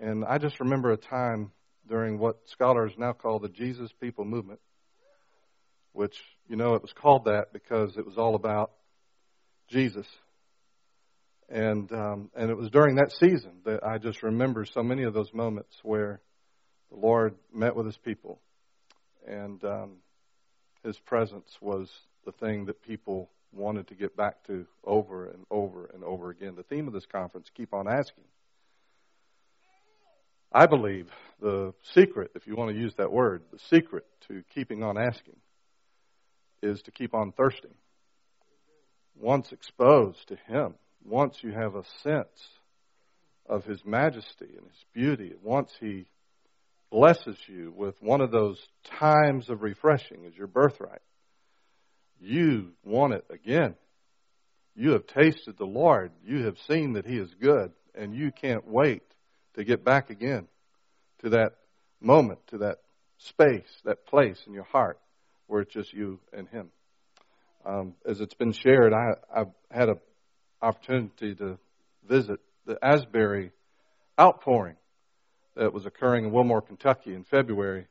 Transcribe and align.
And 0.00 0.24
I 0.24 0.38
just 0.38 0.60
remember 0.60 0.92
a 0.92 0.96
time 0.96 1.52
during 1.88 2.18
what 2.18 2.36
scholars 2.46 2.92
now 2.98 3.12
call 3.12 3.38
the 3.38 3.48
Jesus 3.48 3.90
People 4.00 4.24
Movement, 4.24 4.60
which, 5.92 6.16
you 6.48 6.56
know, 6.56 6.74
it 6.74 6.82
was 6.82 6.92
called 6.92 7.26
that 7.26 7.52
because 7.52 7.96
it 7.96 8.06
was 8.06 8.18
all 8.18 8.34
about 8.34 8.72
Jesus. 9.70 10.06
And, 11.48 11.90
um, 11.92 12.30
and 12.34 12.50
it 12.50 12.56
was 12.56 12.70
during 12.70 12.96
that 12.96 13.12
season 13.20 13.60
that 13.64 13.84
I 13.84 13.98
just 13.98 14.22
remember 14.22 14.64
so 14.64 14.82
many 14.82 15.04
of 15.04 15.14
those 15.14 15.32
moments 15.32 15.74
where 15.82 16.20
the 16.90 16.96
Lord 16.96 17.34
met 17.52 17.76
with 17.76 17.86
his 17.86 17.98
people 17.98 18.40
and 19.26 19.62
um, 19.64 19.96
his 20.84 20.98
presence 21.06 21.50
was 21.60 21.90
the 22.24 22.32
thing 22.32 22.66
that 22.66 22.82
people 22.82 23.30
wanted 23.52 23.88
to 23.88 23.94
get 23.94 24.16
back 24.16 24.44
to 24.46 24.66
over 24.84 25.26
and 25.28 25.44
over 25.50 25.90
and 25.94 26.02
over 26.02 26.30
again. 26.30 26.54
The 26.56 26.62
theme 26.64 26.88
of 26.88 26.94
this 26.94 27.06
conference, 27.06 27.48
keep 27.54 27.72
on 27.72 27.86
asking. 27.86 28.24
I 30.56 30.66
believe 30.66 31.10
the 31.40 31.74
secret, 31.94 32.30
if 32.36 32.46
you 32.46 32.54
want 32.54 32.70
to 32.70 32.80
use 32.80 32.94
that 32.94 33.10
word, 33.10 33.42
the 33.52 33.58
secret 33.58 34.06
to 34.28 34.44
keeping 34.54 34.84
on 34.84 34.96
asking 34.96 35.34
is 36.62 36.80
to 36.82 36.92
keep 36.92 37.12
on 37.12 37.32
thirsting. 37.32 37.74
Once 39.16 39.50
exposed 39.50 40.28
to 40.28 40.36
Him, 40.46 40.74
once 41.04 41.42
you 41.42 41.50
have 41.50 41.74
a 41.74 41.82
sense 42.04 42.48
of 43.46 43.64
His 43.64 43.84
majesty 43.84 44.54
and 44.56 44.68
His 44.68 44.84
beauty, 44.94 45.32
once 45.42 45.72
He 45.80 46.06
blesses 46.88 47.36
you 47.48 47.74
with 47.76 48.00
one 48.00 48.20
of 48.20 48.30
those 48.30 48.62
times 48.84 49.50
of 49.50 49.60
refreshing 49.60 50.24
as 50.24 50.36
your 50.36 50.46
birthright, 50.46 51.02
you 52.20 52.74
want 52.84 53.12
it 53.12 53.24
again. 53.28 53.74
You 54.76 54.92
have 54.92 55.08
tasted 55.08 55.58
the 55.58 55.66
Lord. 55.66 56.12
You 56.24 56.44
have 56.44 56.58
seen 56.68 56.92
that 56.92 57.06
He 57.06 57.18
is 57.18 57.34
good, 57.40 57.72
and 57.92 58.14
you 58.14 58.30
can't 58.30 58.68
wait 58.68 59.02
to 59.54 59.64
get 59.64 59.84
back 59.84 60.10
again 60.10 60.48
to 61.24 61.30
that 61.30 61.54
moment, 62.00 62.38
to 62.48 62.58
that 62.58 62.78
space, 63.16 63.80
that 63.84 64.06
place 64.06 64.40
in 64.46 64.52
your 64.52 64.64
heart 64.64 64.98
where 65.46 65.62
it's 65.62 65.72
just 65.72 65.92
you 65.92 66.20
and 66.32 66.48
Him. 66.48 66.70
Um, 67.64 67.94
as 68.06 68.20
it's 68.20 68.34
been 68.34 68.52
shared, 68.52 68.92
I, 68.92 69.14
I've 69.34 69.52
had 69.70 69.88
an 69.88 70.00
opportunity 70.60 71.34
to 71.36 71.58
visit 72.06 72.40
the 72.66 72.78
Asbury 72.82 73.52
outpouring 74.20 74.76
that 75.56 75.72
was 75.72 75.86
occurring 75.86 76.26
in 76.26 76.30
Wilmore, 76.30 76.60
Kentucky 76.60 77.14
in 77.14 77.24
February. 77.24 77.86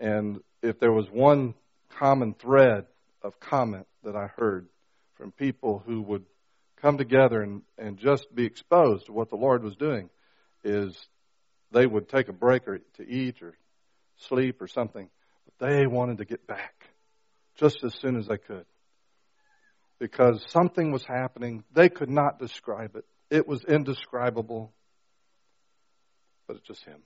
And 0.00 0.40
if 0.62 0.80
there 0.80 0.92
was 0.92 1.06
one 1.10 1.54
common 1.98 2.34
thread 2.34 2.86
of 3.22 3.38
comment 3.40 3.86
that 4.04 4.16
I 4.16 4.28
heard 4.36 4.68
from 5.16 5.32
people 5.32 5.82
who 5.84 6.00
would 6.02 6.24
come 6.80 6.96
together 6.96 7.42
and, 7.42 7.62
and 7.76 7.98
just 7.98 8.34
be 8.34 8.46
exposed 8.46 9.06
to 9.06 9.12
what 9.12 9.28
the 9.28 9.36
Lord 9.36 9.62
was 9.62 9.76
doing, 9.76 10.08
is 10.62 10.96
they 11.74 11.86
would 11.86 12.08
take 12.08 12.28
a 12.28 12.32
break 12.32 12.66
or 12.68 12.78
to 12.96 13.06
eat 13.06 13.42
or 13.42 13.54
sleep 14.16 14.62
or 14.62 14.68
something, 14.68 15.10
but 15.44 15.66
they 15.68 15.86
wanted 15.86 16.18
to 16.18 16.24
get 16.24 16.46
back 16.46 16.88
just 17.56 17.84
as 17.84 17.94
soon 18.00 18.16
as 18.16 18.28
they 18.28 18.38
could. 18.38 18.64
Because 19.98 20.44
something 20.48 20.92
was 20.92 21.04
happening. 21.04 21.64
They 21.72 21.88
could 21.88 22.10
not 22.10 22.38
describe 22.38 22.96
it. 22.96 23.04
It 23.30 23.46
was 23.46 23.64
indescribable. 23.64 24.72
But 26.46 26.56
it's 26.56 26.66
just 26.66 26.84
Him. 26.84 27.00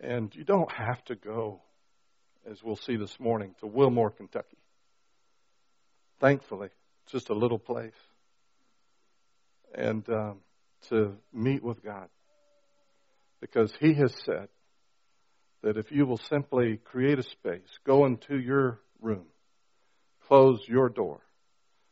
And 0.00 0.34
you 0.34 0.44
don't 0.44 0.70
have 0.72 1.04
to 1.04 1.14
go, 1.14 1.60
as 2.50 2.62
we'll 2.62 2.76
see 2.76 2.96
this 2.96 3.20
morning, 3.20 3.54
to 3.60 3.66
Wilmore, 3.66 4.10
Kentucky. 4.10 4.58
Thankfully, 6.20 6.70
it's 7.04 7.12
just 7.12 7.30
a 7.30 7.34
little 7.34 7.58
place. 7.58 7.92
And 9.74 10.08
um, 10.08 10.38
to 10.88 11.14
meet 11.32 11.62
with 11.62 11.82
God. 11.82 12.08
Because 13.40 13.72
He 13.80 13.94
has 13.94 14.14
said 14.24 14.48
that 15.62 15.76
if 15.76 15.90
you 15.90 16.06
will 16.06 16.20
simply 16.28 16.78
create 16.84 17.18
a 17.18 17.22
space, 17.22 17.78
go 17.84 18.04
into 18.06 18.38
your 18.38 18.80
room, 19.00 19.26
close 20.26 20.60
your 20.66 20.88
door, 20.88 21.20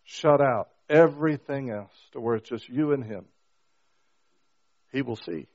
shut 0.05 0.41
out 0.41 0.69
everything 0.89 1.71
else 1.71 1.95
to 2.13 2.21
where 2.21 2.37
it's 2.37 2.49
just 2.49 2.69
you 2.69 2.93
and 2.93 3.05
Him, 3.05 3.25
He 4.93 5.03
will 5.03 5.17
see. 5.17 5.47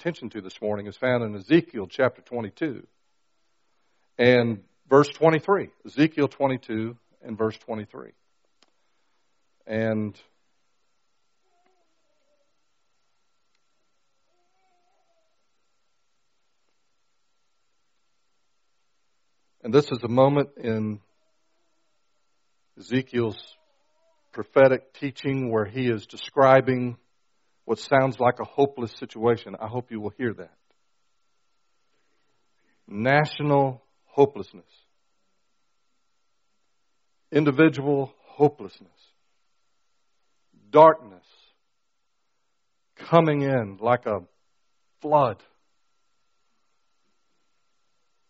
Attention 0.00 0.28
to 0.30 0.40
this 0.40 0.60
morning 0.60 0.86
is 0.86 0.96
found 0.96 1.24
in 1.24 1.34
Ezekiel 1.34 1.86
chapter 1.88 2.20
22 2.22 2.86
and 4.18 4.62
verse 4.88 5.08
23. 5.08 5.70
Ezekiel 5.86 6.28
22 6.28 6.96
and 7.22 7.38
verse 7.38 7.56
23. 7.58 8.12
And 9.66 10.16
And 19.66 19.74
this 19.74 19.90
is 19.90 19.98
a 20.04 20.08
moment 20.08 20.50
in 20.58 21.00
Ezekiel's 22.78 23.36
prophetic 24.32 24.94
teaching 24.94 25.50
where 25.50 25.64
he 25.64 25.88
is 25.88 26.06
describing 26.06 26.96
what 27.64 27.80
sounds 27.80 28.20
like 28.20 28.38
a 28.38 28.44
hopeless 28.44 28.92
situation. 28.92 29.56
I 29.60 29.66
hope 29.66 29.90
you 29.90 30.00
will 30.00 30.12
hear 30.16 30.32
that. 30.34 30.54
National 32.86 33.82
hopelessness. 34.04 34.70
Individual 37.32 38.14
hopelessness 38.36 39.15
darkness 40.76 41.24
coming 42.96 43.40
in 43.40 43.78
like 43.80 44.04
a 44.04 44.20
flood. 45.00 45.42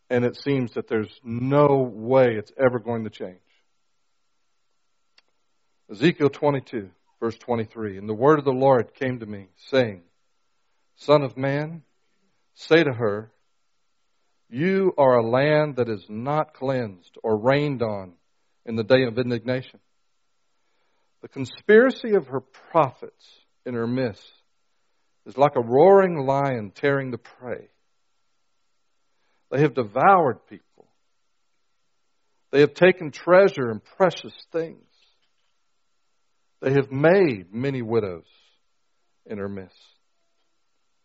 And 0.09 0.25
it 0.25 0.37
seems 0.37 0.75
that 0.75 0.87
there's 0.87 1.11
no 1.25 1.91
way 1.93 2.37
it's 2.37 2.53
ever 2.56 2.79
going 2.79 3.03
to 3.03 3.11
change. 3.11 3.41
Ezekiel 5.91 6.29
22, 6.29 6.89
verse 7.19 7.37
23. 7.37 7.99
And 7.99 8.09
the 8.09 8.15
word 8.15 8.39
of 8.39 8.45
the 8.45 8.53
Lord 8.53 8.95
came 8.95 9.19
to 9.19 9.27
me, 9.27 9.49
saying, 9.71 10.03
Son 10.95 11.23
of 11.23 11.37
man, 11.37 11.83
say 12.55 12.85
to 12.85 12.93
her, 12.93 13.33
You 14.49 14.95
are 14.97 15.17
a 15.17 15.29
land 15.29 15.77
that 15.77 15.89
is 15.89 16.05
not 16.09 16.55
cleansed 16.55 17.19
or 17.25 17.37
rained 17.37 17.83
on 17.83 18.12
in 18.65 18.77
the 18.77 18.85
day 18.85 19.03
of 19.03 19.19
indignation. 19.19 19.81
The 21.26 21.32
conspiracy 21.32 22.14
of 22.14 22.28
her 22.28 22.38
prophets 22.70 23.26
in 23.64 23.75
her 23.75 23.88
midst 23.88 24.31
is 25.26 25.37
like 25.37 25.56
a 25.56 25.60
roaring 25.60 26.25
lion 26.25 26.70
tearing 26.72 27.10
the 27.10 27.19
prey. 27.19 27.66
They 29.50 29.60
have 29.62 29.75
devoured 29.75 30.47
people. 30.48 30.87
They 32.53 32.60
have 32.60 32.75
taken 32.75 33.10
treasure 33.10 33.72
and 33.72 33.82
precious 33.82 34.34
things. 34.53 34.87
They 36.60 36.75
have 36.75 36.92
made 36.92 37.53
many 37.53 37.82
widows 37.82 38.28
in 39.28 39.38
her 39.38 39.48
midst. 39.48 39.75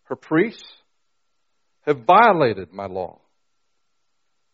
Her 0.03 0.15
priests 0.15 0.71
have 1.87 2.05
violated 2.05 2.71
my 2.71 2.85
law 2.85 3.21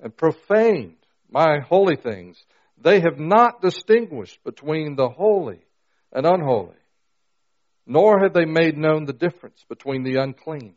and 0.01 0.16
profaned 0.16 0.95
my 1.29 1.57
holy 1.59 1.97
things 1.97 2.41
they 2.82 3.00
have 3.00 3.18
not 3.18 3.62
distinguished 3.62 4.44
between 4.44 4.96
the 4.96 5.10
holy 5.10 5.62
and 6.12 6.26
unholy, 6.26 6.76
nor 7.86 8.20
have 8.22 8.34
they 8.34 8.46
made 8.46 8.78
known 8.78 9.06
the 9.06 9.14
difference 9.14 9.64
between 9.68 10.04
the 10.04 10.18
unclean 10.18 10.76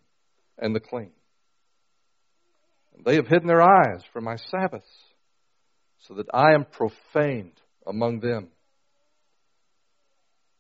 and 0.59 0.75
the 0.75 0.81
clean. 0.81 1.13
They 3.05 3.17
have 3.17 3.27
hidden 3.27 3.49
their 3.49 3.63
eyes 3.63 4.03
from 4.13 4.25
my 4.25 4.37
Sabbaths, 4.37 4.87
so 6.01 6.15
that 6.15 6.27
I 6.33 6.55
am 6.55 6.65
profaned 6.65 7.61
among 7.87 8.21
them. 8.21 8.49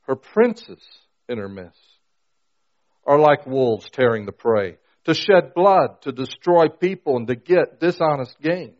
Her 0.02 0.16
princes 0.16 0.82
in 1.28 1.38
her 1.38 1.48
midst 1.48 1.78
are 3.06 3.18
like 3.18 3.46
wolves 3.46 3.88
tearing 3.90 4.26
the 4.26 4.32
prey, 4.32 4.76
to 5.04 5.14
shed 5.14 5.54
blood, 5.54 6.02
to 6.02 6.12
destroy 6.12 6.68
people, 6.68 7.16
and 7.16 7.26
to 7.28 7.34
get 7.34 7.80
dishonest 7.80 8.38
gain 8.40 8.74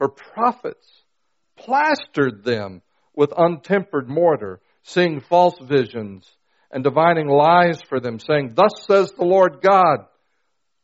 her 0.00 0.08
prophets 0.08 0.88
plastered 1.56 2.42
them 2.42 2.82
with 3.14 3.32
untempered 3.36 4.08
mortar, 4.08 4.60
seeing 4.82 5.20
false 5.20 5.58
visions 5.62 6.28
and 6.70 6.82
divining 6.82 7.28
lies 7.28 7.80
for 7.82 8.00
them, 8.00 8.18
saying, 8.18 8.52
Thus 8.54 8.86
says 8.86 9.12
the 9.12 9.24
Lord 9.24 9.60
God, 9.60 10.06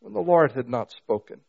when 0.00 0.12
the 0.12 0.20
Lord 0.20 0.52
had 0.52 0.68
not 0.68 0.92
spoken. 0.92 1.40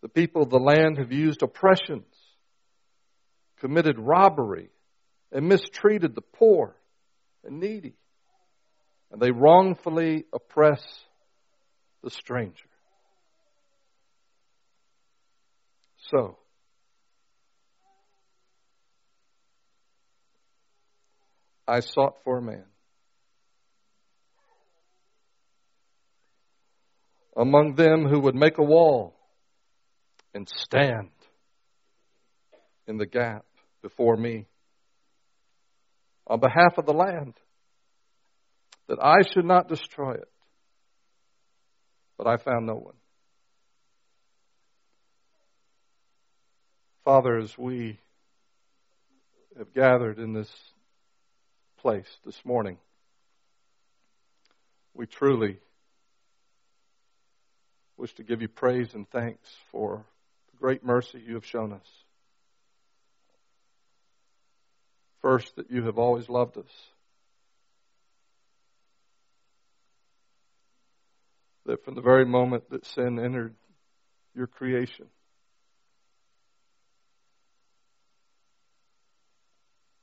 The 0.00 0.08
people 0.08 0.42
of 0.42 0.50
the 0.50 0.58
land 0.58 0.98
have 0.98 1.12
used 1.12 1.42
oppressions, 1.42 2.06
committed 3.60 3.98
robbery, 3.98 4.70
and 5.32 5.48
mistreated 5.48 6.14
the 6.14 6.22
poor 6.22 6.76
and 7.44 7.60
needy. 7.60 7.96
And 9.10 9.20
they 9.20 9.32
wrongfully 9.32 10.24
oppress 10.32 10.82
the 12.02 12.10
stranger. 12.10 12.67
So, 16.10 16.38
I 21.66 21.80
sought 21.80 22.14
for 22.24 22.38
a 22.38 22.42
man 22.42 22.64
among 27.36 27.74
them 27.76 28.06
who 28.06 28.20
would 28.20 28.34
make 28.34 28.58
a 28.58 28.64
wall 28.64 29.14
and 30.34 30.48
stand 30.48 31.10
in 32.86 32.96
the 32.96 33.06
gap 33.06 33.44
before 33.82 34.16
me 34.16 34.46
on 36.26 36.40
behalf 36.40 36.76
of 36.76 36.84
the 36.84 36.92
land, 36.92 37.34
that 38.88 38.98
I 39.02 39.16
should 39.32 39.44
not 39.44 39.68
destroy 39.68 40.12
it. 40.12 40.28
But 42.16 42.26
I 42.26 42.36
found 42.36 42.66
no 42.66 42.74
one. 42.74 42.94
Father, 47.08 47.38
as 47.38 47.56
we 47.56 47.98
have 49.56 49.72
gathered 49.72 50.18
in 50.18 50.34
this 50.34 50.52
place 51.78 52.18
this 52.26 52.38
morning, 52.44 52.76
we 54.92 55.06
truly 55.06 55.58
wish 57.96 58.12
to 58.16 58.22
give 58.22 58.42
you 58.42 58.48
praise 58.48 58.92
and 58.92 59.08
thanks 59.08 59.48
for 59.72 60.04
the 60.52 60.58
great 60.58 60.84
mercy 60.84 61.18
you 61.26 61.32
have 61.32 61.46
shown 61.46 61.72
us. 61.72 61.88
First, 65.22 65.56
that 65.56 65.70
you 65.70 65.84
have 65.84 65.96
always 65.96 66.28
loved 66.28 66.58
us. 66.58 66.90
That 71.64 71.82
from 71.86 71.94
the 71.94 72.02
very 72.02 72.26
moment 72.26 72.68
that 72.68 72.84
sin 72.84 73.18
entered 73.18 73.54
your 74.34 74.46
creation, 74.46 75.06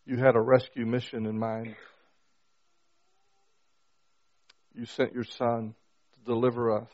you 0.05 0.17
had 0.17 0.35
a 0.35 0.41
rescue 0.41 0.85
mission 0.85 1.25
in 1.25 1.37
mind. 1.37 1.75
You 4.73 4.85
sent 4.85 5.13
your 5.13 5.23
Son 5.23 5.73
to 6.13 6.19
deliver 6.25 6.77
us, 6.77 6.89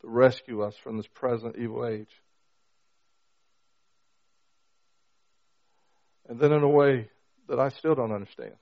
to 0.00 0.08
rescue 0.08 0.62
us 0.62 0.74
from 0.76 0.96
this 0.96 1.06
present 1.06 1.56
evil 1.58 1.86
age. 1.86 2.10
And 6.28 6.40
then 6.40 6.52
in 6.52 6.62
a 6.62 6.68
way 6.68 7.10
that 7.48 7.60
I 7.60 7.68
still 7.68 7.94
don't 7.94 8.12
understand. 8.12 8.54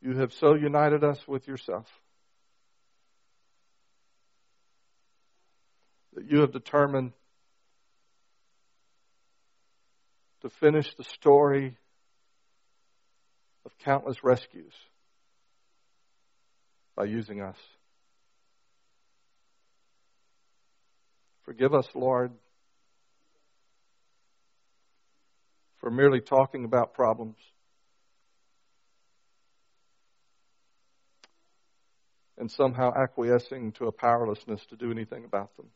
You 0.00 0.16
have 0.18 0.32
so 0.32 0.54
united 0.54 1.04
us 1.04 1.18
with 1.28 1.46
yourself 1.46 1.86
that 6.14 6.30
you 6.30 6.40
have 6.40 6.52
determined 6.52 7.12
to 10.42 10.50
finish 10.50 10.92
the 10.96 11.04
story 11.04 11.76
of 13.64 13.70
countless 13.84 14.24
rescues 14.24 14.72
by 16.96 17.04
using 17.04 17.40
us. 17.40 17.56
Forgive 21.44 21.74
us, 21.74 21.86
Lord, 21.94 22.32
for 25.78 25.90
merely 25.90 26.20
talking 26.20 26.64
about 26.64 26.92
problems. 26.94 27.36
And 32.36 32.50
somehow 32.50 32.92
acquiescing 32.96 33.72
to 33.72 33.86
a 33.86 33.92
powerlessness 33.92 34.60
to 34.70 34.76
do 34.76 34.90
anything 34.90 35.24
about 35.24 35.56
them. 35.56 35.66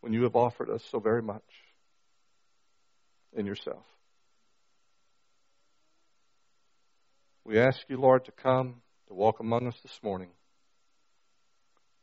When 0.00 0.12
you 0.12 0.24
have 0.24 0.34
offered 0.34 0.70
us 0.70 0.82
so 0.90 0.98
very 0.98 1.22
much 1.22 1.42
in 3.36 3.46
yourself. 3.46 3.84
We 7.44 7.58
ask 7.58 7.80
you, 7.88 7.96
Lord, 7.98 8.24
to 8.26 8.32
come, 8.32 8.82
to 9.08 9.14
walk 9.14 9.40
among 9.40 9.66
us 9.66 9.76
this 9.82 9.98
morning. 10.02 10.28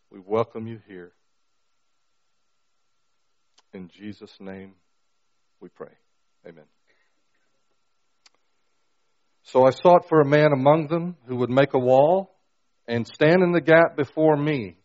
We 0.10 0.20
welcome 0.20 0.66
you 0.66 0.80
here. 0.88 1.12
In 3.74 3.90
Jesus' 3.90 4.36
name 4.40 4.74
we 5.60 5.70
pray. 5.70 5.92
Amen. 6.48 6.64
So 9.44 9.66
I 9.66 9.70
sought 9.70 10.10
for 10.10 10.22
a 10.22 10.26
man 10.26 10.52
among 10.54 10.88
them 10.88 11.16
who 11.28 11.36
would 11.38 11.50
make 11.50 11.74
a 11.74 11.80
wall 11.80 12.36
and 12.88 13.06
stand 13.06 13.44
in 13.44 13.52
the 13.52 13.62
gap 13.62 13.96
before 13.96 14.36
me 14.36 14.78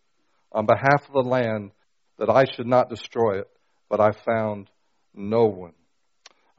on 0.53 0.67
behalf 0.67 1.09
of 1.09 1.13
the 1.13 1.31
land 1.31 1.71
that 2.19 2.29
I 2.29 2.45
should 2.45 2.67
not 2.67 2.91
destroy 2.91 3.39
it, 3.39 3.49
but 3.89 4.01
I 4.01 4.11
found 4.27 4.69
no 5.15 5.47
one. 5.47 5.73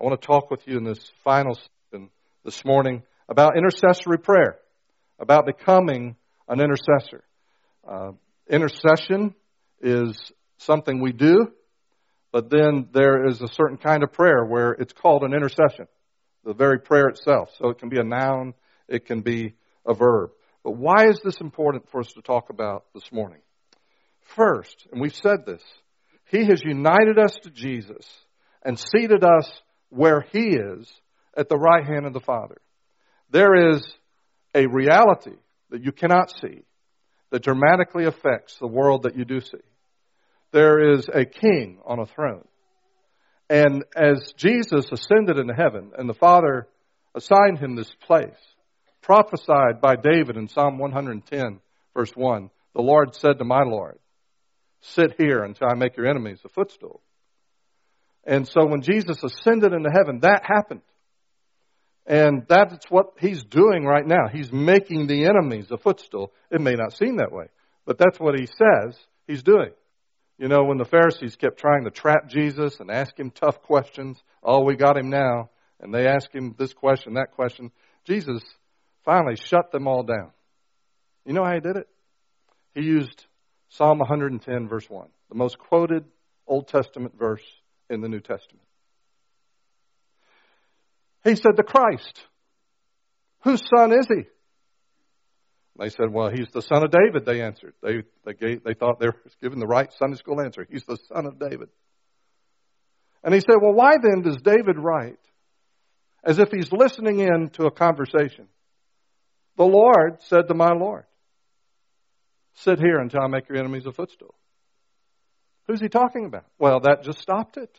I 0.02 0.04
want 0.04 0.20
to 0.20 0.26
talk 0.26 0.50
with 0.50 0.68
you 0.68 0.78
in 0.78 0.84
this 0.84 1.12
final 1.24 1.54
section 1.54 2.10
this 2.44 2.66
morning 2.66 3.04
about 3.30 3.56
intercessory 3.56 4.18
prayer, 4.18 4.58
about 5.20 5.46
becoming 5.46 6.16
an 6.48 6.60
intercessor. 6.60 7.24
Uh, 7.88 8.14
intercession 8.50 9.36
is 9.80 10.32
something 10.58 11.02
we 11.02 11.12
do 11.12 11.52
but 12.32 12.50
then 12.50 12.88
there 12.94 13.28
is 13.28 13.42
a 13.42 13.48
certain 13.48 13.78
kind 13.78 14.04
of 14.04 14.14
prayer 14.14 14.46
where 14.46 14.72
it's 14.72 14.94
called 14.94 15.24
an 15.24 15.34
intercession, 15.34 15.88
the 16.46 16.54
very 16.54 16.80
prayer 16.80 17.08
itself. 17.08 17.50
So 17.58 17.70
it 17.70 17.80
can 17.80 17.90
be 17.90 18.00
a 18.00 18.04
noun, 18.04 18.54
it 18.88 19.06
can 19.06 19.22
be 19.22 19.56
a 19.86 19.94
verb. 19.94 20.32
But 20.64 20.78
why 20.78 21.08
is 21.08 21.20
this 21.22 21.42
important 21.42 21.90
for 21.90 22.00
us 22.00 22.14
to 22.14 22.22
talk 22.22 22.50
about 22.50 22.86
this 22.94 23.12
morning? 23.12 23.42
First, 24.22 24.88
and 24.92 25.02
we've 25.02 25.16
said 25.16 25.46
this, 25.46 25.62
He 26.30 26.46
has 26.46 26.62
united 26.64 27.20
us 27.20 27.36
to 27.44 27.50
Jesus 27.50 28.08
and 28.64 28.80
seated 28.80 29.24
us 29.26 29.52
where 29.92 30.26
He 30.32 30.56
is 30.56 30.92
at 31.38 31.48
the 31.48 31.58
right 31.58 31.86
hand 31.86 32.08
of 32.08 32.14
the 32.14 32.20
Father. 32.20 32.58
There 33.30 33.72
is 33.72 33.84
a 34.56 34.66
reality 34.66 35.38
that 35.70 35.84
you 35.84 35.92
cannot 35.92 36.32
see 36.32 36.64
that 37.30 37.44
dramatically 37.44 38.06
affects 38.06 38.58
the 38.58 38.68
world 38.68 39.04
that 39.04 39.16
you 39.16 39.24
do 39.24 39.40
see 39.40 39.62
there 40.52 40.94
is 40.94 41.08
a 41.08 41.26
king 41.26 41.80
on 41.86 42.00
a 42.00 42.06
throne. 42.06 42.46
And 43.50 43.84
as 43.96 44.34
Jesus 44.38 44.92
ascended 44.92 45.38
into 45.38 45.54
heaven 45.54 45.92
and 45.98 46.08
the 46.10 46.14
Father 46.14 46.68
assigned 47.16 47.60
him 47.60 47.76
this 47.76 47.92
place, 48.06 48.38
prophesied 49.02 49.82
by 49.82 49.96
David 49.96 50.38
in 50.38 50.48
Psalm 50.48 50.78
110, 50.78 51.60
verse 51.94 52.12
1, 52.16 52.50
the 52.76 52.82
Lord 52.82 53.16
said 53.16 53.40
to 53.40 53.46
my 53.46 53.64
Lord, 53.64 53.98
Sit 54.82 55.16
here 55.18 55.44
until 55.44 55.68
I 55.70 55.76
make 55.76 55.98
your 55.98 56.08
enemies 56.08 56.40
a 56.46 56.50
footstool. 56.50 57.02
And 58.24 58.48
so 58.48 58.66
when 58.66 58.82
Jesus 58.82 59.24
ascended 59.24 59.74
into 59.74 59.90
heaven, 59.92 60.20
that 60.22 60.44
happened. 60.46 60.82
And 62.06 62.46
that's 62.48 62.86
what 62.90 63.14
he's 63.20 63.44
doing 63.44 63.86
right 63.86 64.06
now. 64.06 64.28
He's 64.32 64.52
making 64.52 65.08
the 65.08 65.26
enemies 65.26 65.72
a 65.72 65.78
footstool. 65.78 66.34
It 66.50 66.62
may 66.62 66.74
not 66.74 66.94
seem 66.94 67.18
that 67.18 67.32
way, 67.32 67.46
but 67.86 67.98
that's 67.98 68.20
what 68.20 68.40
he 68.40 68.48
says 68.48 68.98
he's 69.28 69.44
doing. 69.44 69.72
You 70.38 70.48
know, 70.48 70.64
when 70.64 70.78
the 70.78 70.86
Pharisees 70.86 71.36
kept 71.36 71.60
trying 71.60 71.84
to 71.84 71.92
trap 71.92 72.28
Jesus 72.28 72.80
and 72.80 72.90
ask 72.90 73.18
him 73.18 73.30
tough 73.30 73.62
questions, 73.62 74.22
oh, 74.42 74.64
we 74.64 74.76
got 74.76 74.98
him 74.98 75.10
now, 75.10 75.52
and 75.80 75.94
they 75.94 76.08
asked 76.08 76.34
him 76.34 76.56
this 76.58 76.74
question, 76.74 77.14
that 77.14 77.32
question, 77.32 77.72
Jesus 78.06 78.42
finally 79.06 79.36
shut 79.36 79.72
them 79.72 79.88
all 79.88 80.04
down. 80.04 80.32
You 81.26 81.34
know 81.34 81.44
how 81.44 81.54
he 81.54 81.60
did 81.60 81.78
it? 81.78 81.88
He 82.74 82.82
used 82.82 83.26
Psalm 83.70 84.00
110, 84.00 84.68
verse 84.68 84.90
1, 84.90 85.08
the 85.30 85.36
most 85.36 85.60
quoted 85.60 86.06
Old 86.48 86.68
Testament 86.68 87.18
verse 87.18 87.44
in 87.92 88.02
the 88.02 88.10
New 88.10 88.22
Testament. 88.22 88.66
He 91.24 91.36
said, 91.36 91.56
The 91.56 91.64
Christ. 91.64 92.24
Whose 93.44 93.62
son 93.76 93.92
is 93.92 94.08
he? 94.08 94.24
They 95.80 95.90
said, 95.90 96.12
well, 96.12 96.30
he's 96.30 96.50
the 96.54 96.62
son 96.62 96.84
of 96.84 96.92
David, 96.92 97.26
they 97.26 97.42
answered. 97.42 97.74
They, 97.82 98.04
they, 98.26 98.34
gave, 98.34 98.64
they 98.64 98.74
thought 98.74 99.00
they 99.00 99.08
were 99.08 99.16
given 99.42 99.60
the 99.60 99.68
right 99.68 99.92
Sunday 99.98 100.18
school 100.18 100.42
answer. 100.42 100.68
He's 100.70 100.84
the 100.84 100.98
son 101.12 101.26
of 101.26 101.40
David. 101.40 101.70
And 103.24 103.34
he 103.34 103.40
said, 103.40 103.58
well, 103.62 103.74
why 103.74 103.94
then 104.02 104.22
does 104.22 104.38
David 104.44 104.78
write 104.78 105.20
as 106.24 106.40
if 106.40 106.50
he's 106.52 106.72
listening 106.72 107.20
in 107.20 107.50
to 107.54 107.66
a 107.66 107.72
conversation? 107.72 108.48
The 109.58 109.64
Lord 109.64 110.22
said 110.22 110.48
to 110.48 110.54
my 110.54 110.74
Lord, 110.74 111.06
sit 112.56 112.80
here 112.80 113.00
until 113.00 113.22
I 113.22 113.28
make 113.28 113.48
your 113.50 113.58
enemies 113.58 113.86
a 113.86 113.92
footstool. 113.92 114.36
Who's 115.68 115.82
he 115.82 115.90
talking 115.90 116.26
about? 116.26 116.46
Well, 116.60 116.82
that 116.82 117.04
just 117.04 117.20
stopped 117.20 117.58
it. 117.58 117.76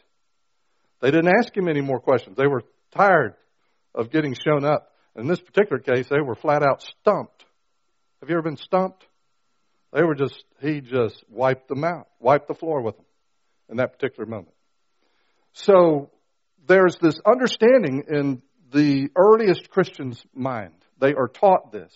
They 1.01 1.11
didn't 1.11 1.33
ask 1.37 1.55
him 1.57 1.69
any 1.69 1.81
more 1.81 2.01
questions. 2.01 2.37
They 2.37 2.47
were 2.47 2.63
tired 2.97 3.35
of 3.95 4.11
getting 4.11 4.35
shown 4.35 4.65
up. 4.65 4.93
In 5.17 5.27
this 5.27 5.41
particular 5.41 5.79
case, 5.79 6.09
they 6.09 6.21
were 6.21 6.35
flat 6.35 6.63
out 6.63 6.83
stumped. 6.83 7.45
Have 8.21 8.31
you 8.31 8.37
ever 8.37 8.43
been 8.43 8.57
stumped? 8.57 9.05
They 9.93 10.03
were 10.03 10.15
just, 10.15 10.45
he 10.61 10.81
just 10.81 11.23
wiped 11.29 11.69
them 11.69 11.85
out, 11.85 12.07
wiped 12.19 12.49
the 12.49 12.55
floor 12.55 12.81
with 12.81 12.97
them 12.97 13.05
in 13.69 13.77
that 13.77 13.93
particular 13.93 14.27
moment. 14.27 14.55
So 15.53 16.11
there's 16.67 16.97
this 17.01 17.21
understanding 17.27 18.05
in 18.09 18.43
the 18.73 19.09
earliest 19.17 19.69
Christian's 19.69 20.23
mind. 20.35 20.75
They 20.99 21.13
are 21.15 21.29
taught 21.29 21.73
this. 21.73 21.93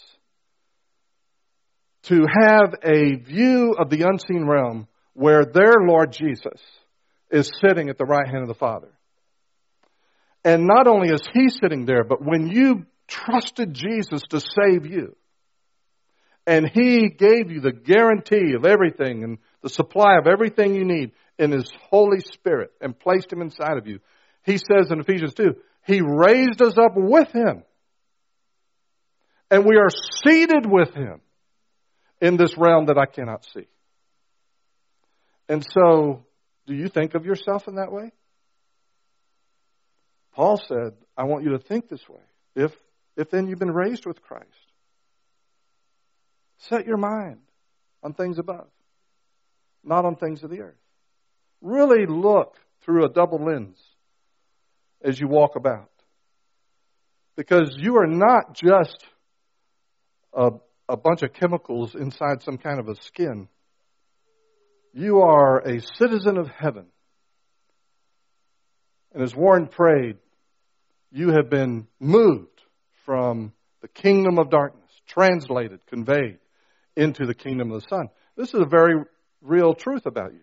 To 2.05 2.27
have 2.41 2.75
a 2.85 3.17
view 3.17 3.75
of 3.79 3.89
the 3.89 4.03
unseen 4.03 4.47
realm 4.47 4.89
where 5.17 5.45
their 5.45 5.77
Lord 5.81 6.13
Jesus 6.13 6.61
is 7.31 7.51
sitting 7.61 7.89
at 7.89 7.97
the 7.97 8.05
right 8.05 8.29
hand 8.29 8.43
of 8.43 8.49
the 8.49 8.55
Father. 8.55 8.93
And 10.45 10.67
not 10.67 10.87
only 10.87 11.09
is 11.09 11.23
he 11.33 11.49
sitting 11.49 11.87
there, 11.87 12.05
but 12.05 12.23
when 12.23 12.49
you 12.49 12.87
trusted 13.09 13.73
Jesus 13.73 14.23
to 14.31 14.41
save 14.41 14.87
you, 14.87 15.17
and 16.47 16.69
he 16.69 17.09
gave 17.09 17.51
you 17.51 17.61
the 17.61 17.73
guarantee 17.73 18.55
of 18.55 18.65
everything 18.65 19.25
and 19.25 19.39
the 19.63 19.69
supply 19.69 20.19
of 20.19 20.29
everything 20.29 20.75
you 20.75 20.85
need 20.85 21.13
in 21.39 21.51
his 21.51 21.69
Holy 21.91 22.21
Spirit 22.21 22.71
and 22.81 22.99
placed 22.99 23.33
him 23.33 23.41
inside 23.41 23.79
of 23.79 23.87
you, 23.87 23.99
he 24.45 24.59
says 24.59 24.91
in 24.91 25.01
Ephesians 25.01 25.35
2, 25.35 25.57
he 25.87 26.01
raised 26.03 26.63
us 26.63 26.77
up 26.79 26.93
with 26.95 27.33
him. 27.33 27.65
And 29.51 29.65
we 29.65 29.77
are 29.77 29.91
seated 30.25 30.67
with 30.67 30.95
him 30.95 31.21
in 32.21 32.37
this 32.37 32.57
realm 32.57 32.87
that 32.87 32.99
I 32.99 33.07
cannot 33.07 33.45
see. 33.53 33.67
And 35.49 35.65
so, 35.73 36.25
do 36.67 36.75
you 36.75 36.89
think 36.89 37.15
of 37.15 37.25
yourself 37.25 37.69
in 37.69 37.77
that 37.77 37.93
way? 37.93 38.13
Paul 40.35 40.61
said, 40.69 40.93
I 41.17 41.25
want 41.25 41.45
you 41.45 41.51
to 41.53 41.59
think 41.59 41.89
this 41.89 42.07
way. 42.09 42.21
If, 42.55 42.73
if 43.17 43.31
then 43.31 43.47
you've 43.47 43.59
been 43.59 43.71
raised 43.71 44.05
with 44.05 44.21
Christ, 44.23 44.45
set 46.59 46.87
your 46.87 46.99
mind 46.99 47.39
on 48.03 48.13
things 48.13 48.39
above, 48.39 48.69
not 49.83 50.05
on 50.05 50.17
things 50.17 50.43
of 50.43 50.51
the 50.51 50.61
earth. 50.61 50.75
Really 51.63 52.07
look 52.07 52.57
through 52.83 53.05
a 53.05 53.09
double 53.09 53.45
lens 53.45 53.79
as 55.03 55.19
you 55.19 55.29
walk 55.29 55.57
about. 55.57 55.91
Because 57.37 57.75
you 57.79 57.97
are 57.97 58.07
not 58.07 58.55
just 58.55 59.05
a, 60.33 60.51
a 60.89 60.97
bunch 60.97 61.23
of 61.23 61.33
chemicals 61.33 61.95
inside 61.95 62.43
some 62.43 62.59
kind 62.59 62.79
of 62.79 62.89
a 62.89 62.97
skin. 62.97 63.49
You 64.99 65.21
are 65.21 65.59
a 65.59 65.83
citizen 65.99 66.39
of 66.39 66.49
heaven. 66.49 66.87
And 69.13 69.23
as 69.23 69.37
Warren 69.37 69.67
prayed, 69.67 70.17
you 71.13 71.33
have 71.33 71.51
been 71.51 71.87
moved 72.01 72.63
from 73.05 73.53
the 73.83 73.89
kingdom 73.89 74.39
of 74.39 74.49
darkness, 74.49 74.89
translated, 75.07 75.81
conveyed 75.87 76.39
into 76.97 77.27
the 77.27 77.35
kingdom 77.35 77.73
of 77.73 77.83
the 77.83 77.89
Son. 77.91 78.09
This 78.39 78.55
is 78.55 78.61
a 78.61 78.65
very 78.65 78.95
real 79.43 79.75
truth 79.75 80.07
about 80.07 80.33
you. 80.33 80.41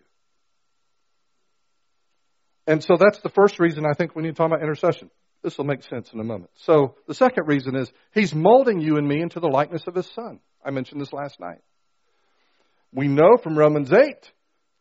And 2.68 2.84
so 2.84 2.96
that's 2.96 3.22
the 3.22 3.30
first 3.30 3.60
reason 3.60 3.88
I 3.88 3.96
think 3.96 4.16
we 4.16 4.22
need 4.22 4.30
to 4.30 4.36
talk 4.36 4.52
about 4.52 4.62
intercession. 4.62 5.10
This 5.42 5.58
will 5.58 5.66
make 5.66 5.82
sense 5.82 6.14
in 6.14 6.20
a 6.20 6.24
moment. 6.24 6.52
So 6.58 6.94
the 7.08 7.16
second 7.16 7.48
reason 7.48 7.76
is 7.76 7.92
he's 8.14 8.36
molding 8.36 8.82
you 8.82 8.98
and 8.98 9.08
me 9.08 9.20
into 9.20 9.40
the 9.40 9.48
likeness 9.48 9.88
of 9.88 9.96
his 9.96 10.06
son. 10.14 10.42
I 10.64 10.70
mentioned 10.70 11.02
this 11.02 11.12
last 11.12 11.40
night. 11.40 11.64
We 12.94 13.08
know 13.08 13.38
from 13.42 13.58
Romans 13.58 13.92
8 13.92 14.32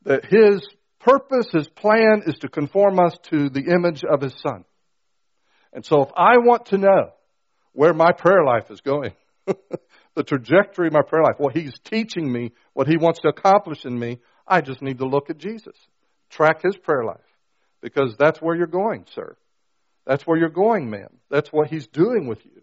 that 0.04 0.24
his 0.24 0.66
purpose, 1.00 1.50
his 1.52 1.68
plan 1.68 2.22
is 2.26 2.38
to 2.38 2.48
conform 2.48 2.98
us 2.98 3.16
to 3.30 3.48
the 3.48 3.72
image 3.72 4.04
of 4.04 4.20
his 4.20 4.34
son. 4.40 4.64
And 5.72 5.84
so 5.84 6.02
if 6.02 6.10
I 6.16 6.38
want 6.38 6.66
to 6.66 6.78
know 6.78 7.12
where 7.72 7.94
my 7.94 8.12
prayer 8.12 8.44
life 8.44 8.70
is 8.70 8.80
going, 8.80 9.12
the 10.14 10.22
trajectory 10.22 10.88
of 10.88 10.92
my 10.92 11.02
prayer 11.02 11.22
life, 11.22 11.36
what 11.38 11.56
he's 11.56 11.78
teaching 11.84 12.30
me, 12.30 12.52
what 12.74 12.86
he 12.86 12.96
wants 12.96 13.20
to 13.20 13.28
accomplish 13.28 13.84
in 13.84 13.98
me, 13.98 14.18
I 14.46 14.60
just 14.60 14.82
need 14.82 14.98
to 14.98 15.06
look 15.06 15.30
at 15.30 15.38
Jesus. 15.38 15.76
Track 16.30 16.62
his 16.62 16.76
prayer 16.76 17.04
life. 17.04 17.18
Because 17.80 18.16
that's 18.18 18.40
where 18.40 18.54
you're 18.54 18.66
going, 18.66 19.06
sir. 19.14 19.36
That's 20.06 20.24
where 20.24 20.38
you're 20.38 20.48
going, 20.50 20.90
man. 20.90 21.08
That's 21.30 21.52
what 21.52 21.68
he's 21.68 21.86
doing 21.86 22.26
with 22.26 22.44
you. 22.44 22.62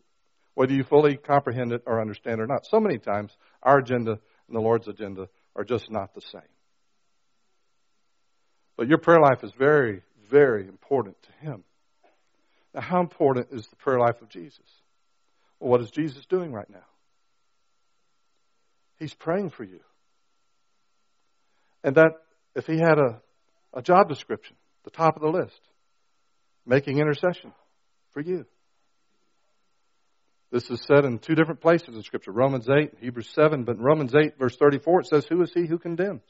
Whether 0.54 0.74
you 0.74 0.84
fully 0.84 1.18
comprehend 1.18 1.72
it 1.72 1.84
or 1.86 2.02
understand 2.02 2.40
it 2.40 2.44
or 2.44 2.48
not. 2.48 2.66
So 2.66 2.80
many 2.80 2.98
times, 3.00 3.36
our 3.64 3.80
agenda 3.80 4.12
and 4.48 4.56
the 4.56 4.62
Lord's 4.62 4.88
agenda 4.88 5.28
are 5.56 5.64
just 5.64 5.90
not 5.90 6.14
the 6.14 6.22
same. 6.22 6.42
But 8.80 8.88
your 8.88 8.98
prayer 8.98 9.20
life 9.20 9.44
is 9.44 9.52
very, 9.60 10.04
very 10.32 10.66
important 10.66 11.18
to 11.24 11.46
him. 11.46 11.66
Now, 12.74 12.80
how 12.80 13.02
important 13.02 13.48
is 13.52 13.68
the 13.68 13.76
prayer 13.76 14.00
life 14.00 14.22
of 14.22 14.30
Jesus? 14.30 14.64
Well, 15.60 15.70
what 15.70 15.82
is 15.82 15.92
Jesus 15.92 16.26
doing 16.28 16.54
right 16.54 16.70
now? 16.70 16.86
He's 18.98 19.14
praying 19.14 19.50
for 19.50 19.66
you. 19.66 19.82
And 21.84 21.96
that 21.96 22.12
if 22.56 22.68
he 22.68 22.78
had 22.78 22.98
a, 23.00 23.22
a 23.74 23.82
job 23.82 24.08
description, 24.08 24.56
the 24.86 24.92
top 24.92 25.18
of 25.18 25.24
the 25.24 25.28
list, 25.28 25.60
making 26.66 27.00
intercession 27.00 27.52
for 28.12 28.22
you. 28.22 28.46
This 30.54 30.70
is 30.70 30.82
said 30.86 31.04
in 31.04 31.20
two 31.20 31.36
different 31.36 31.60
places 31.60 31.98
in 31.98 32.04
Scripture 32.04 32.32
Romans 32.32 32.70
8, 32.70 32.94
Hebrews 33.02 33.30
7, 33.36 33.66
but 33.66 33.76
in 33.76 33.82
Romans 33.82 34.16
8, 34.16 34.40
verse 34.40 34.56
34, 34.56 35.02
it 35.02 35.08
says, 35.08 35.26
Who 35.26 35.42
is 35.42 35.52
he 35.54 35.66
who 35.66 35.78
condemns? 35.78 36.22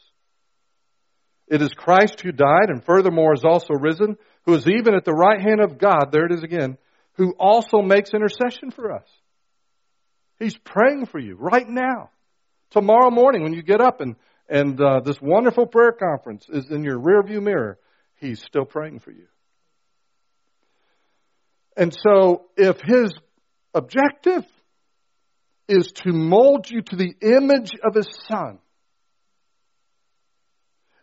It 1.49 1.61
is 1.63 1.69
Christ 1.69 2.21
who 2.21 2.31
died 2.31 2.69
and 2.69 2.83
furthermore 2.83 3.33
is 3.33 3.43
also 3.43 3.73
risen, 3.73 4.17
who 4.45 4.53
is 4.53 4.67
even 4.67 4.93
at 4.93 5.03
the 5.03 5.13
right 5.13 5.41
hand 5.41 5.61
of 5.61 5.79
God, 5.79 6.11
there 6.11 6.25
it 6.25 6.31
is 6.31 6.43
again, 6.43 6.77
who 7.13 7.33
also 7.39 7.81
makes 7.81 8.11
intercession 8.13 8.71
for 8.71 8.91
us. 8.93 9.07
He's 10.37 10.57
praying 10.57 11.07
for 11.07 11.19
you 11.19 11.35
right 11.35 11.67
now. 11.67 12.11
Tomorrow 12.69 13.09
morning 13.09 13.43
when 13.43 13.53
you 13.53 13.63
get 13.63 13.81
up 13.81 13.99
and, 13.99 14.15
and 14.47 14.79
uh, 14.79 15.01
this 15.03 15.19
wonderful 15.19 15.65
prayer 15.65 15.91
conference 15.91 16.45
is 16.49 16.69
in 16.69 16.83
your 16.83 16.99
rearview 16.99 17.41
mirror, 17.41 17.79
He's 18.15 18.41
still 18.43 18.65
praying 18.65 18.99
for 18.99 19.11
you. 19.11 19.27
And 21.75 21.93
so 21.93 22.45
if 22.57 22.79
His 22.81 23.11
objective 23.73 24.45
is 25.67 25.91
to 26.03 26.11
mold 26.11 26.69
you 26.69 26.81
to 26.81 26.95
the 26.95 27.13
image 27.21 27.71
of 27.83 27.95
His 27.95 28.09
Son, 28.27 28.59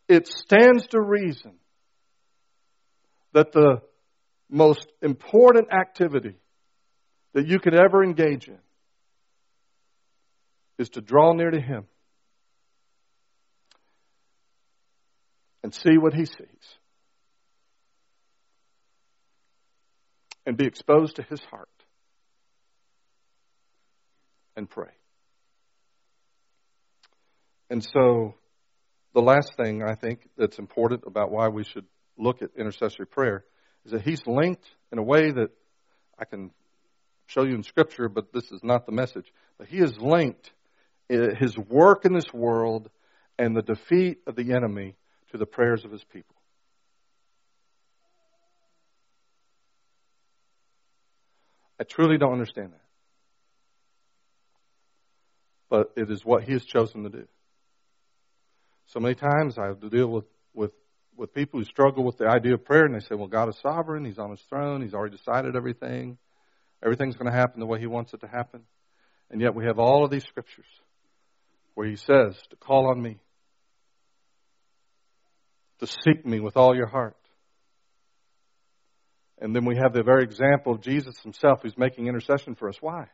it 0.08 0.28
stands 0.28 0.86
to 0.88 1.00
reason 1.00 1.52
that 3.32 3.52
the 3.52 3.82
most 4.48 4.86
important 5.02 5.68
activity 5.72 6.36
that 7.34 7.46
you 7.46 7.58
could 7.58 7.75
ever 7.75 8.02
engage 8.02 8.48
in 8.48 8.58
is 10.78 10.90
to 10.90 11.00
draw 11.00 11.32
near 11.32 11.50
to 11.50 11.60
Him 11.60 11.86
and 15.62 15.75
see 15.75 15.98
what 15.98 16.14
He 16.14 16.25
sees 16.26 16.78
and 20.46 20.56
be 20.56 20.66
exposed 20.66 21.16
to 21.16 21.22
His 21.22 21.40
heart 21.50 21.68
and 24.56 24.70
pray. 24.70 24.92
And 27.68 27.82
so 27.82 28.34
the 29.16 29.23
last 29.23 29.54
thing 29.56 29.82
I 29.82 29.94
think 29.94 30.28
that's 30.37 30.58
important 30.58 31.04
about 31.06 31.30
why 31.30 31.49
we 31.49 31.64
should 31.64 31.87
look 32.18 32.42
at 32.42 32.50
intercessory 32.54 33.06
prayer 33.06 33.46
is 33.87 33.92
that 33.92 34.02
he's 34.02 34.20
linked 34.26 34.66
in 34.92 34.99
a 34.99 35.02
way 35.02 35.30
that 35.30 35.49
I 36.18 36.26
can 36.26 36.50
show 37.26 37.42
you 37.42 37.54
in 37.54 37.62
Scripture, 37.62 38.11
but 38.11 38.35
this 38.35 38.52
is 38.52 38.61
not 38.62 38.85
the 38.85 38.92
message. 38.92 39.32
But 39.56 39.68
he 39.68 39.78
is 39.78 39.99
linked 39.99 40.52
uh, 41.11 41.35
his 41.35 41.56
work 41.56 42.04
in 42.04 42.12
this 42.12 42.30
world 42.35 42.90
and 43.38 43.56
the 43.56 43.62
defeat 43.62 44.18
of 44.26 44.37
the 44.37 44.52
enemy 44.52 44.96
to 45.30 45.38
the 45.38 45.46
prayers 45.46 45.87
of 45.87 45.92
his 45.92 46.04
people. 46.04 46.37
I 51.80 51.85
truly 51.85 52.18
don't 52.18 52.32
understand 52.35 52.73
that. 52.73 52.80
But 55.70 55.92
it 55.96 56.11
is 56.11 56.23
what 56.23 56.44
he 56.44 56.52
has 56.52 56.66
chosen 56.66 57.04
to 57.04 57.08
do. 57.08 57.26
So 58.87 59.00
many 59.00 59.14
times 59.14 59.59
I 59.59 59.66
have 59.66 59.81
to 59.81 59.90
deal 59.90 60.09
with, 60.09 60.25
with, 60.55 60.73
with 61.16 61.35
people 61.35 61.61
who 61.61 61.64
struggle 61.64 62.05
with 62.05 62.19
the 62.19 62.26
idea 62.26 62.55
of 62.55 62.64
prayer 62.64 62.85
and 62.85 62.95
they 62.95 63.00
say, 63.00 63.14
well, 63.14 63.26
God 63.26 63.49
is 63.49 63.59
sovereign. 63.61 64.05
He's 64.05 64.19
on 64.19 64.31
his 64.31 64.40
throne. 64.49 64.83
He's 64.83 64.95
already 64.95 65.16
decided 65.16 65.57
everything. 65.57 66.19
Everything's 66.83 67.16
going 67.16 67.31
to 67.31 67.37
happen 67.37 67.61
the 67.61 67.66
way 67.66 67.81
he 67.81 67.87
wants 67.87 68.14
it 68.14 68.21
to 68.21 68.28
happen. 68.28 68.62
And 69.31 69.40
yet 69.40 69.55
we 69.55 69.64
have 69.64 69.78
all 69.78 70.05
of 70.05 70.11
these 70.11 70.25
scriptures 70.25 70.66
where 71.75 71.87
he 71.87 71.97
says 71.97 72.37
to 72.50 72.57
call 72.57 72.90
on 72.90 73.02
me, 73.02 73.19
to 75.81 75.87
seek 75.87 76.25
me 76.25 76.40
with 76.40 76.57
all 76.57 76.75
your 76.75 76.87
heart. 76.87 77.16
And 79.38 79.55
then 79.55 79.66
we 79.66 79.76
have 79.76 79.93
the 79.93 80.02
very 80.02 80.23
example 80.23 80.73
of 80.73 80.81
Jesus 80.81 81.19
himself 81.21 81.61
who's 81.62 81.76
making 81.76 82.07
intercession 82.07 82.55
for 82.55 82.69
us. 82.69 82.76
Why? 82.81 83.09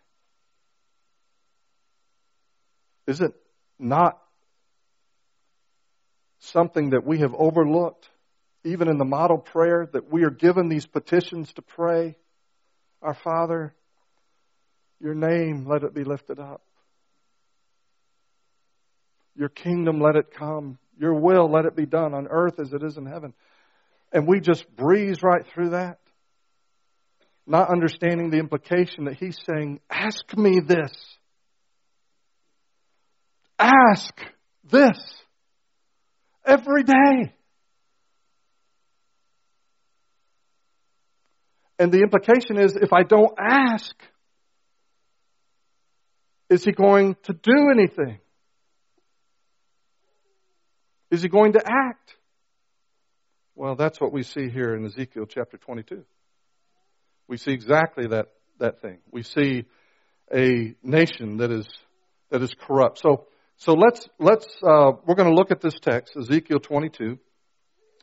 Is 3.08 3.20
it 3.20 3.32
not 3.80 4.21
something 6.42 6.90
that 6.90 7.06
we 7.06 7.18
have 7.18 7.34
overlooked, 7.34 8.08
even 8.64 8.88
in 8.88 8.98
the 8.98 9.04
model 9.04 9.38
prayer, 9.38 9.88
that 9.92 10.12
we 10.12 10.24
are 10.24 10.30
given 10.30 10.68
these 10.68 10.86
petitions 10.86 11.52
to 11.54 11.62
pray. 11.62 12.16
Our 13.00 13.14
Father, 13.14 13.74
your 15.00 15.14
name, 15.14 15.66
let 15.66 15.82
it 15.82 15.94
be 15.94 16.04
lifted 16.04 16.38
up. 16.38 16.62
Your 19.34 19.48
kingdom, 19.48 20.00
let 20.00 20.16
it 20.16 20.32
come. 20.32 20.78
Your 20.98 21.14
will, 21.14 21.50
let 21.50 21.64
it 21.64 21.74
be 21.74 21.86
done 21.86 22.14
on 22.14 22.28
earth 22.28 22.60
as 22.60 22.72
it 22.72 22.82
is 22.82 22.96
in 22.96 23.06
heaven. 23.06 23.32
And 24.12 24.26
we 24.26 24.40
just 24.40 24.68
breeze 24.76 25.22
right 25.22 25.44
through 25.46 25.70
that, 25.70 25.98
not 27.46 27.70
understanding 27.70 28.30
the 28.30 28.38
implication 28.38 29.04
that 29.04 29.14
he's 29.14 29.38
saying, 29.48 29.80
Ask 29.90 30.36
me 30.36 30.60
this. 30.60 30.92
Ask 33.58 34.14
this 34.64 35.21
every 36.44 36.82
day. 36.82 37.34
And 41.78 41.90
the 41.90 42.00
implication 42.00 42.58
is 42.58 42.76
if 42.76 42.92
I 42.92 43.02
don't 43.02 43.32
ask, 43.38 43.94
is 46.48 46.64
he 46.64 46.72
going 46.72 47.16
to 47.24 47.32
do 47.32 47.70
anything? 47.72 48.18
Is 51.10 51.22
he 51.22 51.28
going 51.28 51.54
to 51.54 51.60
act? 51.60 52.14
Well, 53.54 53.74
that's 53.74 54.00
what 54.00 54.12
we 54.12 54.22
see 54.22 54.48
here 54.48 54.74
in 54.74 54.84
Ezekiel 54.84 55.26
chapter 55.28 55.56
22. 55.56 56.04
We 57.28 57.36
see 57.36 57.52
exactly 57.52 58.06
that, 58.08 58.28
that 58.58 58.80
thing. 58.80 58.98
We 59.10 59.22
see 59.22 59.64
a 60.32 60.74
nation 60.82 61.38
that 61.38 61.50
is, 61.50 61.68
that 62.30 62.42
is 62.42 62.52
corrupt. 62.66 62.98
So 62.98 63.26
so 63.56 63.74
let's, 63.74 64.08
let's, 64.18 64.46
uh, 64.62 64.92
we're 65.06 65.14
going 65.14 65.28
to 65.28 65.34
look 65.34 65.50
at 65.50 65.60
this 65.60 65.78
text, 65.80 66.16
Ezekiel 66.16 66.58
22, 66.58 67.18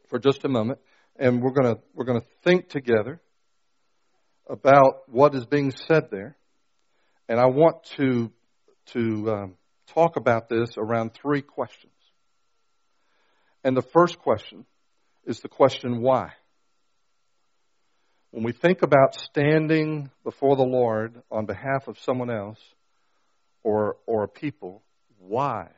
for 0.08 0.20
just 0.20 0.46
a 0.46 0.50
moment, 0.50 0.80
and 1.18 1.42
we're 1.42 1.52
going 1.52 1.76
to, 1.76 1.82
we're 1.94 2.06
going 2.06 2.22
to 2.22 2.28
think 2.44 2.70
together 2.70 3.22
about 4.50 5.04
what 5.08 5.36
is 5.36 5.46
being 5.46 5.72
said 5.72 6.10
there. 6.12 6.36
And 7.28 7.40
I 7.40 7.46
want 7.48 7.84
to, 7.98 8.32
to 8.94 9.32
um, 9.32 9.56
talk 9.94 10.16
about 10.16 10.50
this 10.50 10.70
around 10.78 11.14
three 11.14 11.42
questions. 11.42 11.94
And 13.64 13.76
the 13.76 13.82
first 13.82 14.18
question 14.20 14.66
is 15.26 15.42
the 15.42 15.50
question 15.50 16.02
why? 16.02 16.32
When 18.32 18.44
we 18.44 18.52
think 18.52 18.82
about 18.82 19.16
standing 19.16 20.10
before 20.24 20.56
the 20.56 20.64
Lord 20.64 21.22
on 21.32 21.46
behalf 21.46 21.88
of 21.88 22.00
someone 22.00 22.30
else 22.30 22.60
or, 23.64 23.98
or 24.06 24.24
a 24.24 24.28
people, 24.28 24.84
why? 25.20 25.70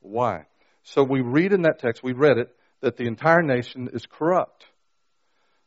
Why? 0.00 0.46
So 0.82 1.02
we 1.02 1.20
read 1.20 1.52
in 1.52 1.62
that 1.62 1.80
text, 1.80 2.02
we 2.02 2.12
read 2.12 2.38
it, 2.38 2.54
that 2.80 2.96
the 2.96 3.04
entire 3.04 3.42
nation 3.42 3.90
is 3.92 4.06
corrupt. 4.06 4.64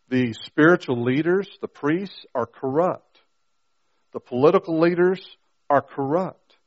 The 0.10 0.34
spiritual 0.46 1.04
leaders, 1.04 1.48
the 1.62 1.68
priests, 1.68 2.25
are 2.34 2.46
corrupt. 2.46 3.20
The 4.13 4.20
political 4.20 4.80
leaders 4.80 5.25
are 5.70 5.82
corrupt. 5.82 6.58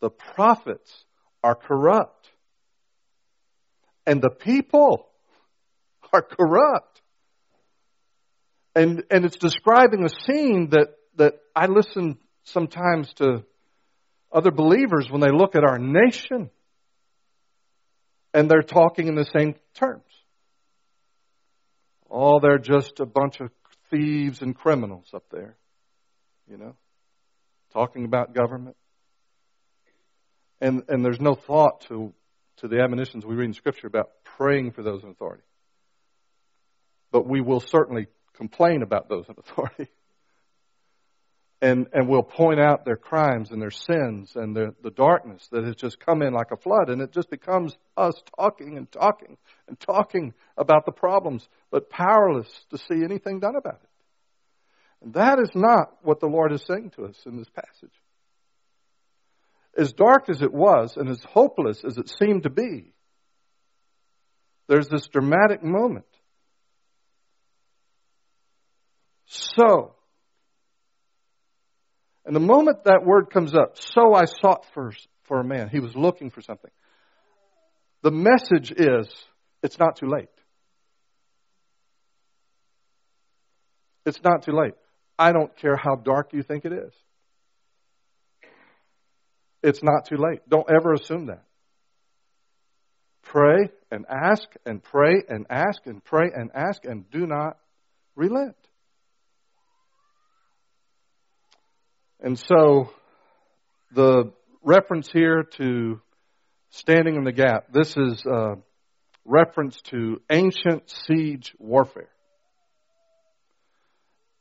The 0.00 0.10
prophets 0.10 1.04
are 1.42 1.54
corrupt. 1.54 2.28
And 4.06 4.22
the 4.22 4.30
people 4.30 5.08
are 6.12 6.22
corrupt. 6.22 7.00
And, 8.74 9.02
and 9.10 9.24
it's 9.24 9.36
describing 9.36 10.04
a 10.04 10.08
scene 10.08 10.70
that, 10.70 10.94
that 11.16 11.34
I 11.54 11.66
listen 11.66 12.18
sometimes 12.44 13.12
to 13.14 13.44
other 14.32 14.50
believers 14.50 15.10
when 15.10 15.20
they 15.20 15.30
look 15.30 15.54
at 15.54 15.64
our 15.64 15.78
nation 15.78 16.50
and 18.34 18.50
they're 18.50 18.62
talking 18.62 19.08
in 19.08 19.14
the 19.14 19.28
same 19.36 19.54
terms. 19.74 20.04
Oh, 22.10 22.40
they're 22.40 22.58
just 22.58 23.00
a 23.00 23.06
bunch 23.06 23.40
of 23.40 23.50
thieves 23.90 24.42
and 24.42 24.54
criminals 24.54 25.08
up 25.14 25.24
there, 25.30 25.56
you 26.50 26.56
know, 26.56 26.74
talking 27.72 28.04
about 28.04 28.34
government. 28.34 28.76
And, 30.60 30.82
and 30.88 31.04
there's 31.04 31.20
no 31.20 31.34
thought 31.34 31.82
to, 31.88 32.12
to 32.58 32.68
the 32.68 32.80
admonitions 32.80 33.24
we 33.24 33.34
read 33.34 33.46
in 33.46 33.52
Scripture 33.54 33.86
about 33.86 34.10
praying 34.24 34.72
for 34.72 34.82
those 34.82 35.02
in 35.02 35.10
authority. 35.10 35.44
But 37.12 37.26
we 37.26 37.40
will 37.40 37.60
certainly 37.60 38.08
complain 38.34 38.82
about 38.82 39.08
those 39.08 39.26
in 39.28 39.34
authority. 39.38 39.88
and, 41.60 41.88
and 41.92 42.08
we'll 42.08 42.22
point 42.22 42.60
out 42.60 42.84
their 42.84 42.96
crimes 42.96 43.50
and 43.50 43.60
their 43.60 43.72
sins 43.72 44.32
and 44.36 44.54
the, 44.54 44.74
the 44.82 44.90
darkness 44.90 45.46
that 45.50 45.64
has 45.64 45.74
just 45.74 45.98
come 45.98 46.22
in 46.22 46.32
like 46.32 46.52
a 46.52 46.56
flood. 46.56 46.88
And 46.88 47.02
it 47.02 47.12
just 47.12 47.30
becomes 47.30 47.76
us 47.96 48.14
talking 48.38 48.76
and 48.76 48.90
talking 48.92 49.36
and 49.66 49.78
talking 49.80 50.34
about 50.56 50.86
the 50.86 50.92
problems, 50.92 51.48
but 51.70 51.90
powerless 51.90 52.48
to 52.70 52.78
see 52.78 53.02
anything 53.02 53.40
done 53.40 53.56
about 53.56 53.80
it. 53.82 53.88
And 55.02 55.14
that 55.14 55.40
is 55.40 55.50
not 55.54 55.96
what 56.02 56.20
the 56.20 56.26
Lord 56.26 56.52
is 56.52 56.64
saying 56.64 56.92
to 56.96 57.06
us 57.06 57.16
in 57.26 57.36
this 57.36 57.50
passage. 57.50 57.94
As 59.76 59.92
dark 59.92 60.28
as 60.28 60.42
it 60.42 60.52
was 60.52 60.96
and 60.96 61.08
as 61.08 61.22
hopeless 61.24 61.82
as 61.84 61.98
it 61.98 62.10
seemed 62.20 62.44
to 62.44 62.50
be, 62.50 62.92
there's 64.68 64.88
this 64.88 65.08
dramatic 65.08 65.64
moment. 65.64 66.04
So, 69.26 69.94
and 72.28 72.36
the 72.36 72.40
moment 72.40 72.84
that 72.84 73.06
word 73.06 73.30
comes 73.30 73.54
up, 73.54 73.78
so 73.78 74.12
I 74.12 74.26
sought 74.26 74.66
first 74.74 75.08
for 75.24 75.40
a 75.40 75.44
man. 75.44 75.70
He 75.70 75.80
was 75.80 75.96
looking 75.96 76.28
for 76.28 76.42
something. 76.42 76.70
The 78.02 78.10
message 78.10 78.70
is, 78.70 79.08
it's 79.62 79.78
not 79.78 79.96
too 79.96 80.08
late. 80.08 80.28
It's 84.04 84.22
not 84.22 84.42
too 84.42 84.52
late. 84.52 84.74
I 85.18 85.32
don't 85.32 85.56
care 85.56 85.74
how 85.74 85.94
dark 85.94 86.34
you 86.34 86.42
think 86.42 86.66
it 86.66 86.72
is. 86.74 86.92
It's 89.62 89.82
not 89.82 90.04
too 90.04 90.18
late. 90.18 90.40
Don't 90.50 90.68
ever 90.70 90.92
assume 90.92 91.28
that. 91.28 91.44
Pray 93.22 93.70
and 93.90 94.04
ask 94.06 94.46
and 94.66 94.82
pray 94.82 95.22
and 95.30 95.46
ask 95.48 95.86
and 95.86 96.04
pray 96.04 96.30
and 96.34 96.50
ask 96.54 96.84
and 96.84 97.10
do 97.10 97.26
not 97.26 97.56
relent. 98.14 98.57
And 102.20 102.38
so 102.38 102.90
the 103.92 104.32
reference 104.62 105.08
here 105.12 105.44
to 105.56 106.00
standing 106.70 107.16
in 107.16 107.24
the 107.24 107.32
gap, 107.32 107.72
this 107.72 107.96
is 107.96 108.24
a 108.26 108.56
reference 109.24 109.80
to 109.82 110.20
ancient 110.30 110.90
siege 111.06 111.54
warfare. 111.58 112.08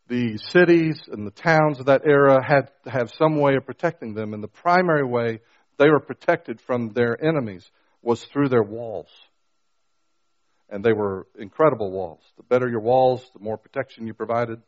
The 0.08 0.38
cities 0.38 1.02
and 1.12 1.28
the 1.28 1.32
towns 1.32 1.80
of 1.80 1.88
that 1.88 2.04
era 2.06 2.42
had 2.46 2.72
to 2.86 2.90
have 2.90 3.12
some 3.18 3.40
way 3.40 3.56
of 3.56 3.66
protecting 3.66 4.13
them, 4.13 4.34
and 4.34 4.42
the 4.42 4.48
primary 4.48 5.06
way 5.06 5.42
they 5.78 5.90
were 5.90 6.00
protected 6.00 6.62
from 6.62 6.94
their 6.94 7.22
enemies 7.24 7.70
was 8.02 8.24
through 8.24 8.50
their 8.50 8.63
walls. 8.63 9.10
And 10.70 10.84
they 10.84 10.94
were 10.94 11.28
incredible 11.38 11.92
walls. 11.92 12.22
The 12.38 12.44
better 12.44 12.70
your 12.70 12.80
walls, 12.80 13.30
the 13.34 13.44
more 13.44 13.58
protection 13.58 14.08
you 14.08 14.13
provided, 14.13 14.62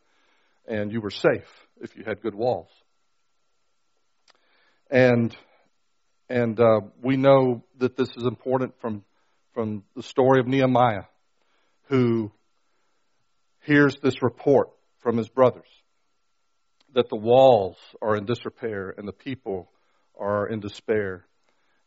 and 0.67 0.91
you 0.91 1.02
were 1.02 1.10
safe 1.10 1.67
if 1.82 1.95
you 1.95 2.04
had 2.06 2.22
good 2.22 2.36
walls. 2.36 2.69
And 4.89 5.36
and 6.30 6.60
uh, 6.60 6.82
we 7.02 7.17
know 7.17 7.63
that 7.80 7.97
this 7.97 8.10
is 8.15 8.23
important 8.23 8.80
from 8.80 9.04
from 9.54 9.84
the 9.95 10.04
story 10.04 10.39
of 10.39 10.47
Nehemiah, 10.47 11.06
who 11.88 12.32
hears 13.65 13.97
this 14.02 14.21
report 14.21 14.69
from 14.99 15.17
his 15.17 15.30
brothers 15.30 15.67
that 16.95 17.10
the 17.10 17.15
walls 17.15 17.78
are 18.02 18.15
in 18.15 18.25
disrepair 18.25 18.93
and 18.97 19.08
the 19.08 19.13
people 19.13 19.71
are 20.17 20.47
in 20.47 20.60
despair. 20.60 21.25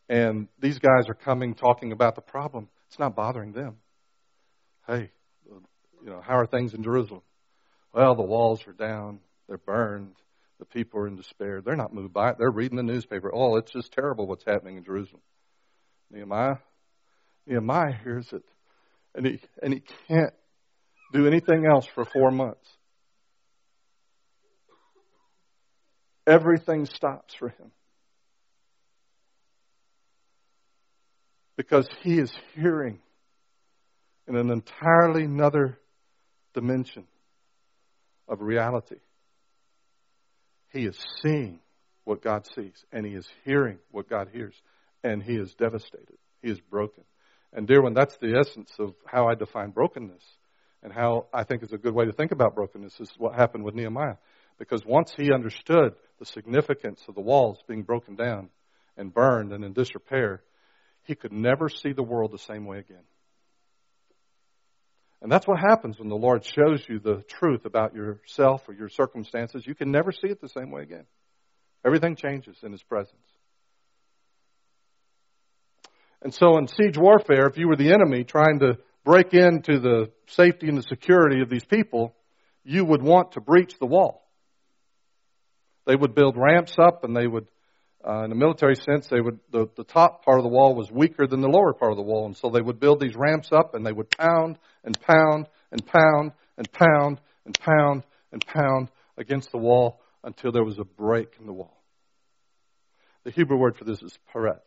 And 0.09 0.47
these 0.59 0.79
guys 0.79 1.09
are 1.09 1.13
coming 1.13 1.55
talking 1.55 1.91
about 1.91 2.15
the 2.15 2.21
problem. 2.21 2.69
It's 2.87 2.99
not 2.99 3.15
bothering 3.15 3.51
them. 3.53 3.77
Hey, 4.87 5.11
you 5.45 6.09
know, 6.09 6.21
how 6.21 6.37
are 6.37 6.45
things 6.45 6.73
in 6.73 6.83
Jerusalem? 6.83 7.21
Well, 7.93 8.15
the 8.15 8.23
walls 8.23 8.65
are 8.67 8.73
down, 8.73 9.19
they're 9.47 9.57
burned, 9.57 10.15
the 10.63 10.79
people 10.79 11.01
are 11.01 11.07
in 11.07 11.17
despair. 11.17 11.61
They're 11.61 11.75
not 11.75 11.93
moved 11.93 12.13
by 12.13 12.29
it. 12.29 12.37
They're 12.39 12.49
reading 12.49 12.77
the 12.77 12.83
newspaper. 12.83 13.29
Oh, 13.33 13.57
it's 13.57 13.71
just 13.71 13.91
terrible 13.91 14.27
what's 14.27 14.45
happening 14.45 14.77
in 14.77 14.83
Jerusalem. 14.83 15.21
Nehemiah, 16.09 16.57
Nehemiah 17.45 17.93
hears 18.03 18.31
it, 18.31 18.43
and 19.13 19.25
he 19.25 19.41
and 19.61 19.73
he 19.73 19.83
can't 20.07 20.33
do 21.11 21.27
anything 21.27 21.65
else 21.65 21.85
for 21.93 22.05
four 22.05 22.31
months. 22.31 22.65
Everything 26.25 26.85
stops 26.85 27.33
for 27.33 27.49
him. 27.49 27.71
Because 31.57 31.89
he 32.03 32.19
is 32.19 32.31
hearing 32.55 32.99
in 34.27 34.37
an 34.37 34.49
entirely 34.49 35.25
another 35.25 35.77
dimension 36.53 37.03
of 38.29 38.41
reality. 38.41 38.95
He 40.73 40.85
is 40.85 40.97
seeing 41.21 41.59
what 42.03 42.21
God 42.23 42.47
sees, 42.55 42.83
and 42.91 43.05
he 43.05 43.13
is 43.13 43.27
hearing 43.45 43.77
what 43.91 44.09
God 44.09 44.29
hears, 44.33 44.55
and 45.03 45.21
he 45.21 45.35
is 45.35 45.53
devastated. 45.53 46.17
He 46.41 46.49
is 46.49 46.59
broken. 46.59 47.03
And, 47.53 47.67
dear 47.67 47.81
one, 47.81 47.93
that's 47.93 48.17
the 48.17 48.35
essence 48.37 48.71
of 48.79 48.95
how 49.05 49.27
I 49.27 49.35
define 49.35 49.69
brokenness, 49.69 50.23
and 50.81 50.91
how 50.91 51.27
I 51.31 51.43
think 51.43 51.63
is 51.63 51.71
a 51.71 51.77
good 51.77 51.93
way 51.93 52.05
to 52.05 52.11
think 52.11 52.31
about 52.31 52.55
brokenness 52.55 52.99
is 52.99 53.11
what 53.17 53.35
happened 53.35 53.63
with 53.63 53.75
Nehemiah. 53.75 54.17
Because 54.57 54.83
once 54.85 55.13
he 55.15 55.31
understood 55.31 55.93
the 56.19 56.25
significance 56.25 57.01
of 57.07 57.15
the 57.15 57.21
walls 57.21 57.59
being 57.67 57.83
broken 57.83 58.15
down 58.15 58.49
and 58.97 59.13
burned 59.13 59.53
and 59.53 59.63
in 59.63 59.73
disrepair, 59.73 60.41
he 61.03 61.15
could 61.15 61.31
never 61.31 61.69
see 61.69 61.93
the 61.93 62.03
world 62.03 62.31
the 62.31 62.37
same 62.39 62.65
way 62.65 62.79
again. 62.79 63.03
And 65.23 65.31
that's 65.31 65.47
what 65.47 65.57
happens 65.57 65.97
when 65.97 66.09
the 66.09 66.15
Lord 66.15 66.43
shows 66.43 66.83
you 66.89 66.99
the 66.99 67.23
truth 67.29 67.63
about 67.63 67.95
yourself 67.95 68.67
or 68.67 68.73
your 68.73 68.89
circumstances. 68.89 69.65
You 69.65 69.73
can 69.73 69.89
never 69.89 70.11
see 70.11 70.27
it 70.27 70.41
the 70.41 70.49
same 70.49 70.69
way 70.69 70.81
again. 70.81 71.05
Everything 71.85 72.17
changes 72.17 72.57
in 72.61 72.73
His 72.73 72.83
presence. 72.83 73.15
And 76.21 76.33
so 76.33 76.57
in 76.57 76.67
siege 76.67 76.97
warfare, 76.97 77.47
if 77.47 77.57
you 77.57 77.69
were 77.69 77.77
the 77.77 77.93
enemy 77.93 78.25
trying 78.25 78.59
to 78.59 78.77
break 79.05 79.33
into 79.33 79.79
the 79.79 80.11
safety 80.27 80.67
and 80.67 80.77
the 80.77 80.83
security 80.83 81.41
of 81.41 81.49
these 81.49 81.65
people, 81.65 82.13
you 82.65 82.83
would 82.83 83.01
want 83.01 83.33
to 83.33 83.41
breach 83.41 83.79
the 83.79 83.85
wall. 83.85 84.27
They 85.85 85.95
would 85.95 86.15
build 86.15 86.35
ramps 86.37 86.75
up 86.77 87.05
and 87.05 87.15
they 87.15 87.27
would, 87.27 87.47
uh, 88.07 88.23
in 88.23 88.31
a 88.31 88.35
military 88.35 88.75
sense, 88.75 89.07
they 89.07 89.21
would, 89.21 89.39
the, 89.51 89.69
the 89.77 89.83
top 89.83 90.25
part 90.25 90.37
of 90.37 90.43
the 90.43 90.49
wall 90.49 90.75
was 90.75 90.91
weaker 90.91 91.25
than 91.25 91.41
the 91.41 91.47
lower 91.47 91.73
part 91.73 91.91
of 91.91 91.97
the 91.97 92.03
wall. 92.03 92.25
And 92.25 92.35
so 92.35 92.49
they 92.49 92.61
would 92.61 92.79
build 92.79 92.99
these 92.99 93.15
ramps 93.15 93.51
up 93.51 93.75
and 93.75 93.85
they 93.85 93.93
would 93.93 94.09
pound 94.11 94.57
and 94.83 94.99
pound 94.99 95.47
and 95.71 95.85
pound 95.85 96.33
and 96.57 96.71
pound 96.71 97.21
and 97.45 97.57
pound 97.59 98.03
and 98.31 98.45
pound 98.45 98.89
against 99.17 99.51
the 99.51 99.57
wall 99.57 100.01
until 100.23 100.51
there 100.51 100.63
was 100.63 100.79
a 100.79 100.83
break 100.83 101.29
in 101.39 101.45
the 101.45 101.53
wall. 101.53 101.81
The 103.23 103.31
Hebrew 103.31 103.57
word 103.57 103.77
for 103.77 103.85
this 103.85 104.01
is 104.01 104.17
peretz. 104.33 104.59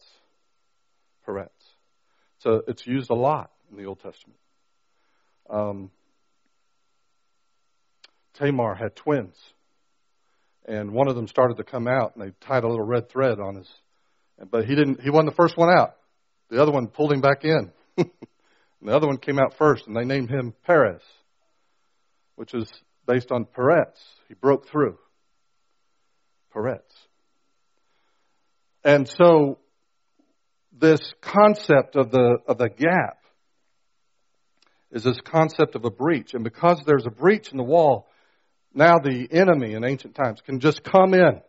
Peretz. 1.27 1.49
So 2.39 2.63
it's 2.67 2.87
used 2.87 3.11
a 3.11 3.15
lot 3.15 3.51
in 3.71 3.77
the 3.77 3.85
Old 3.85 4.01
Testament. 4.01 4.39
Um, 5.51 5.91
Tamar 8.35 8.75
had 8.75 8.97
twins, 8.97 9.37
and 10.67 10.93
one 10.93 11.09
of 11.09 11.15
them 11.15 11.29
started 11.29 11.57
to 11.59 11.65
come 11.65 11.87
out, 11.87 12.15
and 12.15 12.25
they 12.25 12.33
tied 12.47 12.65
a 12.65 12.69
little 12.69 12.85
red 12.85 13.09
thread 13.09 13.39
on 13.39 13.57
his. 13.57 13.69
But 14.51 14.67
he 14.67 14.75
didn't. 14.75 15.01
He 15.01 15.11
wasn't 15.11 15.31
the 15.31 15.37
first 15.37 15.57
one 15.57 15.71
out. 15.71 15.95
The 16.51 16.61
other 16.61 16.73
one 16.73 16.89
pulled 16.89 17.13
him 17.13 17.21
back 17.21 17.45
in. 17.45 17.73
the 17.97 18.95
other 18.95 19.07
one 19.07 19.19
came 19.19 19.39
out 19.39 19.55
first, 19.57 19.87
and 19.87 19.97
they 19.97 20.05
named 20.05 20.29
him 20.29 20.55
Perez, 20.67 21.01
which 22.35 22.53
is 22.53 22.71
based 23.07 23.31
on 23.31 23.45
Peretz. 23.45 23.99
He 24.29 24.35
broke 24.35 24.69
through. 24.69 24.99
Peretz. 26.55 26.81
And 28.85 29.09
so 29.09 29.59
this 30.79 31.01
concept 31.21 31.97
of 31.97 32.11
the 32.11 32.39
of 32.47 32.59
the 32.59 32.69
gap 32.69 33.19
is 34.91 35.05
this 35.05 35.19
concept 35.25 35.75
of 35.75 35.85
a 35.85 35.91
breach. 35.91 36.35
And 36.35 36.45
because 36.45 36.81
there's 36.87 37.07
a 37.07 37.11
breach 37.11 37.51
in 37.51 37.59
the 37.59 37.65
wall, 37.65 38.07
now 38.77 38.99
the 38.99 39.27
enemy 39.31 39.73
in 39.73 39.85
ancient 39.85 40.15
times 40.15 40.41
can 40.43 40.61
just 40.61 40.85
come 40.85 41.15
in 41.15 41.41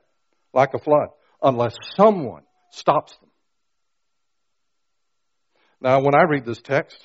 like 0.54 0.74
a 0.74 0.80
flood 0.80 1.10
unless 1.42 1.76
someone 1.98 2.44
stops 2.72 3.16
them. 3.18 3.30
Now, 5.82 6.00
when 6.00 6.16
I 6.16 6.24
read 6.24 6.46
this 6.46 6.62
text, 6.62 6.98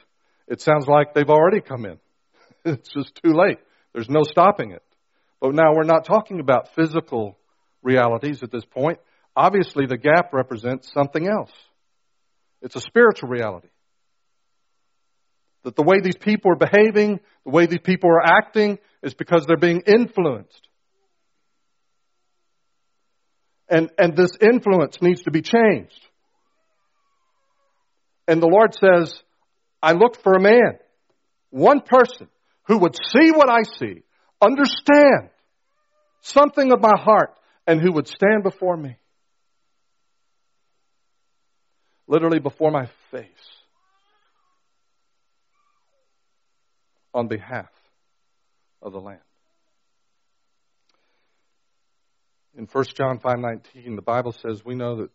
it 0.46 0.60
sounds 0.60 0.86
like 0.86 1.12
they've 1.12 1.28
already 1.28 1.60
come 1.60 1.84
in. 1.84 1.98
it's 2.64 2.88
just 2.88 3.20
too 3.22 3.34
late. 3.34 3.58
There's 3.92 4.08
no 4.08 4.22
stopping 4.22 4.70
it. 4.70 4.82
But 5.40 5.54
now 5.54 5.74
we're 5.74 5.82
not 5.82 6.04
talking 6.04 6.38
about 6.38 6.72
physical 6.74 7.36
realities 7.82 8.42
at 8.44 8.52
this 8.52 8.64
point. 8.64 8.98
Obviously, 9.34 9.86
the 9.86 9.98
gap 9.98 10.32
represents 10.32 10.90
something 10.94 11.26
else. 11.26 11.50
It's 12.62 12.76
a 12.76 12.80
spiritual 12.80 13.28
reality. 13.28 13.68
That 15.64 15.74
the 15.74 15.82
way 15.82 16.00
these 16.00 16.16
people 16.16 16.52
are 16.52 16.56
behaving, 16.56 17.18
the 17.44 17.50
way 17.50 17.66
these 17.66 17.80
people 17.82 18.08
are 18.10 18.24
acting, 18.24 18.78
is 19.02 19.14
because 19.14 19.46
they're 19.46 19.56
being 19.56 19.82
influenced. 19.86 20.68
And, 23.68 23.90
and 23.98 24.16
this 24.16 24.30
influence 24.40 25.00
needs 25.00 25.22
to 25.22 25.30
be 25.30 25.42
changed. 25.42 26.06
And 28.28 28.40
the 28.40 28.46
Lord 28.46 28.74
says, 28.74 29.14
I 29.82 29.92
looked 29.92 30.22
for 30.22 30.34
a 30.34 30.40
man, 30.40 30.78
one 31.50 31.80
person, 31.80 32.28
who 32.68 32.78
would 32.78 32.94
see 32.94 33.32
what 33.32 33.48
I 33.48 33.62
see, 33.78 34.02
understand 34.40 35.30
something 36.20 36.70
of 36.72 36.80
my 36.80 36.92
heart, 36.96 37.34
and 37.66 37.80
who 37.80 37.92
would 37.92 38.06
stand 38.06 38.42
before 38.42 38.76
me. 38.76 38.96
Literally 42.06 42.38
before 42.38 42.70
my 42.70 42.88
face. 43.10 43.26
On 47.14 47.26
behalf 47.26 47.68
of 48.82 48.92
the 48.92 49.00
land. 49.00 49.20
In 52.54 52.66
1 52.66 52.84
John 52.94 53.18
5:19, 53.18 53.96
the 53.96 54.02
Bible 54.02 54.32
says 54.32 54.64
we 54.64 54.74
know 54.74 54.96
that 54.96 55.10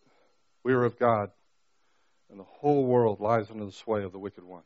we 0.64 0.74
are 0.74 0.84
of 0.84 0.98
God 0.98 1.32
and 2.30 2.40
the 2.40 2.46
whole 2.46 2.86
world 2.86 3.20
lies 3.20 3.50
under 3.52 3.66
the 3.66 3.72
sway 3.72 4.04
of 4.04 4.12
the 4.12 4.20
wicked 4.20 4.44
one. 4.44 4.64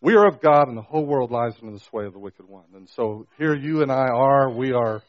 We 0.00 0.14
are 0.14 0.26
of 0.26 0.40
God 0.40 0.68
and 0.68 0.76
the 0.76 0.82
whole 0.82 1.06
world 1.06 1.30
lies 1.30 1.54
under 1.60 1.72
the 1.72 1.84
sway 1.84 2.06
of 2.06 2.12
the 2.12 2.18
wicked 2.18 2.48
one. 2.48 2.66
And 2.74 2.88
so 2.88 3.26
here 3.38 3.54
you 3.54 3.82
and 3.82 3.92
I 3.92 4.08
are, 4.08 4.50
we 4.50 4.72
are 4.72 5.02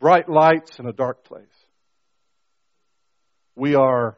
bright 0.00 0.28
lights 0.28 0.78
in 0.78 0.86
a 0.86 0.92
dark 0.92 1.24
place. 1.24 1.46
We 3.56 3.74
are 3.74 4.16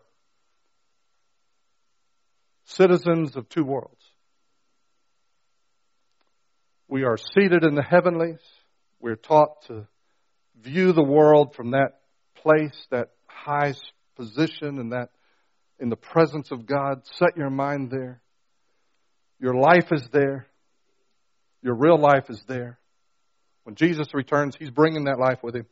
citizens 2.65 3.37
of 3.37 3.49
two 3.49 3.65
worlds. 3.65 4.04
We 6.95 7.03
are 7.03 7.17
seated 7.17 7.65
in 7.65 7.75
the 7.75 7.83
heavenlies. 7.83 8.39
We're 9.01 9.17
taught 9.17 9.67
to 9.67 9.89
view 10.63 10.93
the 10.93 11.03
world 11.03 11.57
from 11.57 11.73
that 11.73 11.99
place, 12.37 12.87
that 12.93 13.09
high 13.27 13.75
position, 14.15 14.79
and 14.79 14.93
that 14.93 15.09
in 15.81 15.89
the 15.89 15.97
presence 15.97 16.53
of 16.53 16.67
God. 16.67 17.03
Set 17.17 17.37
your 17.37 17.51
mind 17.51 17.91
there. 17.91 18.23
Your 19.41 19.55
life 19.55 19.91
is 19.91 20.07
there. 20.13 20.47
Your 21.63 21.75
real 21.75 21.99
life 21.99 22.31
is 22.31 22.41
there. 22.47 22.79
When 23.65 23.75
Jesus 23.75 24.15
returns, 24.15 24.55
He's 24.57 24.71
bringing 24.71 25.07
that 25.07 25.19
life 25.19 25.43
with 25.43 25.57
Him 25.57 25.67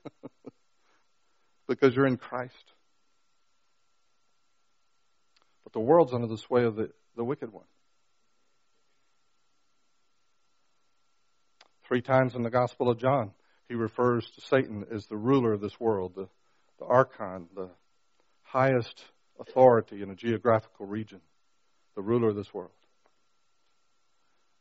because 1.69 1.95
you're 1.95 2.09
in 2.09 2.17
Christ. 2.17 2.53
But 5.63 5.73
the 5.73 5.79
world's 5.79 6.15
under 6.15 6.27
the 6.27 6.39
sway 6.39 6.65
of 6.65 6.75
the, 6.75 6.91
the 7.15 7.23
wicked 7.23 7.53
one. 7.53 7.67
Three 11.93 12.01
times 12.01 12.35
in 12.35 12.43
the 12.43 12.49
Gospel 12.49 12.89
of 12.89 12.99
John, 12.99 13.33
he 13.69 13.75
refers 13.75 14.25
to 14.25 14.41
Satan 14.41 14.87
as 14.91 15.05
the 15.09 15.17
ruler 15.19 15.53
of 15.53 15.61
this 15.61 15.79
world, 15.79 16.15
the, 16.17 16.27
the 16.79 16.87
archon, 16.87 17.49
the 17.55 17.69
highest 18.45 19.05
authority 19.39 20.01
in 20.01 20.09
a 20.09 20.15
geographical 20.15 20.87
region, 20.87 21.21
the 21.95 22.01
ruler 22.01 22.31
of 22.31 22.35
this 22.35 22.55
world. 22.55 22.71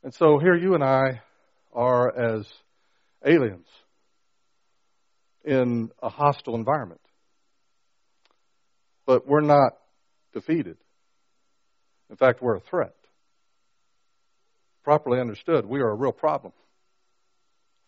And 0.03 0.13
so 0.13 0.39
here 0.39 0.57
you 0.57 0.75
and 0.75 0.83
I 0.83 1.21
are 1.71 2.13
as 2.13 2.45
aliens 3.25 3.67
in 5.45 5.89
a 6.03 6.09
hostile 6.09 6.55
environment. 6.55 6.99
But 9.05 9.25
we're 9.25 9.39
not 9.39 9.77
defeated. 10.33 10.75
In 12.09 12.17
fact, 12.17 12.41
we're 12.41 12.57
a 12.57 12.59
threat. 12.59 12.95
Properly 14.83 15.21
understood, 15.21 15.65
we 15.65 15.79
are 15.79 15.91
a 15.91 15.95
real 15.95 16.11
problem 16.11 16.51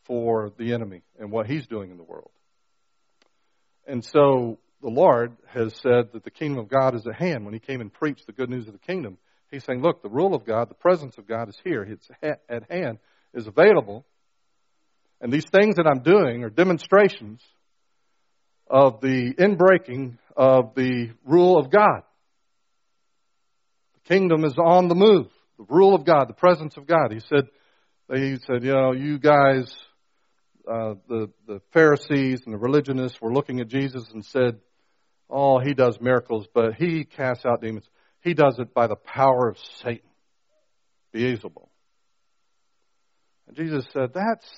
for 0.06 0.52
the 0.58 0.74
enemy 0.74 1.02
and 1.20 1.32
what 1.32 1.48
he's 1.48 1.68
doing 1.68 1.92
in 1.92 1.98
the 1.98 2.04
world. 2.04 2.32
And 3.88 4.04
so 4.04 4.60
the 4.82 4.90
Lord 4.90 5.38
has 5.48 5.74
said 5.82 6.12
that 6.14 6.24
the 6.24 6.32
kingdom 6.32 6.60
of 6.60 6.70
God 6.70 6.96
is 6.96 7.06
at 7.08 7.16
hand. 7.16 7.46
When 7.46 7.54
he 7.54 7.60
came 7.60 7.82
and 7.82 7.92
preached 7.92 8.28
the 8.28 8.34
good 8.34 8.50
news 8.50 8.68
of 8.68 8.74
the 8.74 8.80
kingdom, 8.80 9.18
he's 9.52 9.64
saying, 9.64 9.82
look, 9.82 10.02
the 10.02 10.10
rule 10.10 10.36
of 10.36 10.46
God, 10.46 10.70
the 10.70 10.76
presence 10.76 11.18
of 11.18 11.28
God 11.28 11.50
is 11.50 11.58
here. 11.64 11.84
It's 11.84 12.08
at 12.22 12.70
hand, 12.70 13.00
is 13.34 13.48
available. 13.48 14.06
And 15.22 15.32
these 15.32 15.46
things 15.50 15.76
that 15.76 15.88
I'm 15.88 16.04
doing 16.04 16.44
are 16.44 16.50
demonstrations 16.50 17.42
of 18.70 19.00
the 19.02 19.34
inbreaking 19.38 20.18
of 20.36 20.74
the 20.76 21.12
rule 21.26 21.58
of 21.58 21.70
God. 21.70 22.02
The 23.94 24.14
kingdom 24.16 24.44
is 24.44 24.56
on 24.58 24.88
the 24.88 24.96
move. 24.96 25.28
The 25.58 25.66
rule 25.70 25.96
of 25.96 26.06
God, 26.06 26.28
the 26.28 26.34
presence 26.34 26.76
of 26.76 26.88
God. 26.88 27.12
He 27.12 27.20
said, 27.20 27.48
he 28.12 28.38
said, 28.46 28.64
you 28.64 28.74
know, 28.74 28.92
you 28.92 29.18
guys 29.18 29.74
uh, 30.70 30.96
the, 31.08 31.30
the 31.48 31.62
Pharisees 31.72 32.44
and 32.46 32.54
the 32.54 32.58
religionists 32.58 33.22
were 33.22 33.34
looking 33.34 33.60
at 33.60 33.68
Jesus 33.68 34.10
and 34.14 34.24
said, 34.26 34.60
Oh, 35.30 35.60
he 35.60 35.74
does 35.74 36.00
miracles, 36.00 36.48
but 36.54 36.76
he 36.76 37.06
casts 37.06 37.46
out 37.46 37.62
demons. 37.62 37.88
He 38.22 38.34
does 38.34 38.60
it 38.60 38.74
by 38.74 38.88
the 38.88 38.96
power 38.96 39.50
of 39.50 39.58
Satan, 39.82 40.10
Beelzebul. 41.14 41.68
And 43.48 43.58
Jesus 43.58 43.86
said, 43.92 44.12
That's 44.14 44.50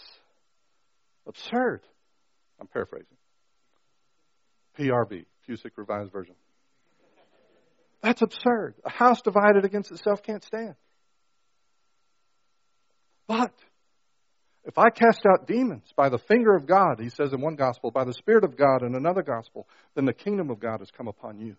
absurd. 1.27 1.81
I'm 2.59 2.67
paraphrasing. 2.67 3.07
PRV, 4.77 5.25
Pucik 5.47 5.71
Revised 5.77 6.11
Version. 6.11 6.35
That's 8.01 8.21
absurd. 8.21 8.75
A 8.85 8.89
house 8.89 9.21
divided 9.21 9.65
against 9.65 9.91
itself 9.91 10.21
can't 10.21 10.43
stand. 10.43 10.75
But 13.27 13.51
if 14.65 14.77
I 14.77 14.89
cast 14.89 15.25
out 15.25 15.47
demons 15.47 15.93
by 15.95 16.09
the 16.09 16.17
finger 16.17 16.55
of 16.55 16.65
God, 16.65 16.99
he 16.99 17.09
says 17.09 17.33
in 17.33 17.41
one 17.41 17.55
gospel, 17.55 17.91
by 17.91 18.03
the 18.03 18.13
Spirit 18.13 18.43
of 18.43 18.57
God 18.57 18.81
in 18.81 18.95
another 18.95 19.21
gospel, 19.21 19.67
then 19.95 20.05
the 20.05 20.13
kingdom 20.13 20.49
of 20.49 20.59
God 20.59 20.79
has 20.79 20.89
come 20.91 21.07
upon 21.07 21.39
you. 21.39 21.55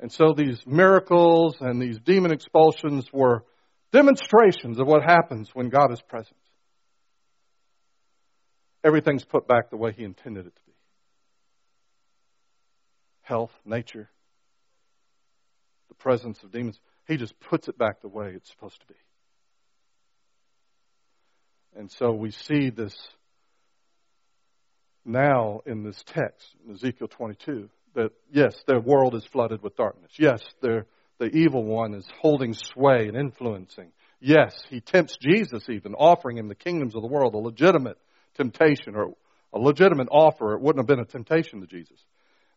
And 0.00 0.10
so 0.10 0.32
these 0.32 0.66
miracles 0.66 1.56
and 1.60 1.80
these 1.80 1.98
demon 2.00 2.32
expulsions 2.32 3.12
were 3.12 3.44
demonstrations 3.92 4.80
of 4.80 4.86
what 4.86 5.02
happens 5.02 5.50
when 5.52 5.68
God 5.68 5.92
is 5.92 6.00
present. 6.00 6.36
Everything's 8.82 9.24
put 9.24 9.46
back 9.46 9.70
the 9.70 9.76
way 9.76 9.92
He 9.92 10.02
intended 10.02 10.46
it 10.46 10.56
to 10.56 10.62
be 10.66 10.72
health, 13.22 13.52
nature, 13.64 14.10
the 15.88 15.94
presence 15.94 16.42
of 16.42 16.50
demons. 16.50 16.78
He 17.06 17.16
just 17.16 17.38
puts 17.40 17.68
it 17.68 17.78
back 17.78 18.00
the 18.00 18.08
way 18.08 18.32
it's 18.34 18.50
supposed 18.50 18.80
to 18.80 18.86
be. 18.86 18.94
And 21.76 21.90
so 21.90 22.12
we 22.12 22.30
see 22.30 22.70
this 22.70 22.94
now 25.04 25.60
in 25.66 25.82
this 25.82 26.02
text, 26.06 26.46
in 26.66 26.74
Ezekiel 26.74 27.08
22, 27.08 27.68
that 27.94 28.12
yes, 28.30 28.54
their 28.66 28.80
world 28.80 29.14
is 29.14 29.24
flooded 29.24 29.62
with 29.62 29.76
darkness. 29.76 30.12
Yes, 30.18 30.40
the 30.60 30.84
evil 31.32 31.64
one 31.64 31.94
is 31.94 32.06
holding 32.20 32.54
sway 32.54 33.08
and 33.08 33.16
influencing. 33.16 33.92
Yes, 34.20 34.54
he 34.70 34.80
tempts 34.80 35.16
Jesus 35.20 35.68
even, 35.68 35.94
offering 35.94 36.38
him 36.38 36.48
the 36.48 36.54
kingdoms 36.54 36.94
of 36.94 37.02
the 37.02 37.08
world, 37.08 37.34
a 37.34 37.38
legitimate 37.38 37.98
temptation 38.36 38.94
or 38.94 39.14
a 39.52 39.58
legitimate 39.58 40.08
offer. 40.10 40.54
It 40.54 40.60
wouldn't 40.60 40.80
have 40.80 40.86
been 40.86 41.04
a 41.04 41.08
temptation 41.08 41.60
to 41.60 41.66
Jesus. 41.66 41.98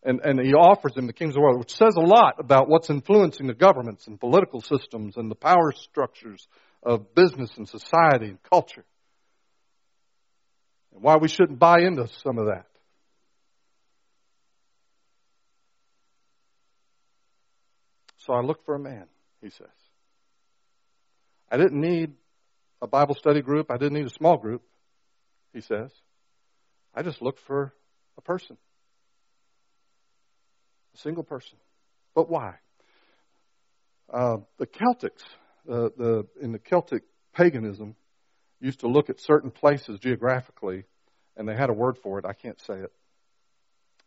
And, 0.03 0.19
and 0.23 0.39
he 0.39 0.53
offers 0.53 0.95
him 0.95 1.07
the 1.07 1.13
kingdoms 1.13 1.35
of 1.35 1.41
the 1.41 1.41
world, 1.41 1.59
which 1.59 1.75
says 1.75 1.95
a 1.95 2.01
lot 2.01 2.35
about 2.37 2.69
what's 2.69 2.91
influencing 2.91 3.47
the 3.47 3.55
governments 3.55 4.05
and 4.05 4.19
political 4.19 4.61
systems 4.61 5.17
and 5.17 5.31
the 5.31 5.35
power 5.35 5.71
structures 5.71 6.47
of 6.83 7.15
business 7.15 7.49
and 7.57 7.67
society 7.67 8.27
and 8.27 8.43
culture. 8.43 8.85
And 10.95 11.03
why 11.03 11.17
we 11.17 11.27
shouldn't 11.27 11.59
buy 11.59 11.81
into 11.81 12.07
some 12.23 12.37
of 12.39 12.45
that. 12.47 12.65
So 18.19 18.33
I 18.33 18.41
looked 18.41 18.65
for 18.65 18.75
a 18.75 18.79
man, 18.79 19.05
he 19.41 19.49
says. 19.49 19.67
I 21.51 21.57
didn't 21.57 21.79
need 21.79 22.13
a 22.81 22.87
Bible 22.87 23.13
study 23.13 23.41
group. 23.41 23.69
I 23.69 23.77
didn't 23.77 23.93
need 23.93 24.07
a 24.07 24.09
small 24.09 24.37
group, 24.37 24.63
he 25.53 25.61
says. 25.61 25.91
I 26.93 27.03
just 27.03 27.21
looked 27.21 27.41
for 27.45 27.73
a 28.17 28.21
person. 28.21 28.57
A 30.95 30.97
single 30.99 31.23
person. 31.23 31.57
But 32.15 32.29
why? 32.29 32.55
Uh, 34.11 34.37
the 34.57 34.65
Celtics, 34.65 35.23
uh, 35.69 35.89
the, 35.97 36.25
in 36.41 36.53
the 36.53 36.59
Celtic 36.59 37.03
paganism, 37.33 37.95
used 38.59 38.81
to 38.81 38.87
look 38.87 39.09
at 39.09 39.19
certain 39.19 39.51
places 39.51 39.99
geographically, 39.99 40.85
and 41.35 41.47
they 41.47 41.55
had 41.55 41.69
a 41.69 41.73
word 41.73 41.97
for 41.97 42.19
it. 42.19 42.25
I 42.25 42.33
can't 42.33 42.59
say 42.61 42.75
it. 42.75 42.91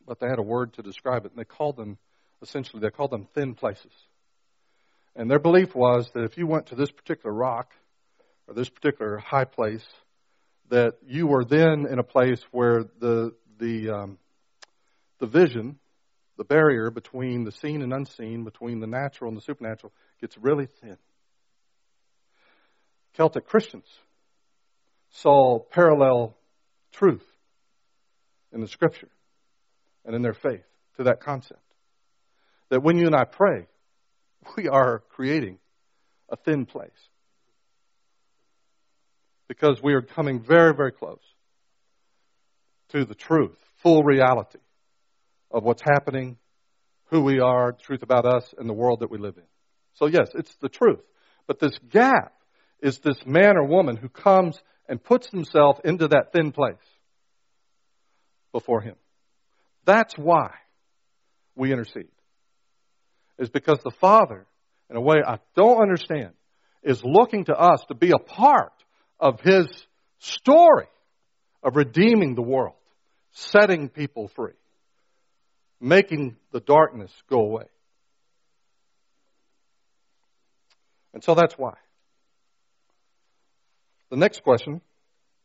But 0.06 0.20
they 0.20 0.28
had 0.28 0.38
a 0.38 0.42
word 0.42 0.74
to 0.74 0.82
describe 0.82 1.26
it, 1.26 1.32
and 1.32 1.38
they 1.38 1.44
called 1.44 1.76
them, 1.76 1.98
essentially, 2.42 2.80
they 2.80 2.90
called 2.90 3.11
them 3.11 3.28
thin 3.34 3.54
places. 3.54 3.92
And 5.14 5.30
their 5.30 5.38
belief 5.38 5.74
was 5.74 6.11
that 6.14 6.24
if 6.24 6.38
you 6.38 6.46
went 6.46 6.66
to 6.66 6.76
this 6.76 6.90
particular 6.90 7.34
rock 7.34 7.72
or 8.46 8.54
this 8.54 8.68
particular 8.68 9.18
high 9.18 9.44
place, 9.44 9.87
that 10.70 10.94
you 11.06 11.26
were 11.26 11.44
then 11.44 11.87
in 11.90 11.98
a 11.98 12.04
place 12.04 12.42
where 12.50 12.84
the 13.00 13.34
the 13.58 13.90
um, 13.90 14.18
the 15.18 15.26
vision, 15.26 15.78
the 16.37 16.44
barrier 16.44 16.90
between 16.90 17.44
the 17.44 17.52
seen 17.52 17.82
and 17.82 17.92
unseen, 17.92 18.44
between 18.44 18.80
the 18.80 18.87
natural 18.87 19.28
and 19.28 19.37
the 19.37 19.42
supernatural, 19.42 19.92
gets 20.20 20.37
really 20.38 20.66
thin. 20.80 20.96
Celtic 23.14 23.46
Christians 23.46 23.87
saw 25.11 25.59
parallel 25.59 26.37
truth 26.92 27.25
in 28.53 28.61
the 28.61 28.68
Scripture 28.68 29.09
and 30.05 30.14
in 30.14 30.23
their 30.23 30.35
faith 30.35 30.64
to 30.97 31.05
that 31.05 31.21
concept. 31.21 31.61
That 32.71 32.83
when 32.83 32.99
you 32.99 33.07
and 33.07 33.16
I 33.16 33.25
pray, 33.25 33.66
we 34.57 34.68
are 34.68 35.03
creating 35.11 35.59
a 36.31 36.37
thin 36.37 36.66
place. 36.66 36.90
Because 39.49 39.83
we 39.83 39.94
are 39.94 40.03
coming 40.03 40.42
very, 40.42 40.75
very 40.75 40.92
close 40.92 41.23
to 42.90 43.05
the 43.05 43.14
truth, 43.14 43.57
full 43.83 44.03
reality 44.03 44.59
of 45.51 45.64
what's 45.64 45.83
happening, 45.83 46.37
who 47.05 47.23
we 47.23 47.40
are, 47.40 47.73
truth 47.73 48.03
about 48.03 48.27
us, 48.27 48.55
and 48.59 48.68
the 48.68 48.75
world 48.75 49.01
that 49.01 49.11
we 49.11 49.18
live 49.18 49.37
in. 49.38 49.44
So, 49.94 50.07
yes, 50.07 50.29
it's 50.35 50.55
the 50.57 50.68
truth. 50.68 51.01
But 51.47 51.59
this 51.59 51.79
gap 51.90 52.35
is 52.81 52.99
this 52.99 53.25
man 53.25 53.57
or 53.57 53.64
woman 53.64 53.97
who 53.97 54.09
comes 54.09 54.61
and 54.88 55.03
puts 55.03 55.31
himself 55.31 55.81
into 55.85 56.09
that 56.09 56.33
thin 56.33 56.53
place 56.53 56.77
before 58.53 58.81
him. 58.81 58.96
That's 59.85 60.14
why 60.16 60.53
we 61.55 61.72
intercede 61.72 62.09
is 63.38 63.48
because 63.48 63.79
the 63.83 63.90
Father, 63.90 64.46
in 64.90 64.96
a 64.96 65.01
way 65.01 65.22
I 65.27 65.38
don't 65.55 65.81
understand, 65.81 66.33
is 66.83 67.03
looking 67.05 67.44
to 67.44 67.57
us 67.57 67.85
to 67.88 67.94
be 67.94 68.11
a 68.11 68.18
part 68.18 68.72
of 69.20 69.40
His 69.40 69.66
story 70.18 70.88
of 71.62 71.77
redeeming 71.77 72.35
the 72.35 72.42
world, 72.42 72.74
setting 73.33 73.88
people 73.88 74.29
free, 74.29 74.53
making 75.81 76.37
the 76.53 76.61
darkness 76.61 77.12
go 77.29 77.40
away. 77.40 77.64
And 81.14 81.22
so 81.22 81.35
that's 81.35 81.55
why. 81.55 81.74
The 84.11 84.16
next 84.16 84.42
question, 84.42 84.81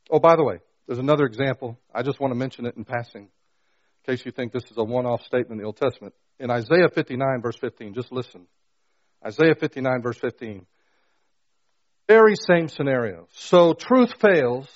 oh, 0.09 0.19
by 0.19 0.35
the 0.35 0.43
way, 0.43 0.59
there's 0.87 0.99
another 0.99 1.25
example. 1.25 1.77
I 1.93 2.03
just 2.03 2.19
want 2.19 2.31
to 2.31 2.35
mention 2.35 2.65
it 2.65 2.75
in 2.75 2.85
passing, 2.85 3.23
in 3.23 4.15
case 4.15 4.25
you 4.25 4.31
think 4.31 4.51
this 4.51 4.63
is 4.71 4.77
a 4.77 4.83
one 4.83 5.05
off 5.05 5.23
statement 5.23 5.53
in 5.53 5.57
the 5.59 5.65
Old 5.65 5.77
Testament 5.77 6.13
in 6.39 6.49
Isaiah 6.49 6.89
59, 6.93 7.41
verse 7.41 7.57
15. 7.57 7.93
Just 7.93 8.11
listen. 8.11 8.47
Isaiah 9.25 9.55
59, 9.55 10.01
verse 10.01 10.17
15. 10.17 10.65
Very 12.07 12.35
same 12.35 12.67
scenario. 12.67 13.27
So 13.31 13.73
truth 13.73 14.13
fails, 14.19 14.67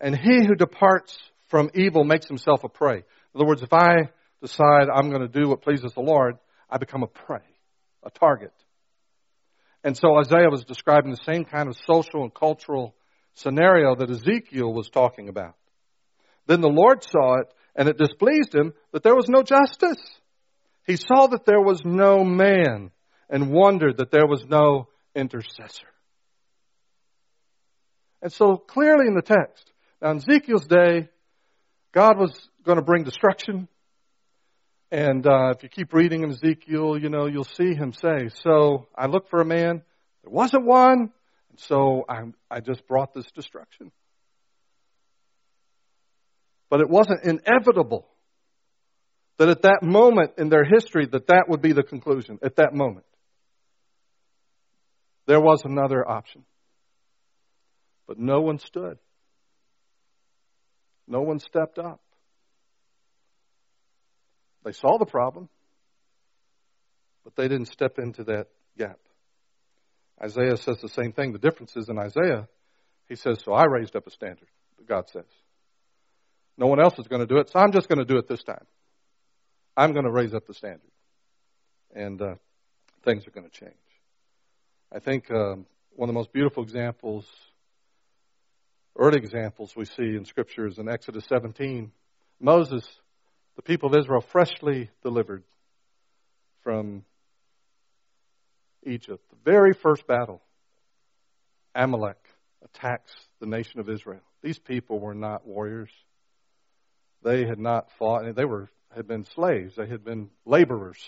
and 0.00 0.16
he 0.16 0.44
who 0.46 0.54
departs 0.54 1.18
from 1.48 1.70
evil 1.74 2.04
makes 2.04 2.28
himself 2.28 2.62
a 2.62 2.68
prey. 2.68 2.98
In 2.98 3.02
other 3.34 3.46
words, 3.46 3.62
if 3.62 3.72
I 3.72 4.10
decide 4.40 4.88
I'm 4.92 5.10
going 5.10 5.22
to 5.22 5.28
do 5.28 5.48
what 5.48 5.62
pleases 5.62 5.92
the 5.94 6.00
Lord, 6.00 6.38
I 6.70 6.78
become 6.78 7.02
a 7.02 7.08
prey, 7.08 7.42
a 8.04 8.10
target. 8.10 8.52
And 9.84 9.96
so 9.96 10.18
Isaiah 10.18 10.50
was 10.50 10.64
describing 10.64 11.10
the 11.10 11.24
same 11.24 11.44
kind 11.44 11.68
of 11.68 11.76
social 11.86 12.22
and 12.22 12.34
cultural 12.34 12.94
scenario 13.34 13.94
that 13.94 14.10
Ezekiel 14.10 14.72
was 14.72 14.88
talking 14.90 15.28
about. 15.28 15.54
Then 16.46 16.60
the 16.60 16.68
Lord 16.68 17.04
saw 17.04 17.40
it, 17.40 17.52
and 17.76 17.88
it 17.88 17.98
displeased 17.98 18.54
him 18.54 18.72
that 18.92 19.02
there 19.02 19.14
was 19.14 19.28
no 19.28 19.42
justice. 19.42 20.02
He 20.84 20.96
saw 20.96 21.28
that 21.28 21.44
there 21.44 21.60
was 21.60 21.82
no 21.84 22.24
man 22.24 22.90
and 23.30 23.52
wondered 23.52 23.98
that 23.98 24.10
there 24.10 24.26
was 24.26 24.44
no 24.48 24.88
intercessor. 25.14 25.86
And 28.20 28.32
so 28.32 28.56
clearly 28.56 29.06
in 29.06 29.14
the 29.14 29.22
text, 29.22 29.70
now 30.02 30.10
in 30.10 30.16
Ezekiel's 30.16 30.66
day, 30.66 31.08
God 31.92 32.18
was 32.18 32.48
going 32.64 32.76
to 32.76 32.84
bring 32.84 33.04
destruction. 33.04 33.68
And 34.90 35.26
uh, 35.26 35.52
if 35.54 35.62
you 35.62 35.68
keep 35.68 35.92
reading 35.92 36.22
in 36.22 36.30
Ezekiel, 36.30 36.98
you 36.98 37.10
know, 37.10 37.26
you'll 37.26 37.44
see 37.44 37.74
him 37.74 37.92
say, 37.92 38.30
So 38.42 38.88
I 38.96 39.06
looked 39.06 39.28
for 39.28 39.40
a 39.40 39.44
man, 39.44 39.82
there 40.22 40.32
wasn't 40.32 40.64
one, 40.64 41.10
and 41.50 41.58
so 41.58 42.04
I, 42.08 42.22
I 42.50 42.60
just 42.60 42.86
brought 42.86 43.12
this 43.12 43.30
destruction. 43.32 43.92
But 46.70 46.80
it 46.80 46.88
wasn't 46.88 47.24
inevitable 47.24 48.08
that 49.38 49.48
at 49.48 49.62
that 49.62 49.80
moment 49.82 50.32
in 50.38 50.48
their 50.48 50.64
history 50.64 51.06
that 51.06 51.28
that 51.28 51.44
would 51.48 51.62
be 51.62 51.72
the 51.72 51.82
conclusion 51.82 52.38
at 52.42 52.56
that 52.56 52.74
moment. 52.74 53.06
There 55.26 55.40
was 55.40 55.62
another 55.64 56.06
option. 56.06 56.44
But 58.06 58.18
no 58.18 58.40
one 58.40 58.58
stood. 58.58 58.98
No 61.06 61.20
one 61.20 61.38
stepped 61.38 61.78
up 61.78 62.00
they 64.64 64.72
saw 64.72 64.98
the 64.98 65.06
problem 65.06 65.48
but 67.24 67.36
they 67.36 67.48
didn't 67.48 67.68
step 67.68 67.98
into 67.98 68.24
that 68.24 68.46
gap. 68.78 68.98
Isaiah 70.22 70.56
says 70.56 70.80
the 70.80 70.88
same 70.88 71.12
thing. 71.12 71.32
The 71.32 71.38
difference 71.38 71.76
is 71.76 71.88
in 71.88 71.98
isaiah 71.98 72.48
he 73.08 73.16
says 73.16 73.38
so 73.44 73.52
i 73.52 73.64
raised 73.64 73.96
up 73.96 74.06
a 74.06 74.10
standard 74.10 74.48
god 74.86 75.08
says. 75.08 75.24
No 76.56 76.66
one 76.66 76.80
else 76.80 76.98
is 76.98 77.06
going 77.06 77.20
to 77.20 77.26
do 77.26 77.38
it 77.38 77.50
so 77.50 77.58
i'm 77.58 77.72
just 77.72 77.88
going 77.88 77.98
to 77.98 78.04
do 78.04 78.18
it 78.18 78.28
this 78.28 78.42
time. 78.42 78.66
I'm 79.78 79.92
going 79.92 80.06
to 80.06 80.10
raise 80.10 80.34
up 80.34 80.44
the 80.44 80.54
standard, 80.54 80.90
and 81.94 82.20
uh, 82.20 82.34
things 83.04 83.28
are 83.28 83.30
going 83.30 83.48
to 83.48 83.60
change. 83.60 83.74
I 84.92 84.98
think 84.98 85.30
um, 85.30 85.66
one 85.94 86.08
of 86.08 86.14
the 86.14 86.18
most 86.18 86.32
beautiful 86.32 86.64
examples, 86.64 87.24
early 88.98 89.18
examples 89.18 89.76
we 89.76 89.84
see 89.84 90.16
in 90.16 90.24
Scripture 90.24 90.66
is 90.66 90.78
in 90.78 90.88
Exodus 90.88 91.26
17. 91.28 91.92
Moses, 92.40 92.84
the 93.58 93.62
people 93.62 93.92
of 93.92 93.98
Israel, 93.98 94.20
freshly 94.20 94.88
delivered 95.02 95.42
from 96.62 97.04
Egypt. 98.86 99.20
The 99.30 99.50
very 99.50 99.72
first 99.74 100.06
battle, 100.06 100.40
Amalek 101.74 102.24
attacks 102.64 103.12
the 103.40 103.48
nation 103.48 103.80
of 103.80 103.88
Israel. 103.88 104.20
These 104.44 104.60
people 104.60 105.00
were 105.00 105.14
not 105.14 105.44
warriors. 105.44 105.90
They 107.24 107.46
had 107.46 107.58
not 107.58 107.88
fought, 107.98 108.22
they 108.36 108.44
were 108.44 108.70
had 108.94 109.08
been 109.08 109.24
slaves, 109.24 109.74
they 109.74 109.88
had 109.88 110.04
been 110.04 110.30
laborers. 110.46 111.02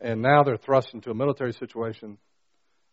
And 0.00 0.22
now 0.22 0.44
they're 0.44 0.56
thrust 0.56 0.94
into 0.94 1.10
a 1.10 1.14
military 1.14 1.52
situation. 1.52 2.16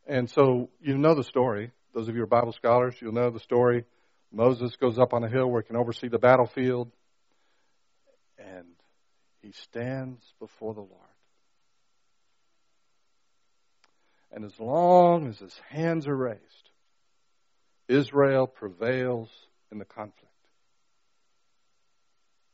And 0.05 0.29
so 0.29 0.69
you 0.82 0.97
know 0.97 1.15
the 1.15 1.23
story. 1.23 1.71
Those 1.93 2.10
of 2.10 2.15
you 2.15 2.19
who 2.19 2.23
are 2.23 2.27
Bible 2.27 2.51
scholars, 2.51 2.95
you'll 2.99 3.13
know 3.13 3.29
the 3.29 3.39
story. 3.39 3.86
Moses 4.29 4.75
goes 4.75 4.99
up 4.99 5.13
on 5.13 5.23
a 5.23 5.29
hill 5.29 5.49
where 5.49 5.62
he 5.62 5.67
can 5.67 5.77
oversee 5.77 6.10
the 6.10 6.19
battlefield. 6.19 6.91
And 8.39 8.65
he 9.41 9.52
stands 9.52 10.23
before 10.39 10.73
the 10.73 10.82
Lord. 10.82 10.91
And 14.32 14.45
as 14.45 14.60
long 14.60 15.28
as 15.28 15.39
his 15.39 15.60
hands 15.69 16.08
are 16.08 16.15
raised, 16.15 16.69
Israel 17.88 18.47
prevails 18.47 19.30
in 19.71 19.80
the 19.80 19.86
conflict. 19.86 20.25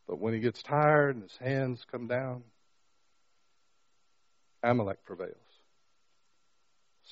But 0.08 0.20
when 0.20 0.34
he 0.34 0.40
gets 0.40 0.62
tired 0.64 1.16
and 1.16 1.24
his 1.24 1.38
hands 1.38 1.86
come 1.92 2.08
down, 2.08 2.44
Amalek 4.64 5.04
prevails. 5.04 5.36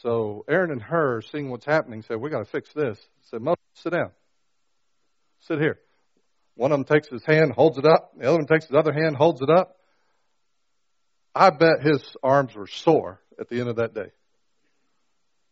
So 0.02 0.46
Aaron 0.48 0.72
and 0.72 0.82
Hur, 0.82 1.22
seeing 1.22 1.50
what's 1.50 1.66
happening, 1.66 2.02
said, 2.02 2.18
We 2.18 2.30
got 2.30 2.40
to 2.40 2.46
fix 2.46 2.72
this. 2.74 3.00
Said, 3.30 3.42
Moses, 3.42 3.60
sit 3.76 3.92
down. 3.92 4.12
Sit 5.42 5.60
here. 5.60 5.80
One 6.56 6.72
of 6.72 6.78
them 6.78 6.86
takes 6.86 7.10
his 7.10 7.24
hand, 7.26 7.52
holds 7.52 7.78
it 7.78 7.86
up. 7.86 8.12
The 8.18 8.28
other 8.28 8.38
one 8.38 8.48
takes 8.48 8.68
his 8.68 8.76
other 8.76 8.94
hand, 8.94 9.16
holds 9.16 9.42
it 9.42 9.50
up. 9.50 9.78
I 11.34 11.50
bet 11.50 11.82
his 11.82 12.16
arms 12.22 12.54
were 12.54 12.68
sore 12.68 13.20
at 13.40 13.50
the 13.50 13.60
end 13.60 13.70
of 13.70 13.78
that 13.78 13.96
day. 13.96 14.12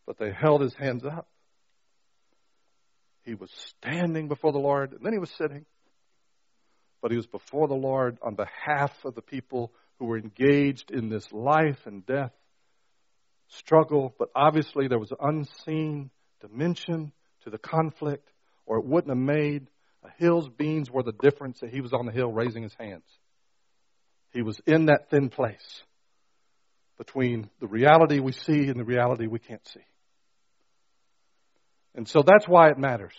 But 0.06 0.18
they 0.18 0.32
held 0.32 0.60
his 0.60 0.74
hands 0.74 1.04
up. 1.04 1.28
He 3.24 3.34
was 3.34 3.50
standing 3.80 4.28
before 4.28 4.52
the 4.52 4.58
Lord, 4.58 4.92
and 4.92 5.04
then 5.04 5.12
he 5.12 5.18
was 5.18 5.30
sitting. 5.30 5.64
But 7.00 7.10
he 7.10 7.16
was 7.16 7.26
before 7.26 7.66
the 7.66 7.74
Lord 7.74 8.18
on 8.22 8.34
behalf 8.34 8.92
of 9.04 9.14
the 9.14 9.22
people 9.22 9.72
who 9.98 10.06
were 10.06 10.18
engaged 10.18 10.90
in 10.90 11.08
this 11.08 11.32
life 11.32 11.86
and 11.86 12.06
death 12.06 12.32
struggle. 13.48 14.14
But 14.18 14.30
obviously, 14.34 14.88
there 14.88 14.98
was 14.98 15.10
an 15.10 15.18
unseen 15.20 16.10
dimension 16.40 17.12
to 17.44 17.50
the 17.50 17.58
conflict, 17.58 18.28
or 18.66 18.78
it 18.78 18.84
wouldn't 18.84 19.10
have 19.10 19.18
made 19.18 19.66
hill's 20.18 20.48
beans 20.48 20.90
were 20.90 21.02
the 21.02 21.12
difference 21.12 21.60
that 21.60 21.70
he 21.70 21.80
was 21.80 21.92
on 21.92 22.06
the 22.06 22.12
hill 22.12 22.32
raising 22.32 22.62
his 22.62 22.74
hands. 22.78 23.04
He 24.32 24.42
was 24.42 24.60
in 24.66 24.86
that 24.86 25.10
thin 25.10 25.28
place 25.28 25.82
between 26.98 27.50
the 27.60 27.66
reality 27.66 28.18
we 28.18 28.32
see 28.32 28.68
and 28.68 28.78
the 28.78 28.84
reality 28.84 29.26
we 29.26 29.38
can't 29.38 29.66
see. 29.68 29.84
And 31.94 32.08
so 32.08 32.22
that's 32.22 32.46
why 32.46 32.70
it 32.70 32.78
matters. 32.78 33.14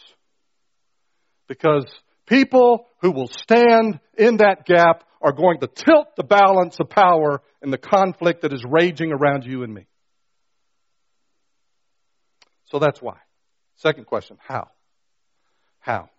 Because 1.48 1.86
people 2.26 2.88
who 3.02 3.12
will 3.12 3.28
stand 3.28 4.00
in 4.18 4.38
that 4.38 4.66
gap 4.66 5.04
are 5.22 5.34
going 5.34 5.60
to 5.60 5.68
tilt 5.68 6.16
the 6.18 6.24
balance 6.24 6.80
of 6.80 6.90
power 6.90 7.42
in 7.62 7.70
the 7.70 7.78
conflict 7.78 8.42
that 8.42 8.54
is 8.54 8.64
raging 8.68 9.12
around 9.12 9.46
you 9.46 9.64
and 9.64 9.74
me. 9.74 9.86
So 12.66 12.80
that's 12.80 13.02
why. 13.02 13.18
Second 13.76 14.06
question, 14.06 14.38
how? 14.42 14.70
How? 15.80 16.10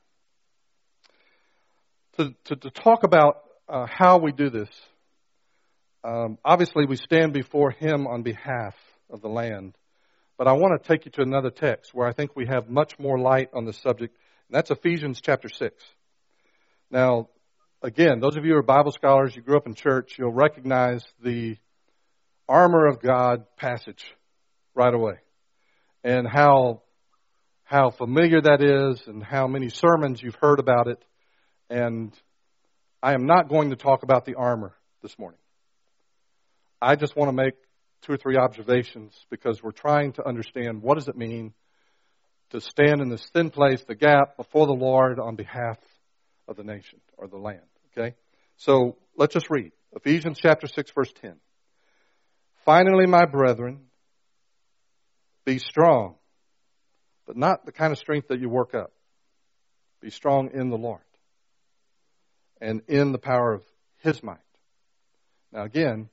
To, 2.19 2.35
to, 2.45 2.57
to 2.57 2.71
talk 2.71 3.03
about 3.03 3.43
uh, 3.69 3.87
how 3.91 4.19
we 4.19 4.31
do 4.31 4.49
this, 4.51 4.69
um, 6.05 6.39
obviously 6.45 6.87
we 6.87 6.97
stand 6.97 7.33
before 7.33 7.71
Him 7.71 8.07
on 8.07 8.23
behalf 8.23 8.77
of 9.11 9.21
the 9.21 9.29
land. 9.29 9.77
But 10.37 10.47
I 10.47 10.53
want 10.53 10.81
to 10.81 10.89
take 10.89 11.07
you 11.07 11.13
to 11.13 11.23
another 11.23 11.51
text 11.51 11.93
where 11.95 12.07
I 12.07 12.13
think 12.13 12.37
we 12.37 12.47
have 12.47 12.69
much 12.69 12.99
more 12.99 13.19
light 13.19 13.51
on 13.53 13.65
the 13.65 13.73
subject, 13.73 14.17
and 14.49 14.57
that's 14.57 14.71
Ephesians 14.71 15.21
chapter 15.21 15.49
6. 15.49 15.75
Now, 16.91 17.31
again, 17.83 18.21
those 18.21 18.37
of 18.37 18.45
you 18.45 18.53
who 18.53 18.59
are 18.59 18.63
Bible 18.63 18.93
scholars, 18.93 19.35
you 19.35 19.43
grew 19.43 19.57
up 19.57 19.67
in 19.67 19.75
church, 19.75 20.17
you'll 20.19 20.33
recognize 20.33 21.05
the 21.23 21.57
armor 22.49 22.87
of 22.87 23.01
God 23.01 23.45
passage 23.57 24.05
right 24.75 24.95
away. 24.95 25.15
And 26.03 26.29
how 26.29 26.83
how 27.65 27.91
familiar 27.91 28.41
that 28.43 28.63
is 28.63 29.03
and 29.07 29.23
how 29.23 29.47
many 29.49 29.69
sermons 29.71 30.23
you've 30.23 30.37
heard 30.37 30.61
about 30.61 30.87
it. 30.87 31.03
And 31.75 32.13
I 33.03 33.15
am 33.15 33.27
not 33.27 33.49
going 33.49 33.71
to 33.71 33.77
talk 33.77 34.05
about 34.05 34.27
the 34.27 34.37
armor 34.37 34.77
this 35.03 35.19
morning. 35.19 35.41
I 36.81 36.95
just 36.95 37.17
want 37.17 37.31
to 37.31 37.33
make 37.33 37.55
two 38.03 38.13
or 38.13 38.17
three 38.17 38.37
observations 38.37 39.13
because 39.29 39.61
we're 39.61 39.73
trying 39.73 40.13
to 40.13 40.25
understand 40.25 40.83
what 40.83 40.95
does 40.95 41.09
it 41.09 41.17
mean 41.17 41.53
to 42.51 42.61
stand 42.61 43.01
in 43.01 43.09
this 43.09 43.29
thin 43.33 43.51
place, 43.51 43.83
the 43.89 43.97
gap 43.97 44.37
before 44.37 44.69
the 44.69 44.73
Lord 44.73 45.19
on 45.19 45.35
behalf 45.35 45.77
of 46.47 46.55
the 46.55 46.63
nation 46.63 47.01
or 47.19 47.27
the 47.27 47.39
land. 47.39 47.59
Okay? 47.99 48.15
So 48.57 48.97
let's 49.17 49.35
just 49.35 49.51
read. 49.51 49.73
Ephesians 49.97 50.39
chapter 50.41 50.69
6 50.69 50.93
verse 50.93 51.13
10. 51.23 51.35
Finally, 52.65 53.07
my 53.09 53.25
brethren, 53.25 53.81
be 55.45 55.59
strong, 55.59 56.15
but 57.27 57.37
not 57.37 57.67
the 57.67 57.73
kind 57.73 57.91
of 57.91 57.99
strength 57.99 58.29
that 58.29 58.39
you 58.39 58.49
work 58.49 58.77
up. 58.77 58.93
Be 60.01 60.11
strong 60.11 60.51
in 60.55 60.71
the 60.71 60.79
Lord 60.79 61.01
and 62.61 62.83
in 62.89 63.13
the 63.13 63.19
power 63.19 63.55
of 63.55 63.63
His 64.03 64.23
might. 64.23 64.39
Now 65.53 65.65
again, 65.65 66.09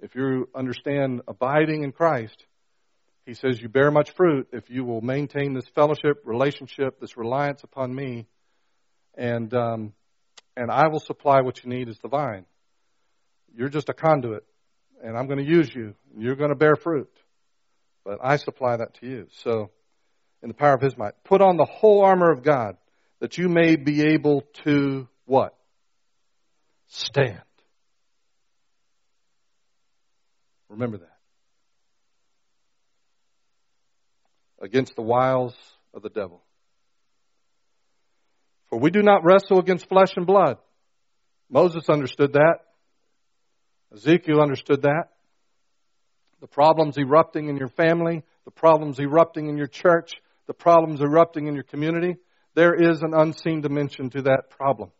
if 0.00 0.14
you 0.14 0.48
understand 0.54 1.22
abiding 1.26 1.82
in 1.82 1.92
Christ, 1.92 2.44
he 3.26 3.34
says, 3.34 3.60
You 3.60 3.68
bear 3.68 3.90
much 3.90 4.10
fruit 4.12 4.48
if 4.52 4.68
you 4.68 4.84
will 4.84 5.00
maintain 5.00 5.54
this 5.54 5.66
fellowship, 5.74 6.22
relationship, 6.24 7.00
this 7.00 7.16
reliance 7.16 7.62
upon 7.64 7.94
me, 7.94 8.26
and, 9.16 9.52
um, 9.54 9.94
and 10.56 10.70
I 10.70 10.88
will 10.88 11.00
supply 11.00 11.40
what 11.40 11.64
you 11.64 11.70
need 11.70 11.88
as 11.88 11.98
the 11.98 12.08
vine. 12.08 12.44
You're 13.56 13.68
just 13.68 13.88
a 13.88 13.94
conduit, 13.94 14.44
and 15.02 15.16
I'm 15.16 15.26
going 15.26 15.38
to 15.38 15.50
use 15.50 15.74
you. 15.74 15.94
You're 16.18 16.36
going 16.36 16.50
to 16.50 16.56
bear 16.56 16.76
fruit. 16.76 17.10
But 18.04 18.18
I 18.22 18.36
supply 18.36 18.76
that 18.76 18.94
to 19.00 19.06
you. 19.06 19.28
So, 19.42 19.70
in 20.42 20.48
the 20.48 20.54
power 20.54 20.74
of 20.74 20.82
His 20.82 20.98
might, 20.98 21.14
put 21.24 21.40
on 21.40 21.56
the 21.56 21.64
whole 21.64 22.04
armor 22.04 22.30
of 22.30 22.42
God 22.42 22.76
that 23.20 23.38
you 23.38 23.48
may 23.48 23.76
be 23.76 24.02
able 24.08 24.42
to 24.64 25.08
what? 25.24 25.54
Stand. 26.88 27.40
Remember 30.68 30.98
that. 30.98 31.18
Against 34.60 34.96
the 34.96 35.02
wiles 35.02 35.54
of 35.92 36.02
the 36.02 36.08
devil. 36.08 36.42
For 38.70 38.78
we 38.78 38.90
do 38.90 39.02
not 39.02 39.24
wrestle 39.24 39.58
against 39.58 39.88
flesh 39.88 40.16
and 40.16 40.26
blood. 40.26 40.58
Moses 41.50 41.88
understood 41.88 42.32
that. 42.32 42.58
Ezekiel 43.94 44.40
understood 44.40 44.82
that. 44.82 45.10
The 46.40 46.48
problems 46.48 46.98
erupting 46.98 47.48
in 47.48 47.56
your 47.56 47.68
family, 47.68 48.22
the 48.44 48.50
problems 48.50 48.98
erupting 48.98 49.48
in 49.48 49.56
your 49.56 49.66
church, 49.66 50.12
the 50.46 50.54
problems 50.54 51.00
erupting 51.00 51.46
in 51.46 51.54
your 51.54 51.62
community, 51.62 52.16
there 52.54 52.74
is 52.74 53.02
an 53.02 53.14
unseen 53.14 53.60
dimension 53.60 54.10
to 54.10 54.22
that 54.22 54.50
problem. 54.50 54.90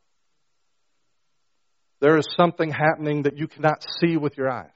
There 2.04 2.18
is 2.18 2.26
something 2.38 2.70
happening 2.70 3.22
that 3.22 3.38
you 3.38 3.48
cannot 3.48 3.82
see 3.98 4.18
with 4.18 4.36
your 4.36 4.50
eyes. 4.50 4.68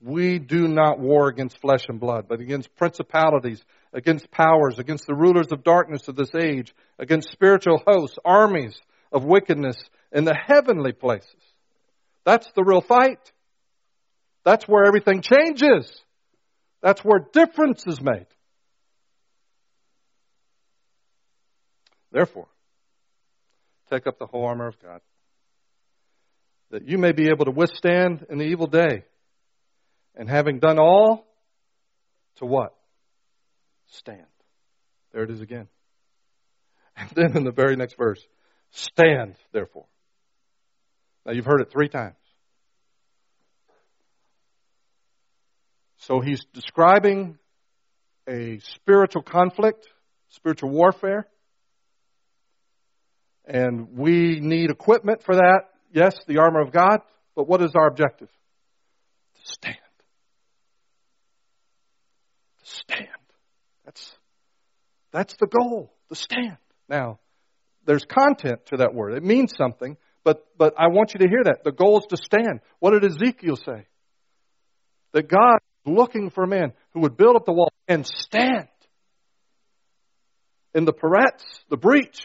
We 0.00 0.38
do 0.38 0.66
not 0.66 0.98
war 0.98 1.28
against 1.28 1.60
flesh 1.60 1.84
and 1.86 2.00
blood, 2.00 2.24
but 2.26 2.40
against 2.40 2.74
principalities, 2.76 3.62
against 3.92 4.30
powers, 4.30 4.78
against 4.78 5.06
the 5.06 5.14
rulers 5.14 5.48
of 5.52 5.62
darkness 5.62 6.08
of 6.08 6.16
this 6.16 6.34
age, 6.34 6.74
against 6.98 7.30
spiritual 7.30 7.82
hosts, 7.86 8.16
armies 8.24 8.80
of 9.12 9.26
wickedness 9.26 9.76
in 10.10 10.24
the 10.24 10.34
heavenly 10.34 10.92
places. 10.92 11.42
That's 12.24 12.50
the 12.56 12.64
real 12.64 12.80
fight. 12.80 13.30
That's 14.44 14.66
where 14.66 14.86
everything 14.86 15.20
changes. 15.20 16.02
That's 16.80 17.02
where 17.02 17.18
difference 17.34 17.86
is 17.86 18.00
made. 18.00 18.28
Therefore, 22.12 22.48
take 23.90 24.06
up 24.06 24.18
the 24.18 24.24
whole 24.24 24.46
armor 24.46 24.68
of 24.68 24.80
God, 24.80 25.02
that 26.70 26.86
you 26.86 26.98
may 26.98 27.12
be 27.12 27.28
able 27.28 27.46
to 27.46 27.50
withstand 27.50 28.26
in 28.28 28.38
the 28.38 28.44
evil 28.44 28.66
day 28.66 29.04
and 30.14 30.28
having 30.28 30.58
done 30.58 30.78
all, 30.78 31.26
to 32.36 32.46
what? 32.46 32.74
Stand. 33.86 34.26
There 35.12 35.22
it 35.22 35.30
is 35.30 35.40
again. 35.40 35.68
And 36.96 37.10
then 37.14 37.36
in 37.36 37.44
the 37.44 37.52
very 37.52 37.76
next 37.76 37.96
verse, 37.96 38.20
stand, 38.72 39.36
therefore. 39.52 39.86
Now 41.24 41.32
you've 41.32 41.44
heard 41.44 41.60
it 41.60 41.70
three 41.70 41.88
times. 41.88 42.16
So 45.98 46.20
he's 46.20 46.44
describing 46.52 47.38
a 48.28 48.58
spiritual 48.74 49.22
conflict, 49.22 49.86
spiritual 50.30 50.70
warfare. 50.70 51.28
And 53.44 53.96
we 53.96 54.40
need 54.40 54.70
equipment 54.70 55.22
for 55.22 55.36
that. 55.36 55.62
Yes, 55.92 56.16
the 56.26 56.38
armor 56.38 56.60
of 56.60 56.72
God. 56.72 57.00
But 57.34 57.48
what 57.48 57.62
is 57.62 57.72
our 57.76 57.86
objective? 57.86 58.28
To 59.36 59.52
stand. 59.52 59.76
To 62.58 62.66
stand. 62.66 63.08
That's, 63.84 64.12
that's 65.12 65.36
the 65.38 65.46
goal, 65.46 65.92
the 66.08 66.16
stand. 66.16 66.56
Now, 66.88 67.20
there's 67.86 68.04
content 68.04 68.66
to 68.66 68.78
that 68.78 68.92
word. 68.92 69.14
It 69.14 69.22
means 69.22 69.54
something, 69.56 69.96
but, 70.24 70.46
but 70.58 70.74
I 70.78 70.88
want 70.88 71.14
you 71.14 71.20
to 71.20 71.28
hear 71.28 71.44
that. 71.44 71.64
The 71.64 71.72
goal 71.72 72.00
is 72.00 72.06
to 72.10 72.16
stand. 72.16 72.60
What 72.80 72.90
did 72.90 73.04
Ezekiel 73.04 73.56
say? 73.56 73.86
That 75.12 75.28
God 75.28 75.58
is 75.86 75.92
looking 75.94 76.30
for 76.30 76.44
a 76.44 76.48
man 76.48 76.72
who 76.92 77.00
would 77.00 77.16
build 77.16 77.36
up 77.36 77.46
the 77.46 77.52
wall 77.52 77.72
and 77.86 78.04
stand 78.04 78.68
in 80.74 80.84
the 80.84 80.92
parets, 80.92 81.44
the 81.70 81.76
breach, 81.76 82.20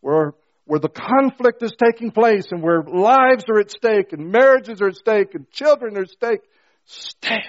where, 0.00 0.32
where 0.70 0.78
the 0.78 0.88
conflict 0.88 1.64
is 1.64 1.72
taking 1.82 2.12
place 2.12 2.52
and 2.52 2.62
where 2.62 2.84
lives 2.84 3.42
are 3.48 3.58
at 3.58 3.72
stake 3.72 4.12
and 4.12 4.30
marriages 4.30 4.80
are 4.80 4.86
at 4.86 4.94
stake 4.94 5.34
and 5.34 5.50
children 5.50 5.98
are 5.98 6.02
at 6.02 6.10
stake. 6.10 6.42
Stand. 6.84 7.42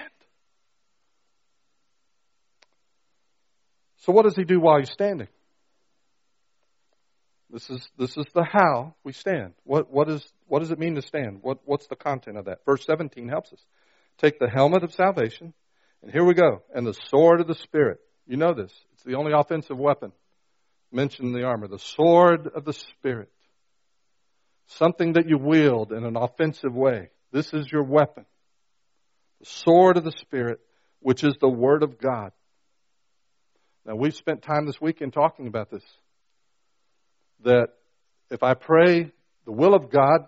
So 3.98 4.10
what 4.12 4.24
does 4.24 4.34
he 4.34 4.42
do 4.42 4.58
while 4.58 4.80
he's 4.80 4.90
standing? 4.90 5.28
This 7.48 7.70
is 7.70 7.88
this 7.96 8.16
is 8.16 8.26
the 8.34 8.42
how 8.42 8.96
we 9.04 9.12
stand. 9.12 9.52
What 9.62 9.88
what 9.88 10.08
is 10.08 10.26
what 10.48 10.58
does 10.58 10.72
it 10.72 10.80
mean 10.80 10.96
to 10.96 11.02
stand? 11.02 11.42
What 11.42 11.58
what's 11.64 11.86
the 11.86 11.94
content 11.94 12.38
of 12.38 12.46
that? 12.46 12.64
Verse 12.66 12.84
17 12.84 13.28
helps 13.28 13.52
us. 13.52 13.64
Take 14.18 14.40
the 14.40 14.50
helmet 14.50 14.82
of 14.82 14.92
salvation, 14.92 15.54
and 16.02 16.10
here 16.10 16.24
we 16.24 16.34
go, 16.34 16.64
and 16.74 16.84
the 16.84 16.98
sword 17.08 17.40
of 17.40 17.46
the 17.46 17.54
spirit. 17.54 18.00
You 18.26 18.36
know 18.36 18.52
this. 18.52 18.72
It's 18.94 19.04
the 19.04 19.14
only 19.14 19.30
offensive 19.32 19.78
weapon 19.78 20.10
mentioned 20.92 21.34
the 21.34 21.44
armor. 21.44 21.68
The 21.68 21.78
sword 21.78 22.48
of 22.54 22.64
the 22.64 22.72
spirit. 22.72 23.30
Something 24.66 25.14
that 25.14 25.28
you 25.28 25.38
wield 25.38 25.92
in 25.92 26.04
an 26.04 26.16
offensive 26.16 26.74
way. 26.74 27.10
This 27.32 27.52
is 27.52 27.70
your 27.70 27.84
weapon. 27.84 28.26
The 29.40 29.46
sword 29.46 29.96
of 29.96 30.04
the 30.04 30.12
spirit, 30.12 30.60
which 31.00 31.24
is 31.24 31.34
the 31.40 31.48
word 31.48 31.82
of 31.82 31.98
God. 31.98 32.32
Now 33.84 33.96
we've 33.96 34.14
spent 34.14 34.42
time 34.42 34.66
this 34.66 34.80
weekend 34.80 35.12
talking 35.12 35.48
about 35.48 35.70
this 35.70 35.82
that 37.44 37.68
if 38.30 38.42
I 38.42 38.54
pray 38.54 39.10
the 39.44 39.52
will 39.52 39.74
of 39.74 39.90
God, 39.90 40.26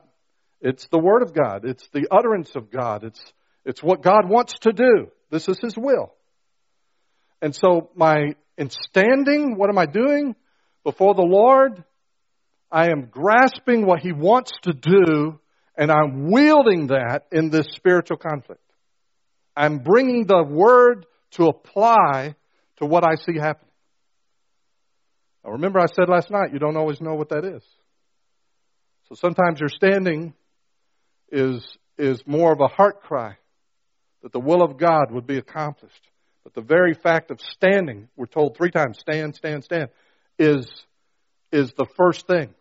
it's 0.60 0.86
the 0.88 0.98
Word 0.98 1.22
of 1.22 1.34
God. 1.34 1.64
It's 1.64 1.86
the 1.88 2.08
utterance 2.10 2.56
of 2.56 2.70
God. 2.70 3.04
It's, 3.04 3.20
it's 3.64 3.82
what 3.82 4.02
God 4.02 4.28
wants 4.28 4.54
to 4.60 4.72
do. 4.72 5.08
This 5.30 5.48
is 5.48 5.58
His 5.60 5.76
will. 5.76 6.12
And 7.42 7.54
so 7.54 7.90
my, 7.94 8.34
in 8.56 8.70
standing, 8.70 9.56
what 9.56 9.68
am 9.68 9.78
I 9.78 9.86
doing 9.86 10.34
before 10.84 11.14
the 11.14 11.22
Lord? 11.22 11.82
I 12.70 12.90
am 12.90 13.08
grasping 13.10 13.86
what 13.86 14.00
He 14.00 14.12
wants 14.12 14.52
to 14.62 14.72
do 14.72 15.40
and 15.76 15.90
I'm 15.90 16.30
wielding 16.30 16.88
that 16.88 17.26
in 17.32 17.50
this 17.50 17.66
spiritual 17.74 18.16
conflict. 18.16 18.60
I'm 19.56 19.78
bringing 19.78 20.26
the 20.26 20.44
Word 20.44 21.06
to 21.32 21.46
apply 21.46 22.36
to 22.76 22.86
what 22.86 23.04
I 23.04 23.16
see 23.16 23.38
happening. 23.38 23.70
Now 25.44 25.52
remember 25.52 25.80
I 25.80 25.86
said 25.86 26.08
last 26.08 26.30
night, 26.30 26.52
you 26.52 26.58
don't 26.58 26.76
always 26.76 27.00
know 27.00 27.14
what 27.14 27.30
that 27.30 27.44
is. 27.44 27.62
So 29.08 29.14
sometimes 29.14 29.60
your 29.60 29.68
standing 29.68 30.32
is, 31.30 31.66
is 31.98 32.22
more 32.26 32.52
of 32.52 32.60
a 32.60 32.68
heart 32.68 33.02
cry 33.02 33.36
that 34.22 34.32
the 34.32 34.40
will 34.40 34.62
of 34.62 34.78
God 34.78 35.10
would 35.10 35.26
be 35.26 35.36
accomplished. 35.36 36.08
But 36.44 36.54
the 36.54 36.62
very 36.62 36.94
fact 36.94 37.30
of 37.30 37.40
standing, 37.40 38.08
we're 38.16 38.26
told 38.26 38.56
three 38.56 38.70
times, 38.70 38.98
stand, 38.98 39.34
stand, 39.34 39.64
stand, 39.64 39.88
is, 40.38 40.70
is 41.52 41.72
the 41.72 41.86
first 41.96 42.26
thing. 42.26 42.54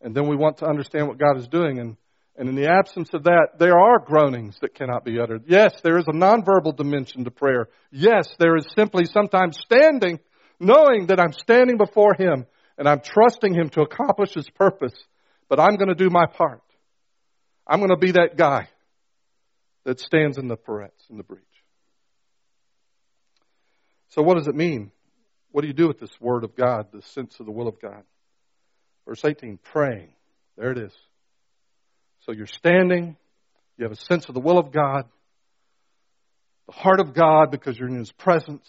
And 0.00 0.14
then 0.14 0.28
we 0.28 0.36
want 0.36 0.58
to 0.58 0.66
understand 0.66 1.08
what 1.08 1.18
God 1.18 1.38
is 1.38 1.48
doing. 1.48 1.78
And, 1.78 1.96
and 2.36 2.48
in 2.48 2.54
the 2.54 2.70
absence 2.70 3.10
of 3.14 3.24
that, 3.24 3.58
there 3.58 3.78
are 3.78 3.98
groanings 3.98 4.56
that 4.60 4.74
cannot 4.74 5.04
be 5.04 5.18
uttered. 5.18 5.44
Yes, 5.46 5.72
there 5.82 5.98
is 5.98 6.06
a 6.06 6.12
nonverbal 6.12 6.76
dimension 6.76 7.24
to 7.24 7.30
prayer. 7.30 7.68
Yes, 7.90 8.28
there 8.38 8.56
is 8.56 8.66
simply 8.76 9.04
sometimes 9.04 9.58
standing 9.64 10.20
knowing 10.60 11.06
that 11.06 11.20
I'm 11.20 11.32
standing 11.32 11.76
before 11.76 12.14
Him 12.14 12.46
and 12.76 12.88
I'm 12.88 13.00
trusting 13.00 13.54
Him 13.54 13.70
to 13.70 13.82
accomplish 13.82 14.34
His 14.34 14.48
purpose, 14.50 14.94
but 15.48 15.60
I'm 15.60 15.76
going 15.76 15.88
to 15.88 15.94
do 15.94 16.10
my 16.10 16.26
part. 16.26 16.62
I'm 17.66 17.80
going 17.80 17.90
to 17.90 17.96
be 17.96 18.12
that 18.12 18.36
guy 18.36 18.68
that 19.84 20.00
stands 20.00 20.38
in 20.38 20.48
the 20.48 20.56
parets, 20.56 21.04
in 21.10 21.16
the 21.16 21.22
breach. 21.22 21.42
So 24.10 24.22
what 24.22 24.36
does 24.36 24.48
it 24.48 24.54
mean? 24.54 24.90
What 25.50 25.62
do 25.62 25.68
you 25.68 25.74
do 25.74 25.88
with 25.88 25.98
this 25.98 26.20
Word 26.20 26.44
of 26.44 26.54
God, 26.54 26.88
the 26.92 27.02
sense 27.02 27.38
of 27.40 27.46
the 27.46 27.52
will 27.52 27.68
of 27.68 27.80
God? 27.80 28.02
Verse 29.06 29.24
18, 29.24 29.58
praying. 29.62 30.10
There 30.56 30.70
it 30.70 30.78
is. 30.78 30.92
So 32.26 32.32
you're 32.32 32.46
standing, 32.46 33.16
you 33.76 33.84
have 33.84 33.92
a 33.92 33.96
sense 33.96 34.28
of 34.28 34.34
the 34.34 34.40
will 34.40 34.58
of 34.58 34.72
God, 34.72 35.04
the 36.66 36.72
heart 36.72 37.00
of 37.00 37.14
God 37.14 37.50
because 37.50 37.78
you're 37.78 37.88
in 37.88 37.98
His 37.98 38.12
presence. 38.12 38.66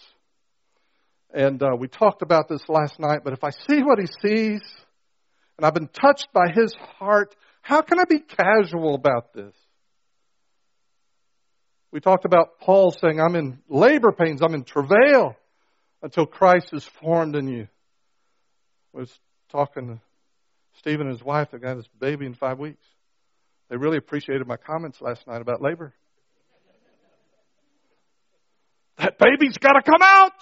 And 1.32 1.62
uh, 1.62 1.76
we 1.78 1.88
talked 1.88 2.22
about 2.22 2.48
this 2.48 2.62
last 2.68 2.98
night, 2.98 3.20
but 3.22 3.32
if 3.32 3.44
I 3.44 3.50
see 3.50 3.82
what 3.82 3.98
he 4.00 4.06
sees, 4.20 4.62
and 5.56 5.66
I've 5.66 5.74
been 5.74 5.88
touched 5.88 6.28
by 6.32 6.50
his 6.52 6.74
heart, 6.98 7.36
how 7.62 7.82
can 7.82 8.00
I 8.00 8.04
be 8.04 8.18
casual 8.18 8.94
about 8.94 9.32
this? 9.32 9.54
We 11.92 12.00
talked 12.00 12.24
about 12.24 12.58
Paul 12.60 12.92
saying, 12.92 13.20
I'm 13.20 13.36
in 13.36 13.58
labor 13.68 14.12
pains, 14.12 14.40
I'm 14.42 14.54
in 14.54 14.64
travail 14.64 15.36
until 16.02 16.26
Christ 16.26 16.70
is 16.72 16.84
formed 17.00 17.36
in 17.36 17.48
you. 17.48 17.68
I 18.94 18.98
was 18.98 19.20
talking 19.50 19.88
to 19.88 20.00
Stephen 20.78 21.06
and 21.06 21.16
his 21.16 21.24
wife 21.24 21.50
that 21.50 21.60
got 21.60 21.76
this 21.76 21.88
baby 22.00 22.26
in 22.26 22.34
five 22.34 22.58
weeks. 22.58 22.84
They 23.68 23.76
really 23.76 23.98
appreciated 23.98 24.46
my 24.46 24.56
comments 24.56 25.00
last 25.00 25.26
night 25.26 25.40
about 25.40 25.62
labor. 25.62 25.94
That 28.98 29.18
baby's 29.18 29.56
got 29.58 29.72
to 29.72 29.82
come 29.82 30.02
out! 30.02 30.32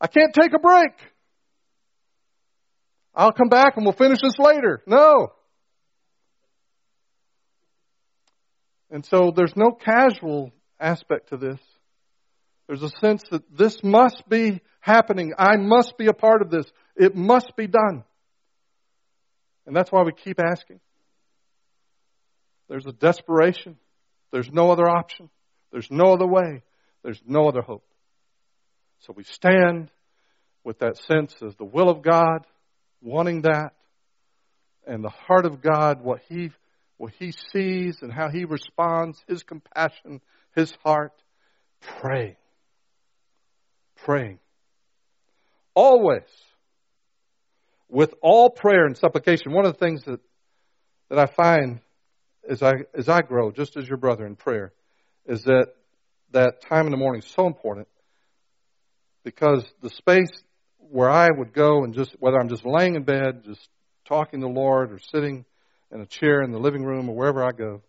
I 0.00 0.06
can't 0.06 0.32
take 0.32 0.52
a 0.54 0.58
break. 0.60 0.92
I'll 3.14 3.32
come 3.32 3.48
back 3.48 3.76
and 3.76 3.84
we'll 3.84 3.94
finish 3.94 4.18
this 4.22 4.38
later. 4.38 4.80
No. 4.86 5.32
And 8.90 9.04
so 9.04 9.32
there's 9.34 9.54
no 9.56 9.72
casual 9.72 10.52
aspect 10.78 11.30
to 11.30 11.36
this. 11.36 11.58
There's 12.68 12.82
a 12.82 12.90
sense 13.00 13.22
that 13.30 13.42
this 13.56 13.82
must 13.82 14.22
be 14.28 14.60
happening. 14.80 15.32
I 15.38 15.56
must 15.56 15.96
be 15.98 16.06
a 16.06 16.12
part 16.12 16.42
of 16.42 16.50
this. 16.50 16.66
It 16.94 17.16
must 17.16 17.56
be 17.56 17.66
done. 17.66 18.04
And 19.66 19.74
that's 19.74 19.90
why 19.90 20.02
we 20.02 20.12
keep 20.12 20.38
asking. 20.38 20.80
There's 22.68 22.86
a 22.86 22.92
desperation. 22.92 23.76
There's 24.32 24.50
no 24.52 24.70
other 24.70 24.86
option. 24.86 25.30
There's 25.72 25.90
no 25.90 26.12
other 26.12 26.26
way. 26.26 26.62
There's 27.02 27.20
no 27.26 27.48
other 27.48 27.62
hope. 27.62 27.84
So 29.00 29.14
we 29.16 29.24
stand 29.24 29.90
with 30.64 30.80
that 30.80 30.98
sense 30.98 31.34
of 31.40 31.56
the 31.56 31.64
will 31.64 31.88
of 31.88 32.02
God, 32.02 32.46
wanting 33.00 33.42
that, 33.42 33.72
and 34.86 35.02
the 35.02 35.10
heart 35.10 35.46
of 35.46 35.62
God, 35.62 36.02
what 36.02 36.20
He 36.28 36.50
what 36.96 37.12
He 37.18 37.32
sees 37.52 37.98
and 38.02 38.12
how 38.12 38.28
He 38.28 38.44
responds, 38.44 39.22
His 39.28 39.42
compassion, 39.42 40.20
His 40.54 40.72
heart, 40.84 41.12
praying. 41.80 42.36
Praying. 44.04 44.38
Always. 45.74 46.22
With 47.88 48.14
all 48.22 48.50
prayer 48.50 48.84
and 48.86 48.96
supplication. 48.96 49.52
One 49.52 49.66
of 49.66 49.72
the 49.72 49.78
things 49.78 50.04
that, 50.04 50.20
that 51.10 51.18
I 51.18 51.26
find 51.26 51.80
as 52.48 52.62
I 52.62 52.72
as 52.94 53.08
I 53.08 53.20
grow, 53.20 53.50
just 53.50 53.76
as 53.76 53.86
your 53.86 53.98
brother 53.98 54.26
in 54.26 54.36
prayer, 54.36 54.72
is 55.26 55.42
that 55.44 55.68
that 56.32 56.62
time 56.62 56.86
in 56.86 56.90
the 56.90 56.96
morning 56.96 57.22
is 57.22 57.28
so 57.28 57.46
important 57.46 57.88
because 59.24 59.64
the 59.82 59.90
space 59.90 60.30
where 60.78 61.10
I 61.10 61.28
would 61.30 61.52
go 61.52 61.84
and 61.84 61.94
just, 61.94 62.12
whether 62.18 62.38
I'm 62.38 62.48
just 62.48 62.64
laying 62.64 62.94
in 62.94 63.02
bed, 63.02 63.44
just 63.44 63.68
talking 64.06 64.40
to 64.40 64.46
the 64.46 64.52
Lord 64.52 64.92
or 64.92 64.98
sitting 64.98 65.44
in 65.92 66.00
a 66.00 66.06
chair 66.06 66.42
in 66.42 66.50
the 66.50 66.58
living 66.58 66.82
room 66.82 67.08
or 67.08 67.16
wherever 67.16 67.44
I 67.44 67.52
go, 67.52 67.82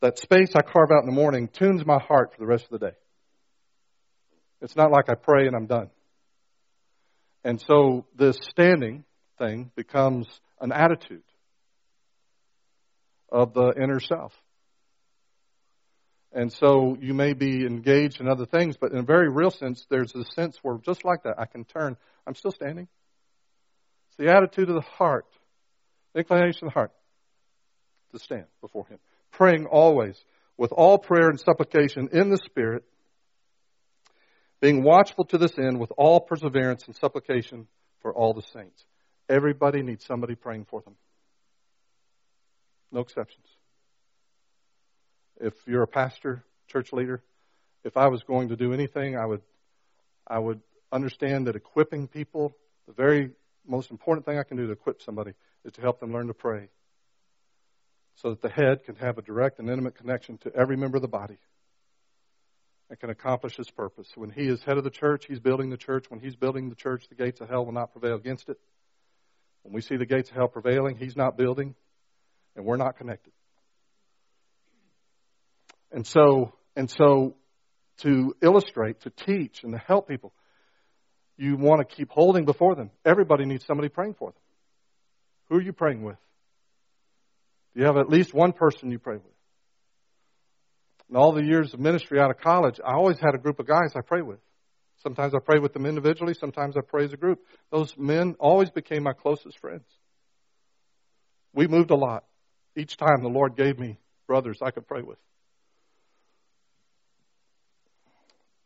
that 0.00 0.18
space 0.18 0.52
I 0.54 0.62
carve 0.62 0.90
out 0.90 1.02
in 1.02 1.06
the 1.06 1.14
morning 1.14 1.48
tunes 1.48 1.84
my 1.84 1.98
heart 1.98 2.32
for 2.32 2.40
the 2.40 2.46
rest 2.46 2.64
of 2.64 2.80
the 2.80 2.86
day. 2.86 2.96
It's 4.62 4.76
not 4.76 4.92
like 4.92 5.10
I 5.10 5.14
pray 5.14 5.46
and 5.46 5.56
I'm 5.56 5.66
done. 5.66 5.90
And 7.44 7.60
so 7.60 8.06
this 8.16 8.38
standing 8.48 9.04
thing 9.38 9.72
becomes 9.74 10.28
an 10.60 10.70
attitude 10.70 11.24
of 13.28 13.52
the 13.54 13.72
inner 13.72 13.98
self. 13.98 14.32
And 16.32 16.52
so 16.52 16.96
you 17.00 17.12
may 17.12 17.34
be 17.34 17.66
engaged 17.66 18.20
in 18.20 18.28
other 18.28 18.46
things, 18.46 18.76
but 18.80 18.92
in 18.92 18.98
a 18.98 19.02
very 19.02 19.28
real 19.28 19.50
sense, 19.50 19.84
there's 19.90 20.14
a 20.14 20.24
sense 20.24 20.56
where 20.62 20.78
just 20.78 21.04
like 21.04 21.24
that, 21.24 21.38
I 21.38 21.46
can 21.46 21.64
turn. 21.64 21.96
I'm 22.26 22.34
still 22.34 22.52
standing. 22.52 22.88
It's 24.08 24.16
the 24.16 24.32
attitude 24.32 24.68
of 24.68 24.76
the 24.76 24.88
heart, 24.96 25.26
the 26.14 26.20
inclination 26.20 26.68
of 26.68 26.72
the 26.72 26.78
heart 26.78 26.92
to 28.12 28.18
stand 28.18 28.46
before 28.60 28.86
Him. 28.86 28.98
Praying 29.32 29.66
always 29.66 30.22
with 30.56 30.72
all 30.72 30.98
prayer 30.98 31.28
and 31.28 31.40
supplication 31.40 32.10
in 32.12 32.30
the 32.30 32.38
Spirit, 32.46 32.84
being 34.62 34.82
watchful 34.82 35.26
to 35.26 35.36
this 35.36 35.58
end 35.58 35.78
with 35.78 35.92
all 35.98 36.20
perseverance 36.20 36.86
and 36.86 36.96
supplication 36.96 37.66
for 38.00 38.14
all 38.14 38.32
the 38.32 38.42
saints. 38.54 38.86
Everybody 39.28 39.82
needs 39.82 40.06
somebody 40.06 40.34
praying 40.34 40.64
for 40.70 40.80
them. 40.80 40.96
No 42.90 43.00
exceptions 43.00 43.46
if 45.42 45.54
you're 45.66 45.82
a 45.82 45.88
pastor, 45.88 46.44
church 46.68 46.92
leader, 46.92 47.22
if 47.84 47.96
I 47.96 48.08
was 48.08 48.22
going 48.22 48.48
to 48.48 48.56
do 48.56 48.72
anything, 48.72 49.16
I 49.16 49.26
would, 49.26 49.42
I 50.26 50.38
would 50.38 50.60
understand 50.92 51.48
that 51.48 51.56
equipping 51.56 52.06
people, 52.06 52.56
the 52.86 52.92
very 52.92 53.30
most 53.66 53.90
important 53.90 54.24
thing 54.24 54.38
I 54.38 54.44
can 54.44 54.56
do 54.56 54.66
to 54.66 54.72
equip 54.72 55.02
somebody 55.02 55.32
is 55.64 55.72
to 55.72 55.80
help 55.80 56.00
them 56.00 56.12
learn 56.12 56.28
to 56.28 56.34
pray. 56.34 56.68
So 58.16 58.30
that 58.30 58.42
the 58.42 58.50
head 58.50 58.84
can 58.84 58.94
have 58.96 59.18
a 59.18 59.22
direct 59.22 59.58
and 59.58 59.68
intimate 59.68 59.96
connection 59.96 60.38
to 60.38 60.54
every 60.54 60.76
member 60.76 60.96
of 60.96 61.02
the 61.02 61.08
body 61.08 61.38
and 62.92 63.00
can 63.00 63.08
accomplish 63.08 63.56
his 63.56 63.70
purpose. 63.70 64.06
When 64.16 64.28
he 64.28 64.42
is 64.42 64.62
head 64.64 64.76
of 64.76 64.84
the 64.84 64.90
church, 64.90 65.24
he's 65.26 65.40
building 65.40 65.70
the 65.70 65.78
church. 65.78 66.10
When 66.10 66.20
he's 66.20 66.36
building 66.36 66.68
the 66.68 66.74
church, 66.74 67.08
the 67.08 67.14
gates 67.14 67.40
of 67.40 67.48
hell 67.48 67.64
will 67.64 67.72
not 67.72 67.92
prevail 67.92 68.16
against 68.16 68.50
it. 68.50 68.58
When 69.62 69.72
we 69.72 69.80
see 69.80 69.96
the 69.96 70.04
gates 70.04 70.28
of 70.28 70.36
hell 70.36 70.48
prevailing, 70.48 70.98
he's 70.98 71.16
not 71.16 71.38
building, 71.38 71.74
and 72.54 72.66
we're 72.66 72.76
not 72.76 72.98
connected. 72.98 73.32
And 75.90 76.06
so, 76.06 76.52
and 76.76 76.90
so 76.90 77.36
to 78.00 78.36
illustrate, 78.42 79.00
to 79.00 79.10
teach, 79.10 79.62
and 79.64 79.72
to 79.72 79.78
help 79.78 80.06
people, 80.06 80.34
you 81.38 81.56
want 81.56 81.78
to 81.78 81.96
keep 81.96 82.10
holding 82.10 82.44
before 82.44 82.74
them. 82.74 82.90
Everybody 83.06 83.46
needs 83.46 83.64
somebody 83.64 83.88
praying 83.88 84.16
for 84.18 84.32
them. 84.32 84.40
Who 85.48 85.56
are 85.56 85.62
you 85.62 85.72
praying 85.72 86.02
with? 86.02 86.18
Do 87.74 87.80
you 87.80 87.86
have 87.86 87.96
at 87.96 88.10
least 88.10 88.34
one 88.34 88.52
person 88.52 88.90
you 88.90 88.98
pray 88.98 89.16
with? 89.16 89.31
In 91.12 91.16
all 91.18 91.32
the 91.32 91.44
years 91.44 91.74
of 91.74 91.78
ministry 91.78 92.18
out 92.18 92.30
of 92.30 92.38
college, 92.38 92.80
I 92.82 92.94
always 92.94 93.18
had 93.20 93.34
a 93.34 93.38
group 93.38 93.58
of 93.58 93.66
guys 93.66 93.92
I 93.94 94.00
pray 94.00 94.22
with. 94.22 94.38
Sometimes 95.02 95.34
I 95.34 95.40
pray 95.44 95.58
with 95.58 95.74
them 95.74 95.84
individually, 95.84 96.32
sometimes 96.32 96.74
I 96.74 96.80
pray 96.80 97.04
as 97.04 97.12
a 97.12 97.18
group. 97.18 97.40
Those 97.70 97.92
men 97.98 98.34
always 98.40 98.70
became 98.70 99.02
my 99.02 99.12
closest 99.12 99.58
friends. 99.58 99.84
We 101.52 101.66
moved 101.66 101.90
a 101.90 101.96
lot. 101.96 102.24
Each 102.74 102.96
time 102.96 103.20
the 103.20 103.28
Lord 103.28 103.58
gave 103.58 103.78
me 103.78 103.98
brothers 104.26 104.60
I 104.62 104.70
could 104.70 104.88
pray 104.88 105.02
with. 105.02 105.18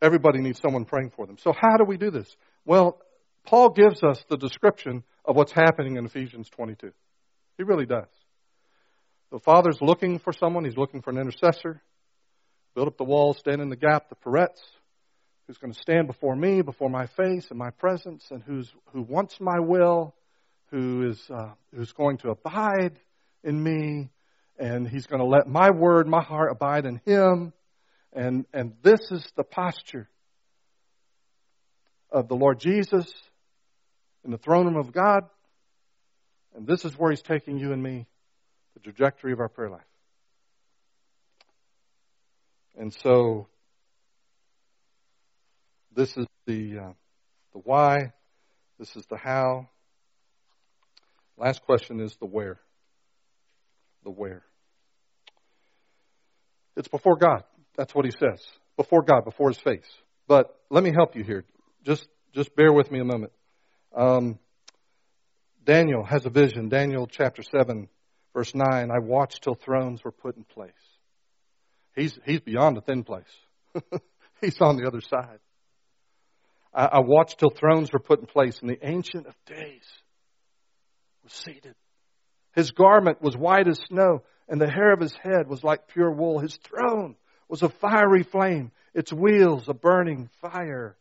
Everybody 0.01 0.39
needs 0.39 0.61
someone 0.61 0.85
praying 0.85 1.11
for 1.17 1.27
them. 1.27 1.37
So, 1.39 1.51
how 1.51 1.75
do 1.75 1.83
we 1.83 1.97
do 1.97 2.11
this? 2.11 2.33
Well, 2.63 3.01
Paul 3.45 3.71
gives 3.71 4.01
us 4.03 4.23
the 4.29 4.37
description 4.37 5.03
of 5.25 5.35
what's 5.35 5.51
happening 5.51 5.97
in 5.97 6.05
Ephesians 6.05 6.47
22. 6.51 6.93
He 7.57 7.63
really 7.63 7.85
does. 7.85 8.07
The 9.33 9.39
Father's 9.39 9.81
looking 9.81 10.19
for 10.19 10.31
someone, 10.31 10.63
He's 10.63 10.77
looking 10.77 11.01
for 11.01 11.09
an 11.09 11.17
intercessor. 11.17 11.81
Build 12.77 12.89
up 12.89 12.97
the 12.97 13.03
wall, 13.05 13.33
stand 13.33 13.59
in 13.59 13.69
the 13.69 13.75
gap, 13.75 14.07
the 14.07 14.15
Peretz, 14.15 14.61
who's 15.47 15.57
going 15.57 15.73
to 15.73 15.79
stand 15.81 16.05
before 16.05 16.35
me, 16.35 16.61
before 16.61 16.91
my 16.91 17.07
face 17.07 17.47
and 17.49 17.57
my 17.57 17.71
presence, 17.71 18.27
and 18.29 18.43
who's, 18.43 18.71
who 18.93 19.01
wants 19.01 19.41
my 19.41 19.59
will, 19.59 20.13
who 20.69 21.09
is, 21.09 21.19
uh, 21.33 21.53
who's 21.73 21.91
going 21.93 22.17
to 22.17 22.29
abide 22.29 22.99
in 23.43 23.63
me, 23.63 24.11
and 24.59 24.87
He's 24.87 25.07
going 25.07 25.23
to 25.23 25.27
let 25.27 25.47
my 25.47 25.71
word, 25.71 26.07
my 26.07 26.21
heart 26.21 26.51
abide 26.51 26.85
in 26.85 27.01
Him. 27.03 27.51
And, 28.13 28.45
and 28.53 28.73
this 28.83 28.99
is 29.09 29.27
the 29.35 29.43
posture 29.43 30.07
of 32.11 32.27
the 32.27 32.35
Lord 32.35 32.59
Jesus 32.59 33.11
in 34.23 34.29
the 34.29 34.37
throne 34.37 34.67
room 34.67 34.77
of 34.77 34.91
God. 34.91 35.23
And 36.55 36.67
this 36.67 36.85
is 36.85 36.93
where 36.93 37.09
He's 37.09 37.23
taking 37.23 37.57
you 37.57 37.73
and 37.73 37.81
me, 37.81 38.05
the 38.75 38.81
trajectory 38.81 39.33
of 39.33 39.39
our 39.39 39.49
prayer 39.49 39.71
life. 39.71 39.81
And 42.77 42.93
so, 42.93 43.47
this 45.95 46.15
is 46.15 46.27
the, 46.45 46.77
uh, 46.77 46.93
the 47.53 47.59
why, 47.63 48.13
this 48.77 48.95
is 48.95 49.05
the 49.07 49.17
how. 49.17 49.67
Last 51.37 51.63
question 51.63 51.99
is 51.99 52.15
the 52.17 52.27
where. 52.27 52.59
The 54.03 54.11
where. 54.11 54.43
It's 56.75 56.87
before 56.87 57.17
God. 57.17 57.43
That's 57.75 57.95
what 57.95 58.05
he 58.05 58.11
says. 58.11 58.45
Before 58.75 59.01
God, 59.01 59.25
before 59.25 59.49
his 59.49 59.57
face. 59.57 59.87
But 60.27 60.55
let 60.69 60.83
me 60.83 60.91
help 60.91 61.15
you 61.15 61.23
here. 61.23 61.45
Just, 61.83 62.07
just 62.33 62.55
bear 62.55 62.71
with 62.71 62.91
me 62.91 62.99
a 62.99 63.03
moment. 63.03 63.31
Um, 63.95 64.37
Daniel 65.63 66.03
has 66.03 66.25
a 66.25 66.29
vision. 66.29 66.69
Daniel 66.69 67.07
chapter 67.07 67.41
7, 67.41 67.87
verse 68.33 68.53
9. 68.53 68.65
I 68.91 68.99
watched 68.99 69.41
till 69.43 69.55
thrones 69.55 70.03
were 70.03 70.11
put 70.11 70.37
in 70.37 70.43
place. 70.43 70.71
He's, 71.97 72.17
he's 72.25 72.41
beyond 72.41 72.77
the 72.77 72.81
thin 72.81 73.03
place. 73.03 73.23
he's 74.41 74.61
on 74.61 74.77
the 74.77 74.85
other 74.85 75.01
side. 75.01 75.39
I, 76.71 76.85
I 76.85 76.99
watched 76.99 77.39
till 77.39 77.49
thrones 77.49 77.91
were 77.91 77.99
put 77.99 78.19
in 78.19 78.27
place, 78.27 78.59
and 78.61 78.69
the 78.69 78.87
Ancient 78.87 79.25
of 79.25 79.33
Days 79.47 79.83
was 81.23 81.33
seated. 81.33 81.73
His 82.53 82.69
garment 82.69 83.19
was 83.19 83.35
white 83.35 83.67
as 83.67 83.79
snow, 83.89 84.21
and 84.47 84.61
the 84.61 84.69
hair 84.69 84.93
of 84.93 84.99
his 84.99 85.15
head 85.15 85.47
was 85.47 85.63
like 85.63 85.87
pure 85.87 86.11
wool. 86.11 86.37
His 86.37 86.57
throne 86.57 87.15
was 87.49 87.63
a 87.63 87.69
fiery 87.69 88.23
flame, 88.23 88.71
its 88.93 89.11
wheels 89.11 89.67
a 89.67 89.73
burning 89.73 90.29
fire. 90.39 90.95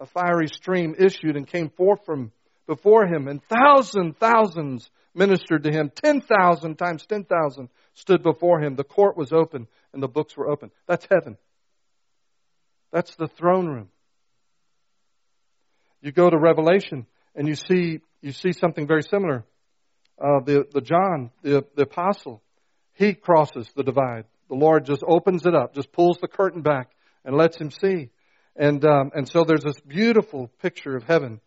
A 0.00 0.06
fiery 0.06 0.48
stream 0.48 0.96
issued 0.98 1.36
and 1.36 1.46
came 1.46 1.70
forth 1.70 2.04
from 2.04 2.32
before 2.66 3.06
him, 3.06 3.28
and 3.28 3.40
thousand 3.44 4.18
thousands 4.18 4.90
ministered 5.16 5.64
to 5.64 5.72
him. 5.72 5.90
Ten 5.94 6.20
thousand 6.20 6.76
times 6.76 7.06
ten 7.06 7.24
thousand 7.24 7.68
stood 7.94 8.22
before 8.22 8.60
him. 8.60 8.76
The 8.76 8.84
court 8.84 9.16
was 9.16 9.32
open, 9.32 9.66
and 9.92 10.02
the 10.02 10.08
books 10.08 10.36
were 10.36 10.48
open. 10.48 10.70
That's 10.86 11.06
heaven. 11.10 11.36
That's 12.92 13.14
the 13.16 13.28
throne 13.28 13.66
room. 13.66 13.88
You 16.02 16.12
go 16.12 16.30
to 16.30 16.38
Revelation, 16.38 17.06
and 17.34 17.48
you 17.48 17.54
see 17.54 18.00
you 18.20 18.32
see 18.32 18.52
something 18.52 18.86
very 18.86 19.02
similar. 19.02 19.44
Uh, 20.20 20.40
the 20.44 20.66
the 20.72 20.80
John, 20.80 21.30
the 21.42 21.64
the 21.74 21.82
apostle, 21.82 22.42
he 22.94 23.14
crosses 23.14 23.68
the 23.74 23.82
divide. 23.82 24.24
The 24.48 24.54
Lord 24.54 24.86
just 24.86 25.02
opens 25.06 25.44
it 25.44 25.54
up, 25.54 25.74
just 25.74 25.92
pulls 25.92 26.18
the 26.20 26.28
curtain 26.28 26.62
back 26.62 26.90
and 27.24 27.36
lets 27.36 27.56
him 27.56 27.70
see. 27.70 28.10
And, 28.54 28.84
um, 28.84 29.10
and 29.14 29.28
so 29.28 29.44
there's 29.44 29.64
this 29.64 29.80
beautiful 29.80 30.50
picture 30.62 30.96
of 30.96 31.02
heaven. 31.02 31.40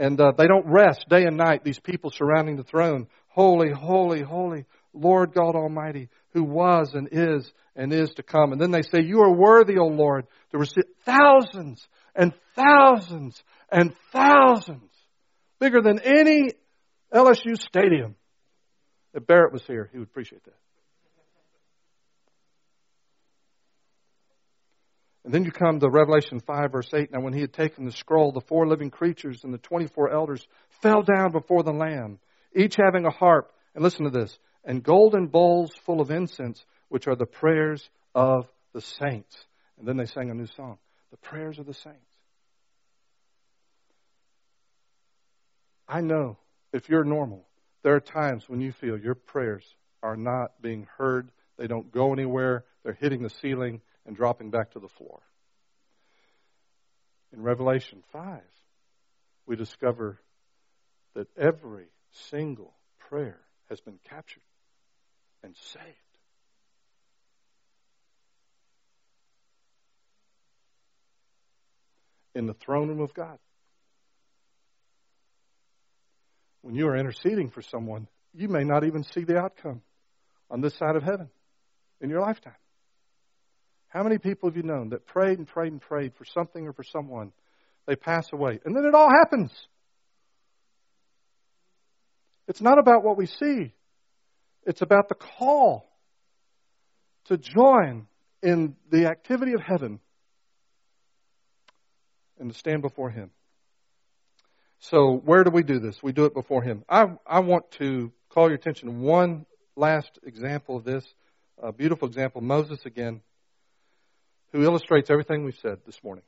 And 0.00 0.18
uh, 0.18 0.32
they 0.36 0.46
don't 0.46 0.66
rest 0.66 1.10
day 1.10 1.24
and 1.24 1.36
night, 1.36 1.62
these 1.62 1.78
people 1.78 2.10
surrounding 2.10 2.56
the 2.56 2.64
throne. 2.64 3.06
Holy, 3.28 3.70
holy, 3.70 4.22
holy, 4.22 4.64
Lord 4.94 5.34
God 5.34 5.54
Almighty, 5.54 6.08
who 6.32 6.42
was 6.42 6.94
and 6.94 7.06
is 7.12 7.52
and 7.76 7.92
is 7.92 8.08
to 8.14 8.22
come. 8.22 8.52
And 8.52 8.60
then 8.60 8.70
they 8.70 8.80
say, 8.80 9.02
You 9.02 9.20
are 9.20 9.30
worthy, 9.30 9.76
O 9.76 9.84
Lord, 9.84 10.26
to 10.52 10.58
receive 10.58 10.84
thousands 11.04 11.86
and 12.14 12.32
thousands 12.56 13.44
and 13.70 13.94
thousands, 14.10 14.90
bigger 15.60 15.82
than 15.82 16.00
any 16.00 16.52
LSU 17.14 17.60
stadium. 17.60 18.16
If 19.12 19.26
Barrett 19.26 19.52
was 19.52 19.66
here, 19.66 19.90
he 19.92 19.98
would 19.98 20.08
appreciate 20.08 20.44
that. 20.44 20.54
And 25.24 25.34
then 25.34 25.44
you 25.44 25.50
come 25.50 25.80
to 25.80 25.90
Revelation 25.90 26.40
5, 26.40 26.72
verse 26.72 26.88
8. 26.94 27.12
Now, 27.12 27.20
when 27.20 27.34
he 27.34 27.42
had 27.42 27.52
taken 27.52 27.84
the 27.84 27.92
scroll, 27.92 28.32
the 28.32 28.40
four 28.40 28.66
living 28.66 28.90
creatures 28.90 29.44
and 29.44 29.52
the 29.52 29.58
24 29.58 30.10
elders 30.10 30.46
fell 30.82 31.02
down 31.02 31.32
before 31.32 31.62
the 31.62 31.72
Lamb, 31.72 32.18
each 32.56 32.76
having 32.76 33.04
a 33.04 33.10
harp. 33.10 33.52
And 33.74 33.84
listen 33.84 34.04
to 34.04 34.10
this 34.10 34.38
and 34.64 34.82
golden 34.82 35.26
bowls 35.26 35.70
full 35.84 36.00
of 36.00 36.10
incense, 36.10 36.64
which 36.88 37.06
are 37.06 37.16
the 37.16 37.26
prayers 37.26 37.88
of 38.14 38.46
the 38.72 38.80
saints. 38.80 39.36
And 39.78 39.86
then 39.86 39.96
they 39.96 40.06
sang 40.06 40.30
a 40.30 40.34
new 40.34 40.46
song 40.46 40.78
the 41.10 41.16
prayers 41.16 41.58
of 41.58 41.66
the 41.66 41.74
saints. 41.74 41.98
I 45.88 46.02
know 46.02 46.38
if 46.72 46.88
you're 46.88 47.02
normal, 47.02 47.48
there 47.82 47.96
are 47.96 48.00
times 48.00 48.48
when 48.48 48.60
you 48.60 48.70
feel 48.70 48.96
your 48.96 49.16
prayers 49.16 49.64
are 50.04 50.16
not 50.16 50.62
being 50.62 50.86
heard, 50.96 51.32
they 51.60 51.66
don't 51.66 51.92
go 51.92 52.14
anywhere, 52.14 52.64
they're 52.82 52.96
hitting 52.98 53.22
the 53.22 53.28
ceiling, 53.28 53.82
and 54.06 54.16
dropping 54.16 54.50
back 54.50 54.70
to 54.70 54.80
the 54.80 54.88
floor. 54.88 55.20
In 57.34 57.42
Revelation 57.42 58.02
5, 58.14 58.40
we 59.44 59.56
discover 59.56 60.18
that 61.14 61.28
every 61.36 61.88
single 62.30 62.72
prayer 62.98 63.38
has 63.68 63.78
been 63.82 63.98
captured 64.08 64.42
and 65.44 65.54
saved. 65.54 65.84
In 72.34 72.46
the 72.46 72.54
throne 72.54 72.88
room 72.88 73.00
of 73.00 73.12
God. 73.12 73.38
When 76.62 76.74
you 76.74 76.88
are 76.88 76.96
interceding 76.96 77.50
for 77.50 77.60
someone, 77.60 78.08
you 78.32 78.48
may 78.48 78.64
not 78.64 78.84
even 78.84 79.04
see 79.04 79.24
the 79.24 79.36
outcome 79.36 79.82
on 80.50 80.62
this 80.62 80.74
side 80.74 80.96
of 80.96 81.02
heaven 81.02 81.28
in 82.00 82.10
your 82.10 82.20
lifetime. 82.20 82.54
How 83.88 84.02
many 84.02 84.18
people 84.18 84.48
have 84.48 84.56
you 84.56 84.62
known 84.62 84.90
that 84.90 85.06
prayed 85.06 85.38
and 85.38 85.46
prayed 85.46 85.72
and 85.72 85.80
prayed 85.80 86.12
for 86.16 86.24
something 86.24 86.66
or 86.66 86.72
for 86.72 86.84
someone? 86.84 87.32
They 87.86 87.96
pass 87.96 88.28
away. 88.32 88.60
And 88.64 88.76
then 88.76 88.84
it 88.84 88.94
all 88.94 89.10
happens. 89.10 89.50
It's 92.46 92.60
not 92.60 92.78
about 92.78 93.04
what 93.04 93.16
we 93.16 93.26
see, 93.26 93.72
it's 94.64 94.82
about 94.82 95.08
the 95.08 95.14
call 95.14 95.86
to 97.26 97.36
join 97.36 98.06
in 98.42 98.76
the 98.90 99.06
activity 99.06 99.52
of 99.52 99.60
heaven 99.60 100.00
and 102.38 102.52
to 102.52 102.58
stand 102.58 102.82
before 102.82 103.10
Him. 103.10 103.30
So, 104.80 105.20
where 105.24 105.44
do 105.44 105.50
we 105.50 105.62
do 105.62 105.78
this? 105.78 105.96
We 106.02 106.12
do 106.12 106.24
it 106.24 106.34
before 106.34 106.62
Him. 106.62 106.84
I, 106.88 107.06
I 107.26 107.40
want 107.40 107.70
to 107.72 108.12
call 108.30 108.48
your 108.48 108.56
attention 108.56 108.88
to 108.88 108.94
one 108.94 109.46
last 109.76 110.18
example 110.24 110.76
of 110.76 110.84
this, 110.84 111.04
a 111.62 111.72
beautiful 111.72 112.08
example. 112.08 112.40
Moses 112.40 112.80
again 112.84 113.20
who 114.52 114.62
illustrates 114.62 115.10
everything 115.10 115.44
we've 115.44 115.58
said 115.62 115.78
this 115.86 116.02
morning. 116.02 116.24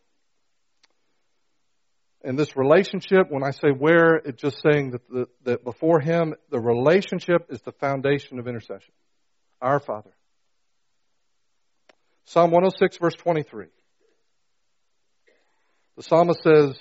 And 2.24 2.38
this 2.38 2.56
relationship, 2.56 3.30
when 3.30 3.42
I 3.42 3.50
say 3.50 3.70
where, 3.76 4.14
it's 4.14 4.40
just 4.40 4.62
saying 4.62 4.92
that, 4.92 5.08
the, 5.08 5.26
that 5.42 5.64
before 5.64 5.98
Him, 5.98 6.34
the 6.50 6.60
relationship 6.60 7.46
is 7.50 7.60
the 7.62 7.72
foundation 7.72 8.38
of 8.38 8.46
intercession. 8.46 8.92
Our 9.60 9.80
Father. 9.80 10.10
Psalm 12.26 12.52
106, 12.52 12.98
verse 12.98 13.14
23. 13.14 13.66
The 15.96 16.02
psalmist 16.04 16.42
says, 16.42 16.80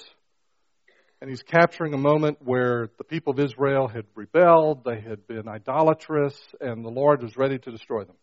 and 1.20 1.30
he's 1.30 1.43
capturing 1.43 1.93
a 1.93 1.97
moment 1.97 2.38
where 2.43 2.89
the 2.97 3.04
people 3.04 3.34
of 3.34 3.39
Israel 3.39 3.88
had 3.88 4.06
rebelled, 4.16 4.84
they 4.84 5.02
had 5.02 5.28
been 5.28 5.47
idolatrous, 5.47 6.39
and 6.60 6.86
the 6.86 6.89
Lord 6.89 7.22
was 7.22 7.36
ready 7.36 7.58
to 7.60 7.72
destroy 7.72 8.04
them. 8.04 8.16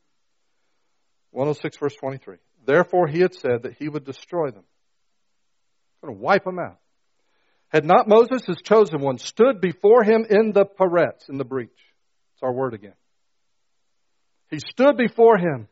106, 1.38 1.76
verse 1.76 1.94
23. 1.94 2.36
Therefore 2.66 3.06
he 3.06 3.20
had 3.20 3.32
said 3.32 3.62
that 3.62 3.76
he 3.78 3.88
would 3.88 4.04
destroy 4.04 4.50
them. 4.50 4.64
Going 6.02 6.14
to 6.14 6.20
wipe 6.20 6.44
them 6.44 6.58
out. 6.58 6.78
Had 7.68 7.84
not 7.84 8.08
Moses, 8.08 8.44
his 8.44 8.56
chosen 8.64 9.00
one, 9.00 9.18
stood 9.18 9.60
before 9.60 10.02
him 10.02 10.26
in 10.28 10.50
the 10.52 10.64
parets, 10.64 11.28
in 11.28 11.38
the 11.38 11.44
breach. 11.44 11.70
It's 12.34 12.42
our 12.42 12.52
word 12.52 12.74
again. 12.74 12.94
He 14.50 14.58
stood 14.58 14.96
before 14.96 15.38
him. 15.38 15.68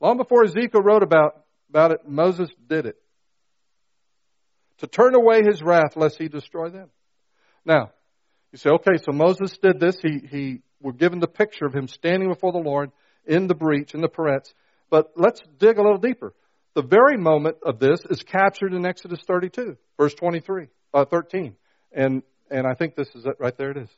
Long 0.00 0.16
before 0.16 0.44
Ezekiel 0.44 0.80
wrote 0.80 1.02
about, 1.02 1.44
about 1.68 1.90
it, 1.90 2.08
Moses 2.08 2.48
did 2.66 2.86
it. 2.86 2.96
To 4.78 4.86
turn 4.86 5.14
away 5.14 5.42
his 5.42 5.62
wrath 5.62 5.94
lest 5.94 6.16
he 6.16 6.28
destroy 6.28 6.70
them. 6.70 6.88
Now, 7.66 7.90
you 8.50 8.58
say, 8.58 8.70
okay, 8.70 8.96
so 8.96 9.12
Moses 9.12 9.58
did 9.62 9.78
this. 9.78 9.98
He, 10.00 10.22
he, 10.30 10.62
we're 10.80 10.92
given 10.92 11.18
the 11.18 11.28
picture 11.28 11.66
of 11.66 11.74
him 11.74 11.86
standing 11.86 12.30
before 12.30 12.52
the 12.52 12.58
Lord 12.58 12.92
in 13.26 13.46
the 13.46 13.54
breach, 13.54 13.94
in 13.94 14.00
the 14.00 14.08
parets. 14.08 14.54
But 14.90 15.12
let's 15.16 15.40
dig 15.58 15.78
a 15.78 15.82
little 15.82 15.98
deeper. 15.98 16.34
The 16.74 16.82
very 16.82 17.16
moment 17.16 17.58
of 17.64 17.78
this 17.78 18.00
is 18.08 18.22
captured 18.22 18.74
in 18.74 18.86
Exodus 18.86 19.20
32, 19.26 19.76
verse 19.96 20.14
23, 20.14 20.66
uh, 20.92 21.04
13. 21.04 21.56
And, 21.92 22.22
and 22.50 22.66
I 22.66 22.74
think 22.74 22.94
this 22.94 23.08
is 23.14 23.24
it 23.24 23.36
right 23.38 23.56
there 23.56 23.70
it 23.70 23.76
is. 23.76 23.88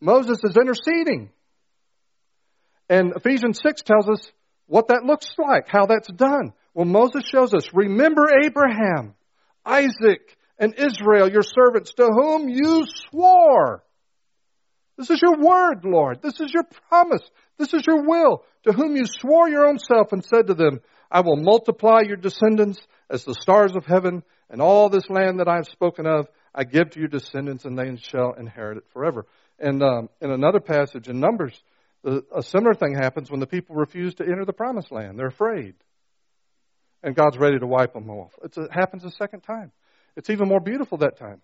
Moses 0.00 0.38
is 0.42 0.56
interceding. 0.56 1.30
And 2.88 3.12
Ephesians 3.14 3.60
6 3.62 3.82
tells 3.82 4.08
us 4.08 4.32
what 4.66 4.88
that 4.88 5.04
looks 5.04 5.26
like, 5.38 5.68
how 5.68 5.86
that's 5.86 6.10
done. 6.12 6.52
Well, 6.74 6.86
Moses 6.86 7.24
shows 7.24 7.54
us, 7.54 7.68
remember 7.72 8.26
Abraham, 8.44 9.14
Isaac, 9.64 10.36
and 10.58 10.74
Israel, 10.76 11.30
your 11.30 11.42
servants, 11.42 11.92
to 11.94 12.06
whom 12.06 12.48
you 12.48 12.84
swore. 13.10 13.84
This 14.98 15.10
is 15.10 15.22
your 15.22 15.38
word, 15.38 15.84
Lord. 15.84 16.22
This 16.22 16.40
is 16.40 16.52
your 16.52 16.64
promise. 16.88 17.22
This 17.58 17.74
is 17.74 17.86
your 17.86 18.06
will, 18.06 18.44
to 18.64 18.72
whom 18.72 18.96
you 18.96 19.04
swore 19.06 19.48
your 19.48 19.66
own 19.66 19.78
self 19.78 20.12
and 20.12 20.24
said 20.24 20.46
to 20.46 20.54
them, 20.54 20.80
I 21.10 21.20
will 21.20 21.36
multiply 21.36 22.00
your 22.06 22.16
descendants 22.16 22.80
as 23.10 23.24
the 23.24 23.34
stars 23.34 23.76
of 23.76 23.84
heaven, 23.84 24.22
and 24.48 24.62
all 24.62 24.88
this 24.88 25.08
land 25.10 25.40
that 25.40 25.48
I 25.48 25.56
have 25.56 25.66
spoken 25.66 26.06
of, 26.06 26.28
I 26.54 26.64
give 26.64 26.90
to 26.90 26.98
your 26.98 27.08
descendants, 27.08 27.64
and 27.64 27.78
they 27.78 27.96
shall 27.96 28.32
inherit 28.32 28.78
it 28.78 28.84
forever. 28.92 29.26
And 29.58 29.82
um, 29.82 30.08
in 30.20 30.30
another 30.30 30.60
passage 30.60 31.08
in 31.08 31.20
Numbers, 31.20 31.62
a 32.04 32.42
similar 32.42 32.74
thing 32.74 32.94
happens 32.94 33.30
when 33.30 33.40
the 33.40 33.46
people 33.46 33.76
refuse 33.76 34.14
to 34.16 34.24
enter 34.24 34.44
the 34.44 34.52
promised 34.52 34.90
land. 34.90 35.18
They're 35.18 35.28
afraid. 35.28 35.74
And 37.02 37.14
God's 37.14 37.38
ready 37.38 37.58
to 37.58 37.66
wipe 37.66 37.92
them 37.92 38.10
off. 38.10 38.32
It's, 38.42 38.58
it 38.58 38.72
happens 38.72 39.04
a 39.04 39.10
second 39.10 39.40
time. 39.40 39.72
It's 40.16 40.30
even 40.30 40.48
more 40.48 40.60
beautiful 40.60 40.98
that 40.98 41.16
time. 41.16 41.40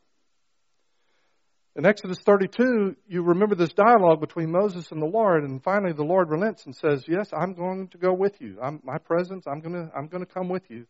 In 1.77 1.87
Exodus 1.87 2.19
32, 2.25 2.97
you 3.07 3.23
remember 3.23 3.55
this 3.55 3.73
dialogue 3.73 4.21
between 4.21 4.51
Moses 4.51 4.91
and 4.91 5.01
the 5.01 5.07
Lord, 5.07 5.45
and 5.45 5.63
finally 5.63 5.93
the 5.93 6.03
Lord 6.03 6.29
relents 6.29 6.67
and 6.67 6.75
says, 6.75 7.05
"Yes, 7.07 7.31
I'm 7.33 7.55
going 7.55 7.89
to 7.89 7.99
go 7.99 8.13
with 8.13 8.41
you. 8.41 8.59
I'm, 8.61 8.81
my 8.83 8.99
presence. 8.99 9.47
I'm 9.47 9.61
going 9.61 9.75
to 9.75 9.91
I'm 9.97 10.09
going 10.09 10.25
to 10.25 10.33
come 10.33 10.49
with 10.49 10.69
you." 10.71 10.87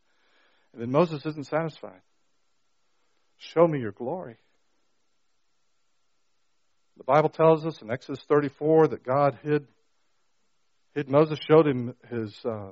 And 0.72 0.82
then 0.82 0.90
Moses 0.90 1.24
isn't 1.26 1.46
satisfied. 1.46 2.00
Show 3.36 3.66
me 3.66 3.80
your 3.80 3.92
glory. 3.92 4.36
The 6.96 7.04
Bible 7.04 7.28
tells 7.28 7.64
us 7.64 7.80
in 7.82 7.90
Exodus 7.90 8.20
34 8.28 8.88
that 8.88 9.04
God 9.04 9.38
hid 9.42 9.66
hid 10.94 11.08
Moses, 11.08 11.38
showed 11.48 11.66
him 11.66 11.94
his 12.10 12.34
uh, 12.44 12.70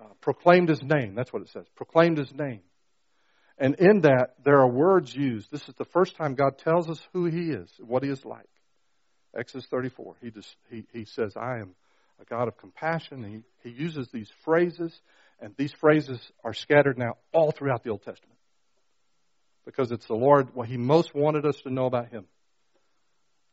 uh, 0.00 0.12
proclaimed 0.20 0.68
his 0.68 0.82
name. 0.82 1.14
That's 1.14 1.32
what 1.32 1.42
it 1.42 1.50
says. 1.50 1.66
Proclaimed 1.76 2.18
his 2.18 2.32
name. 2.34 2.60
And 3.58 3.76
in 3.76 4.00
that, 4.02 4.34
there 4.44 4.60
are 4.60 4.68
words 4.68 5.14
used. 5.14 5.50
This 5.50 5.68
is 5.68 5.74
the 5.76 5.84
first 5.84 6.16
time 6.16 6.34
God 6.34 6.58
tells 6.58 6.88
us 6.88 7.00
who 7.12 7.26
He 7.26 7.50
is, 7.50 7.70
what 7.78 8.02
He 8.02 8.10
is 8.10 8.24
like. 8.24 8.48
Exodus 9.36 9.66
34. 9.70 10.16
He, 10.20 10.30
just, 10.30 10.56
he, 10.70 10.84
he 10.92 11.04
says, 11.04 11.34
I 11.36 11.58
am 11.58 11.74
a 12.20 12.24
God 12.24 12.48
of 12.48 12.56
compassion. 12.56 13.44
He, 13.62 13.68
he 13.68 13.76
uses 13.76 14.08
these 14.12 14.30
phrases, 14.44 14.92
and 15.40 15.54
these 15.56 15.72
phrases 15.80 16.20
are 16.42 16.54
scattered 16.54 16.98
now 16.98 17.14
all 17.32 17.52
throughout 17.52 17.84
the 17.84 17.90
Old 17.90 18.02
Testament. 18.02 18.38
Because 19.64 19.92
it's 19.92 20.06
the 20.06 20.14
Lord, 20.14 20.54
what 20.54 20.68
He 20.68 20.76
most 20.76 21.14
wanted 21.14 21.46
us 21.46 21.56
to 21.62 21.70
know 21.70 21.86
about 21.86 22.08
Him 22.08 22.26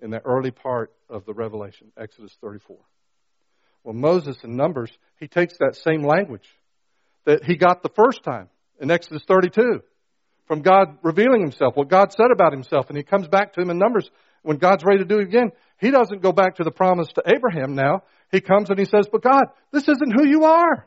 in 0.02 0.10
the 0.10 0.20
early 0.26 0.52
part 0.52 0.92
of 1.10 1.26
the 1.26 1.34
Revelation, 1.34 1.92
Exodus 1.96 2.36
34. 2.42 2.78
Well, 3.84 3.94
Moses 3.94 4.38
in 4.44 4.56
Numbers, 4.56 4.92
he 5.20 5.28
takes 5.28 5.58
that 5.60 5.76
same 5.76 6.04
language 6.04 6.48
that 7.26 7.44
he 7.44 7.56
got 7.56 7.82
the 7.82 7.90
first 7.90 8.24
time 8.24 8.50
in 8.80 8.92
Exodus 8.92 9.24
32 9.28 9.82
from 10.52 10.64
God 10.64 10.98
revealing 11.02 11.40
himself, 11.40 11.78
what 11.78 11.88
God 11.88 12.12
said 12.12 12.30
about 12.30 12.52
himself, 12.52 12.90
and 12.90 12.98
he 12.98 13.04
comes 13.04 13.26
back 13.26 13.54
to 13.54 13.62
him 13.62 13.70
in 13.70 13.78
Numbers 13.78 14.12
when 14.42 14.58
God's 14.58 14.84
ready 14.84 15.00
to 15.00 15.06
do 15.06 15.20
it 15.20 15.30
again. 15.30 15.54
He 15.80 15.92
doesn't 15.92 16.22
go 16.22 16.34
back 16.34 16.58
to 16.58 16.66
the 16.66 16.72
promise 16.72 17.08
to 17.16 17.24
Abraham 17.26 17.74
now. 17.74 18.04
He 18.34 18.42
comes 18.42 18.70
and 18.70 18.78
he 18.78 18.84
says, 18.84 19.08
But 19.10 19.24
God, 19.24 19.44
this 19.72 19.88
isn't 19.88 20.12
who 20.14 20.28
you 20.28 20.44
are. 20.44 20.86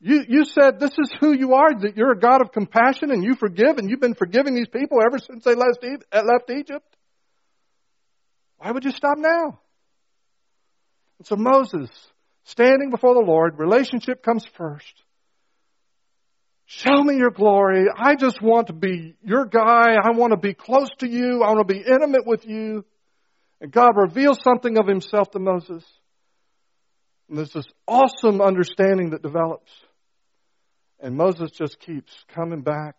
You, 0.00 0.22
you 0.28 0.44
said 0.44 0.78
this 0.78 0.90
is 0.98 1.10
who 1.18 1.32
you 1.32 1.54
are, 1.54 1.80
that 1.80 1.96
you're 1.96 2.12
a 2.12 2.18
God 2.18 2.42
of 2.42 2.52
compassion 2.52 3.10
and 3.10 3.24
you 3.24 3.34
forgive, 3.36 3.78
and 3.78 3.88
you've 3.88 4.02
been 4.02 4.12
forgiving 4.12 4.54
these 4.54 4.68
people 4.68 4.98
ever 5.00 5.18
since 5.18 5.44
they 5.44 5.54
left, 5.54 5.82
uh, 5.82 6.22
left 6.26 6.50
Egypt. 6.50 6.94
Why 8.58 8.70
would 8.70 8.84
you 8.84 8.92
stop 8.92 9.16
now? 9.16 9.60
And 11.18 11.26
so 11.26 11.36
Moses, 11.36 11.88
standing 12.44 12.90
before 12.90 13.14
the 13.14 13.26
Lord, 13.26 13.58
relationship 13.58 14.22
comes 14.22 14.44
first. 14.58 15.04
Show 16.70 17.02
me 17.02 17.16
your 17.16 17.30
glory. 17.30 17.86
I 17.96 18.14
just 18.14 18.42
want 18.42 18.66
to 18.66 18.74
be 18.74 19.14
your 19.22 19.46
guy. 19.46 19.94
I 19.94 20.10
want 20.10 20.32
to 20.32 20.36
be 20.36 20.52
close 20.52 20.90
to 20.98 21.08
you. 21.08 21.42
I 21.42 21.48
want 21.48 21.66
to 21.66 21.74
be 21.74 21.80
intimate 21.80 22.26
with 22.26 22.44
you. 22.46 22.84
And 23.62 23.72
God 23.72 23.92
reveals 23.96 24.38
something 24.44 24.76
of 24.76 24.86
himself 24.86 25.30
to 25.30 25.38
Moses. 25.38 25.82
And 27.26 27.38
there's 27.38 27.54
this 27.54 27.64
awesome 27.86 28.42
understanding 28.42 29.10
that 29.10 29.22
develops. 29.22 29.70
And 31.00 31.16
Moses 31.16 31.52
just 31.52 31.80
keeps 31.80 32.12
coming 32.34 32.60
back 32.60 32.96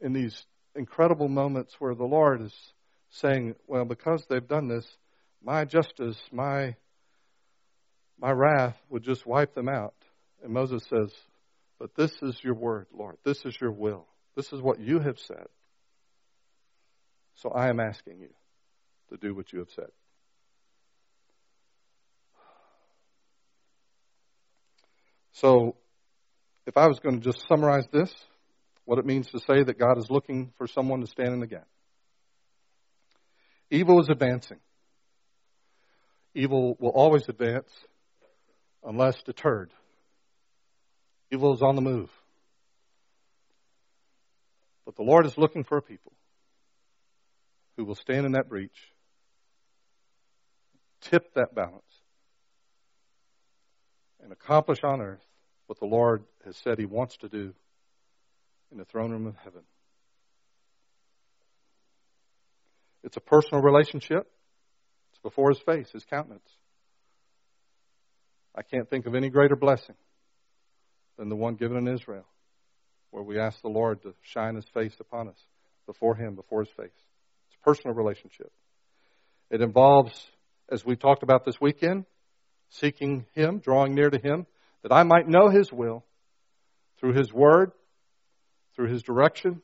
in 0.00 0.12
these 0.12 0.40
incredible 0.76 1.28
moments 1.28 1.74
where 1.80 1.96
the 1.96 2.04
Lord 2.04 2.40
is 2.40 2.54
saying, 3.10 3.56
Well, 3.66 3.84
because 3.84 4.24
they've 4.30 4.46
done 4.46 4.68
this, 4.68 4.86
my 5.42 5.64
justice, 5.64 6.20
my 6.30 6.76
my 8.16 8.30
wrath 8.30 8.76
would 8.90 9.02
just 9.02 9.26
wipe 9.26 9.56
them 9.56 9.68
out. 9.68 9.94
And 10.44 10.52
Moses 10.52 10.84
says, 10.88 11.12
but 11.82 11.96
this 11.96 12.12
is 12.22 12.38
your 12.44 12.54
word, 12.54 12.86
Lord. 12.96 13.16
This 13.24 13.44
is 13.44 13.60
your 13.60 13.72
will. 13.72 14.06
This 14.36 14.52
is 14.52 14.62
what 14.62 14.78
you 14.78 15.00
have 15.00 15.18
said. 15.18 15.46
So 17.34 17.50
I 17.50 17.70
am 17.70 17.80
asking 17.80 18.20
you 18.20 18.28
to 19.10 19.16
do 19.16 19.34
what 19.34 19.52
you 19.52 19.58
have 19.58 19.70
said. 19.74 19.88
So, 25.32 25.74
if 26.68 26.76
I 26.76 26.86
was 26.86 27.00
going 27.00 27.20
to 27.20 27.32
just 27.32 27.48
summarize 27.48 27.88
this, 27.92 28.14
what 28.84 29.00
it 29.00 29.04
means 29.04 29.32
to 29.32 29.40
say 29.40 29.64
that 29.64 29.76
God 29.76 29.98
is 29.98 30.08
looking 30.08 30.52
for 30.58 30.68
someone 30.68 31.00
to 31.00 31.08
stand 31.08 31.34
in 31.34 31.40
the 31.40 31.48
gap. 31.48 31.66
Evil 33.72 34.00
is 34.00 34.08
advancing. 34.08 34.60
Evil 36.32 36.76
will 36.78 36.90
always 36.90 37.28
advance 37.28 37.70
unless 38.84 39.20
deterred. 39.24 39.72
Evil 41.32 41.54
is 41.54 41.62
on 41.62 41.76
the 41.76 41.80
move. 41.80 42.10
But 44.84 44.96
the 44.96 45.02
Lord 45.02 45.24
is 45.24 45.38
looking 45.38 45.64
for 45.64 45.78
a 45.78 45.82
people 45.82 46.12
who 47.76 47.86
will 47.86 47.94
stand 47.94 48.26
in 48.26 48.32
that 48.32 48.50
breach, 48.50 48.76
tip 51.00 51.32
that 51.34 51.54
balance, 51.54 51.82
and 54.22 54.30
accomplish 54.30 54.80
on 54.84 55.00
earth 55.00 55.24
what 55.66 55.80
the 55.80 55.86
Lord 55.86 56.24
has 56.44 56.54
said 56.58 56.78
He 56.78 56.84
wants 56.84 57.16
to 57.18 57.28
do 57.28 57.54
in 58.70 58.76
the 58.76 58.84
throne 58.84 59.10
room 59.10 59.26
of 59.26 59.36
heaven. 59.36 59.62
It's 63.02 63.16
a 63.16 63.20
personal 63.20 63.62
relationship. 63.62 64.30
It's 65.12 65.22
before 65.22 65.48
His 65.48 65.60
face, 65.60 65.90
His 65.92 66.04
countenance. 66.04 66.48
I 68.54 68.60
can't 68.62 68.90
think 68.90 69.06
of 69.06 69.14
any 69.14 69.30
greater 69.30 69.56
blessing 69.56 69.96
than 71.18 71.28
the 71.28 71.36
one 71.36 71.54
given 71.54 71.76
in 71.76 71.88
Israel, 71.88 72.26
where 73.10 73.22
we 73.22 73.38
ask 73.38 73.60
the 73.62 73.68
Lord 73.68 74.02
to 74.02 74.14
shine 74.22 74.56
his 74.56 74.66
face 74.66 74.94
upon 75.00 75.28
us, 75.28 75.38
before 75.86 76.14
him, 76.14 76.34
before 76.34 76.60
his 76.60 76.70
face. 76.70 76.90
It's 77.48 77.56
a 77.60 77.64
personal 77.64 77.94
relationship. 77.94 78.50
It 79.50 79.60
involves, 79.60 80.12
as 80.70 80.84
we 80.84 80.96
talked 80.96 81.22
about 81.22 81.44
this 81.44 81.60
weekend, 81.60 82.06
seeking 82.70 83.26
him, 83.34 83.58
drawing 83.58 83.94
near 83.94 84.08
to 84.08 84.18
him, 84.18 84.46
that 84.82 84.92
I 84.92 85.02
might 85.02 85.28
know 85.28 85.48
his 85.48 85.70
will 85.70 86.04
through 86.98 87.12
his 87.12 87.32
word, 87.32 87.72
through 88.74 88.88
his 88.88 89.02
direction, 89.02 89.60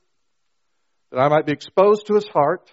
that 1.10 1.18
I 1.18 1.28
might 1.28 1.46
be 1.46 1.52
exposed 1.52 2.06
to 2.06 2.14
his 2.14 2.28
heart, 2.28 2.70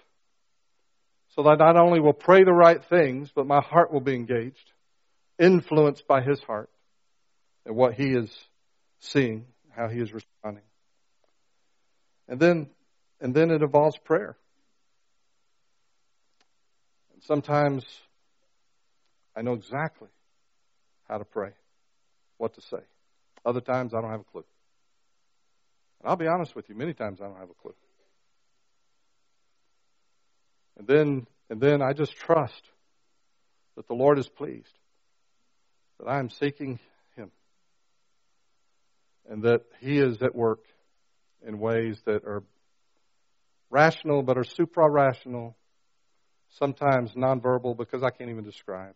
so 1.29 1.43
that 1.43 1.59
not 1.59 1.77
only 1.77 1.99
will 1.99 2.13
pray 2.13 2.43
the 2.43 2.53
right 2.53 2.83
things, 2.83 3.31
but 3.33 3.47
my 3.47 3.61
heart 3.61 3.91
will 3.91 4.01
be 4.01 4.15
engaged, 4.15 4.71
influenced 5.39 6.07
by 6.07 6.21
his 6.21 6.41
heart 6.41 6.69
and 7.65 7.75
what 7.75 7.93
he 7.93 8.09
is 8.09 8.29
seeing 9.05 9.45
how 9.75 9.87
he 9.87 9.99
is 9.99 10.13
responding. 10.13 10.63
And 12.27 12.39
then, 12.39 12.69
and 13.21 13.33
then 13.33 13.51
it 13.51 13.61
involves 13.61 13.97
prayer. 13.97 14.35
And 17.13 17.23
sometimes 17.23 17.85
I 19.35 19.41
know 19.41 19.53
exactly 19.53 20.09
how 21.07 21.17
to 21.17 21.25
pray. 21.25 21.51
what 22.37 22.53
to 22.55 22.61
say. 22.61 22.83
Other 23.45 23.61
times, 23.61 23.93
I 23.93 24.01
don't 24.01 24.11
have 24.11 24.21
a 24.21 24.31
clue. 24.31 24.45
And 26.01 26.09
I'll 26.09 26.15
be 26.15 26.27
honest 26.27 26.55
with 26.55 26.69
you, 26.69 26.75
many 26.75 26.93
times 26.93 27.21
I 27.21 27.25
don't 27.25 27.39
have 27.39 27.49
a 27.49 27.61
clue. 27.61 27.75
And 30.77 30.87
then, 30.87 31.27
and 31.49 31.61
then 31.61 31.81
I 31.81 31.93
just 31.93 32.15
trust 32.15 32.61
that 33.75 33.87
the 33.87 33.93
Lord 33.93 34.19
is 34.19 34.27
pleased, 34.27 34.73
that 35.99 36.07
I 36.07 36.19
am 36.19 36.29
seeking 36.29 36.79
and 39.29 39.43
that 39.43 39.61
He 39.79 39.97
is 39.97 40.21
at 40.21 40.35
work 40.35 40.63
in 41.45 41.59
ways 41.59 41.99
that 42.05 42.23
are 42.25 42.43
rational 43.69 44.23
but 44.23 44.37
are 44.37 44.43
supra 44.43 44.89
rational, 44.89 45.55
sometimes 46.49 47.11
nonverbal 47.13 47.77
because 47.77 48.03
I 48.03 48.09
can't 48.09 48.29
even 48.29 48.43
describe. 48.43 48.95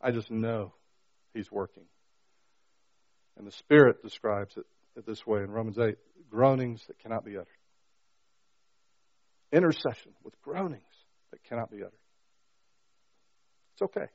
I 0.00 0.10
just 0.10 0.30
know 0.30 0.74
He's 1.34 1.50
working. 1.50 1.84
And 3.36 3.46
the 3.46 3.52
Spirit 3.52 4.02
describes 4.02 4.56
it 4.56 5.06
this 5.06 5.26
way 5.26 5.42
in 5.42 5.50
Romans 5.50 5.78
8 5.78 5.96
groanings 6.30 6.82
that 6.88 6.98
cannot 6.98 7.24
be 7.24 7.36
uttered. 7.36 7.48
Intercession 9.52 10.12
with 10.24 10.40
groanings 10.42 10.82
that 11.30 11.42
cannot 11.44 11.70
be 11.70 11.78
uttered. 11.78 11.92
It's 13.74 13.82
okay. 13.82 14.06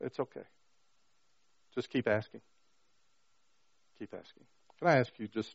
It's 0.00 0.18
okay. 0.18 0.44
Just 1.74 1.90
keep 1.90 2.08
asking. 2.08 2.40
Keep 3.98 4.12
asking. 4.12 4.44
Can 4.78 4.88
I 4.88 4.98
ask 4.98 5.10
you 5.18 5.26
just 5.26 5.54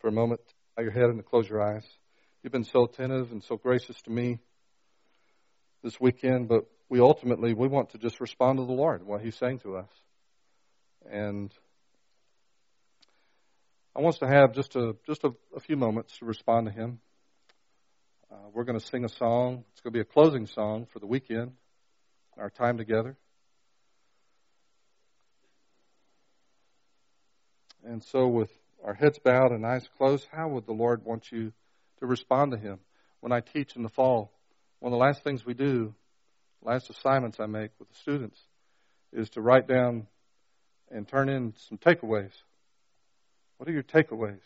for 0.00 0.08
a 0.08 0.12
moment, 0.12 0.40
to 0.46 0.54
bow 0.76 0.82
your 0.82 0.92
head 0.92 1.04
and 1.04 1.24
close 1.24 1.48
your 1.48 1.62
eyes? 1.62 1.84
You've 2.42 2.52
been 2.52 2.64
so 2.64 2.84
attentive 2.84 3.30
and 3.30 3.42
so 3.44 3.56
gracious 3.56 4.00
to 4.02 4.10
me 4.10 4.38
this 5.82 6.00
weekend, 6.00 6.48
but 6.48 6.64
we 6.88 7.00
ultimately 7.00 7.52
we 7.52 7.68
want 7.68 7.90
to 7.90 7.98
just 7.98 8.20
respond 8.20 8.58
to 8.58 8.64
the 8.64 8.72
Lord, 8.72 9.06
what 9.06 9.20
He's 9.20 9.36
saying 9.36 9.58
to 9.60 9.76
us. 9.76 9.88
And 11.10 11.52
I 13.94 14.00
want 14.00 14.14
us 14.14 14.20
to 14.20 14.28
have 14.28 14.54
just 14.54 14.76
a 14.76 14.96
just 15.06 15.22
a, 15.24 15.32
a 15.54 15.60
few 15.60 15.76
moments 15.76 16.16
to 16.18 16.24
respond 16.24 16.66
to 16.66 16.72
Him. 16.72 17.00
Uh, 18.32 18.48
we're 18.54 18.64
going 18.64 18.78
to 18.78 18.86
sing 18.86 19.04
a 19.04 19.10
song. 19.10 19.64
It's 19.72 19.82
going 19.82 19.92
to 19.92 19.98
be 19.98 20.00
a 20.00 20.04
closing 20.04 20.46
song 20.46 20.86
for 20.90 21.00
the 21.00 21.06
weekend, 21.06 21.52
our 22.38 22.48
time 22.48 22.78
together. 22.78 23.18
And 27.84 28.02
so, 28.02 28.26
with 28.26 28.50
our 28.82 28.94
heads 28.94 29.18
bowed 29.18 29.52
and 29.52 29.66
eyes 29.66 29.86
closed, 29.98 30.26
how 30.32 30.48
would 30.48 30.66
the 30.66 30.72
Lord 30.72 31.04
want 31.04 31.30
you 31.30 31.52
to 32.00 32.06
respond 32.06 32.52
to 32.52 32.58
Him? 32.58 32.78
When 33.20 33.32
I 33.32 33.40
teach 33.40 33.76
in 33.76 33.82
the 33.82 33.88
fall, 33.88 34.32
one 34.80 34.92
of 34.92 34.98
the 34.98 35.04
last 35.04 35.22
things 35.22 35.44
we 35.44 35.54
do, 35.54 35.94
last 36.62 36.88
assignments 36.90 37.40
I 37.40 37.46
make 37.46 37.70
with 37.78 37.88
the 37.88 37.94
students, 37.96 38.38
is 39.12 39.30
to 39.30 39.40
write 39.40 39.68
down 39.68 40.06
and 40.90 41.06
turn 41.06 41.28
in 41.28 41.54
some 41.68 41.78
takeaways. 41.78 42.32
What 43.58 43.68
are 43.68 43.72
your 43.72 43.82
takeaways? 43.82 44.40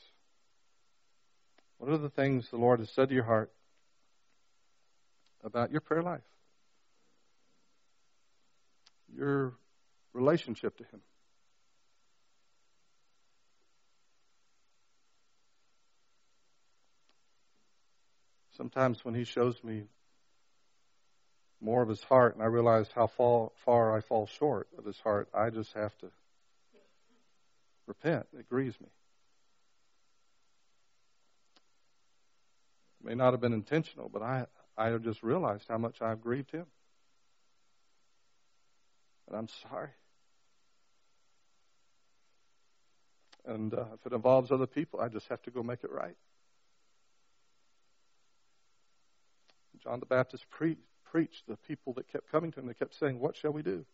What 1.79 1.91
are 1.91 1.99
the 1.99 2.11
things 2.11 2.51
the 2.51 2.57
Lord 2.57 2.81
has 2.81 2.91
said 2.91 3.09
to 3.09 3.15
your 3.15 3.25
heart 3.25 3.53
about 5.45 5.71
your 5.71 5.81
prayer 5.81 6.03
life? 6.03 6.21
Your 9.15 9.55
relationship 10.13 10.77
to 10.79 10.85
Him? 10.85 11.01
Sometimes 18.59 19.05
when 19.05 19.15
He 19.15 19.25
shows 19.25 19.63
me 19.63 19.85
more 21.61 21.81
of 21.81 21.89
His 21.89 22.03
heart 22.03 22.35
and 22.35 22.43
I 22.43 22.47
realize 22.47 22.89
how 22.95 23.07
far, 23.07 23.51
far 23.65 23.97
I 23.97 24.01
fall 24.01 24.27
short 24.27 24.69
of 24.77 24.85
His 24.85 24.99
heart, 25.01 25.29
I 25.33 25.51
just 25.51 25.73
have 25.75 25.97
to 25.99 26.09
repent. 27.87 28.27
It 28.37 28.49
grieves 28.49 28.79
me. 28.81 28.89
It 33.01 33.09
may 33.09 33.15
not 33.15 33.33
have 33.33 33.41
been 33.41 33.53
intentional, 33.53 34.11
but 34.13 34.23
I, 34.23 34.47
I 34.77 34.89
have 34.89 35.03
just 35.03 35.23
realized 35.23 35.67
how 35.69 35.79
much 35.79 36.03
I've 36.03 36.21
grieved 36.21 36.51
Him. 36.51 36.67
And 39.29 39.37
I'm 39.37 39.49
sorry. 39.71 39.91
And 43.47 43.73
uh, 43.73 43.85
if 43.95 44.05
it 44.05 44.13
involves 44.13 44.51
other 44.51 44.67
people, 44.67 45.01
I 45.01 45.09
just 45.09 45.29
have 45.29 45.41
to 45.43 45.51
go 45.53 45.63
make 45.63 45.85
it 45.85 45.93
right. 45.93 46.17
John 49.89 50.01
the 50.01 50.07
Baptist 50.07 50.45
pre- 50.51 50.77
preached 51.11 51.47
the 51.49 51.57
people 51.57 51.95
that 51.95 52.13
kept 52.13 52.31
coming 52.31 52.53
to 52.53 52.61
him. 52.61 52.67
They 52.67 52.75
kept 52.75 52.99
saying, 52.99 53.19
What 53.19 53.37
shall 53.37 53.53
we 53.53 53.63
do? 53.63 53.87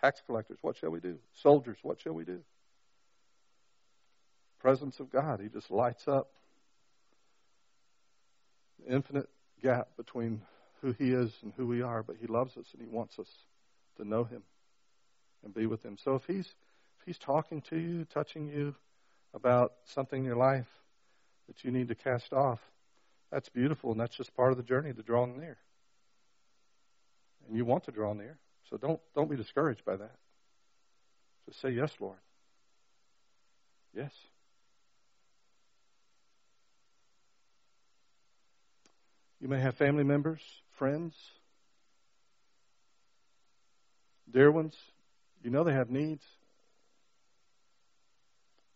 Tax 0.00 0.22
collectors, 0.26 0.58
what 0.60 0.76
shall 0.76 0.90
we 0.90 1.00
do? 1.00 1.18
Soldiers, 1.34 1.78
what 1.82 2.00
shall 2.00 2.12
we 2.12 2.24
do? 2.24 2.40
Presence 4.60 5.00
of 5.00 5.10
God, 5.10 5.40
he 5.40 5.48
just 5.48 5.70
lights 5.70 6.06
up 6.06 6.28
the 8.78 8.94
infinite 8.94 9.28
gap 9.62 9.88
between 9.96 10.42
who 10.82 10.92
he 10.92 11.12
is 11.12 11.32
and 11.42 11.52
who 11.56 11.66
we 11.66 11.80
are, 11.82 12.02
but 12.02 12.16
he 12.20 12.26
loves 12.26 12.56
us 12.56 12.66
and 12.72 12.82
he 12.82 12.88
wants 12.88 13.18
us 13.18 13.28
to 13.96 14.04
know 14.04 14.24
him 14.24 14.42
and 15.42 15.54
be 15.54 15.66
with 15.66 15.82
him. 15.82 15.96
So 15.96 16.16
if 16.16 16.26
he's 16.26 16.46
if 16.46 17.06
he's 17.06 17.18
talking 17.18 17.62
to 17.62 17.78
you, 17.78 18.04
touching 18.04 18.48
you 18.48 18.74
about 19.32 19.72
something 19.86 20.20
in 20.20 20.26
your 20.26 20.36
life 20.36 20.68
that 21.46 21.64
you 21.64 21.70
need 21.70 21.88
to 21.88 21.94
cast 21.94 22.32
off, 22.32 22.60
that's 23.30 23.48
beautiful, 23.48 23.92
and 23.92 24.00
that's 24.00 24.16
just 24.16 24.34
part 24.34 24.52
of 24.52 24.56
the 24.56 24.62
journey 24.62 24.92
to 24.92 25.02
drawing 25.02 25.38
near. 25.38 25.58
And 27.46 27.56
you 27.56 27.64
want 27.64 27.84
to 27.84 27.92
draw 27.92 28.12
near, 28.12 28.38
so 28.70 28.76
don't 28.76 29.00
don't 29.14 29.30
be 29.30 29.36
discouraged 29.36 29.84
by 29.84 29.96
that. 29.96 30.14
Just 31.46 31.60
say 31.60 31.70
yes, 31.70 31.92
Lord. 32.00 32.18
Yes. 33.94 34.12
You 39.40 39.48
may 39.48 39.60
have 39.60 39.76
family 39.76 40.04
members, 40.04 40.40
friends, 40.78 41.14
dear 44.30 44.50
ones. 44.50 44.74
You 45.42 45.50
know 45.50 45.64
they 45.64 45.72
have 45.72 45.90
needs. 45.90 46.24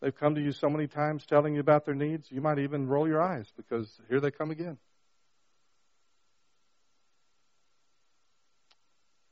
They've 0.02 0.14
come 0.14 0.34
to 0.34 0.40
you 0.40 0.50
so 0.50 0.68
many 0.68 0.88
times 0.88 1.24
telling 1.24 1.54
you 1.54 1.60
about 1.60 1.86
their 1.86 1.94
needs, 1.94 2.26
you 2.28 2.40
might 2.40 2.58
even 2.58 2.88
roll 2.88 3.06
your 3.06 3.22
eyes 3.22 3.46
because 3.56 3.88
here 4.08 4.18
they 4.18 4.32
come 4.32 4.50
again. 4.50 4.76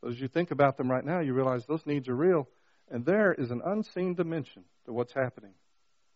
But 0.01 0.13
as 0.13 0.21
you 0.21 0.29
think 0.29 0.53
about 0.53 0.77
them 0.77 0.89
right 0.89 1.05
now, 1.05 1.19
you 1.19 1.35
realize 1.35 1.67
those 1.67 1.85
needs 1.87 2.09
are 2.09 2.15
real, 2.15 2.49
and 2.89 3.05
there 3.05 3.35
is 3.35 3.51
an 3.51 3.61
unseen 3.65 4.15
dimension 4.15 4.63
to 4.87 4.93
what's 4.93 5.13
happening 5.13 5.55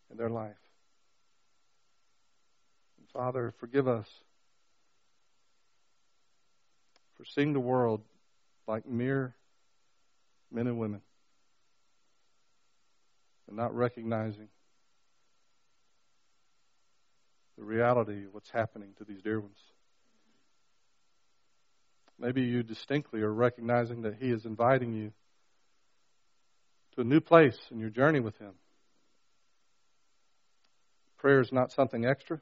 in 0.08 0.16
their 0.16 0.30
life. 0.30 0.54
And 2.98 3.08
Father, 3.12 3.52
forgive 3.58 3.88
us 3.88 4.06
for 7.16 7.24
seeing 7.24 7.52
the 7.52 7.60
world 7.60 8.02
like 8.68 8.86
mere 8.86 9.34
men 10.52 10.68
and 10.68 10.78
women 10.78 11.00
and 13.48 13.56
not 13.56 13.74
recognizing 13.74 14.48
the 17.56 17.64
reality 17.64 18.24
of 18.24 18.34
what's 18.34 18.50
happening 18.50 18.90
to 18.98 19.04
these 19.04 19.22
dear 19.22 19.40
ones. 19.40 19.58
Maybe 22.18 22.42
you 22.42 22.62
distinctly 22.62 23.22
are 23.22 23.32
recognizing 23.32 24.02
that 24.02 24.16
He 24.20 24.30
is 24.30 24.44
inviting 24.44 24.92
you 24.92 25.12
to 26.94 27.00
a 27.00 27.04
new 27.04 27.20
place 27.20 27.58
in 27.70 27.80
your 27.80 27.90
journey 27.90 28.20
with 28.20 28.38
Him. 28.38 28.52
Prayer 31.18 31.40
is 31.40 31.52
not 31.52 31.72
something 31.72 32.04
extra. 32.04 32.40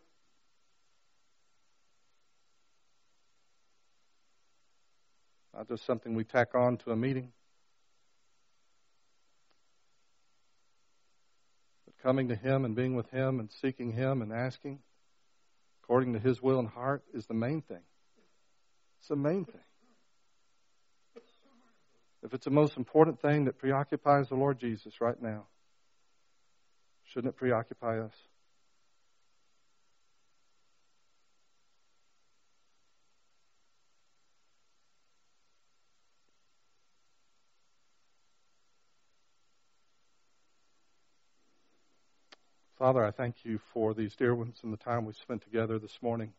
Not 5.54 5.68
just 5.68 5.86
something 5.86 6.14
we 6.14 6.24
tack 6.24 6.54
on 6.54 6.78
to 6.78 6.90
a 6.90 6.96
meeting. 6.96 7.32
Coming 12.02 12.28
to 12.28 12.36
Him 12.36 12.64
and 12.64 12.74
being 12.74 12.94
with 12.94 13.10
Him 13.10 13.40
and 13.40 13.50
seeking 13.60 13.92
Him 13.92 14.22
and 14.22 14.32
asking 14.32 14.80
according 15.82 16.12
to 16.14 16.18
His 16.18 16.42
will 16.42 16.58
and 16.58 16.68
heart 16.68 17.02
is 17.12 17.26
the 17.26 17.34
main 17.34 17.62
thing. 17.62 17.82
It's 18.98 19.08
the 19.08 19.16
main 19.16 19.44
thing. 19.44 19.60
If 22.22 22.34
it's 22.34 22.44
the 22.44 22.52
most 22.52 22.76
important 22.76 23.20
thing 23.20 23.46
that 23.46 23.58
preoccupies 23.58 24.28
the 24.28 24.36
Lord 24.36 24.60
Jesus 24.60 25.00
right 25.00 25.20
now, 25.20 25.46
shouldn't 27.04 27.34
it 27.34 27.36
preoccupy 27.36 27.98
us? 27.98 28.14
Father, 42.82 43.06
I 43.06 43.12
thank 43.12 43.36
you 43.44 43.60
for 43.72 43.94
these 43.94 44.12
dear 44.16 44.34
ones 44.34 44.58
and 44.64 44.72
the 44.72 44.76
time 44.76 45.04
we 45.04 45.12
spent 45.12 45.42
together 45.42 45.78
this 45.78 45.96
morning. 46.02 46.32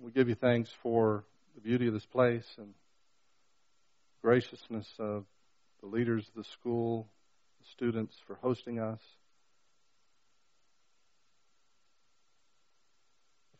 We 0.00 0.12
give 0.12 0.28
you 0.28 0.36
thanks 0.36 0.70
for 0.84 1.24
the 1.56 1.60
beauty 1.60 1.88
of 1.88 1.94
this 1.94 2.06
place 2.06 2.46
and 2.58 2.74
graciousness 4.22 4.86
of 5.00 5.24
the 5.80 5.88
leaders 5.88 6.28
of 6.28 6.44
the 6.44 6.48
school, 6.50 7.08
the 7.60 7.66
students 7.72 8.14
for 8.28 8.36
hosting 8.36 8.78
us. 8.78 9.00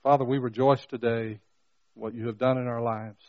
Father, 0.05 0.25
we 0.25 0.39
rejoice 0.39 0.87
today 0.87 1.41
what 1.95 2.15
you 2.15 2.29
have 2.29 2.39
done 2.39 2.59
in 2.59 2.69
our 2.69 2.81
lives. 2.81 3.25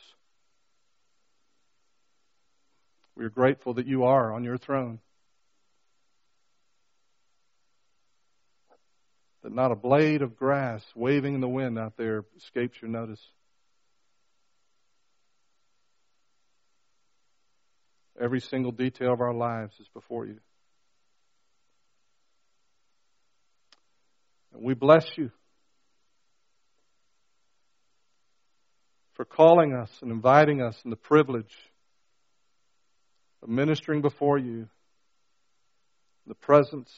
We 3.16 3.26
are 3.26 3.32
grateful 3.32 3.74
that 3.74 3.88
you 3.88 4.04
are 4.04 4.32
on 4.32 4.44
your 4.44 4.60
throne. 4.60 5.00
That 9.44 9.54
not 9.54 9.72
a 9.72 9.76
blade 9.76 10.22
of 10.22 10.38
grass 10.38 10.84
waving 10.96 11.36
in 11.36 11.42
the 11.42 11.50
wind 11.50 11.78
out 11.78 11.98
there 11.98 12.24
escapes 12.38 12.82
your 12.82 12.90
notice. 12.90 13.22
Every 18.20 18.40
single 18.40 18.72
detail 18.72 19.12
of 19.12 19.20
our 19.20 19.34
lives 19.34 19.78
is 19.82 19.88
before 19.94 20.26
you. 20.26 20.40
And 24.54 24.64
we 24.64 24.76
bless 24.76 25.06
you 25.18 25.32
for 29.14 29.26
calling 29.26 29.74
us 29.74 29.92
and 30.02 30.10
inviting 30.10 30.62
us 30.62 30.80
in 30.86 30.90
the 30.90 30.96
privilege 30.96 31.54
of 33.42 33.50
ministering 33.50 34.02
before 34.02 34.38
you, 34.38 34.70
the 36.28 36.36
presence 36.36 36.92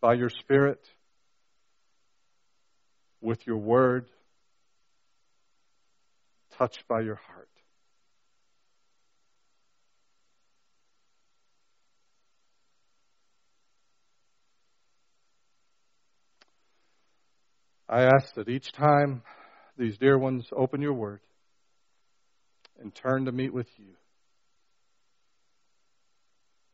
by 0.00 0.14
your 0.14 0.30
Spirit, 0.30 0.80
with 3.20 3.46
your 3.46 3.58
word, 3.58 4.06
touched 6.56 6.84
by 6.88 7.00
your 7.00 7.16
heart. 7.16 7.48
I 17.88 18.02
ask 18.02 18.34
that 18.34 18.48
each 18.48 18.70
time 18.72 19.22
these 19.76 19.98
dear 19.98 20.16
ones 20.16 20.46
open 20.56 20.80
your 20.80 20.92
word 20.92 21.20
and 22.80 22.94
turn 22.94 23.24
to 23.24 23.32
meet 23.32 23.52
with 23.52 23.66
you, 23.78 23.94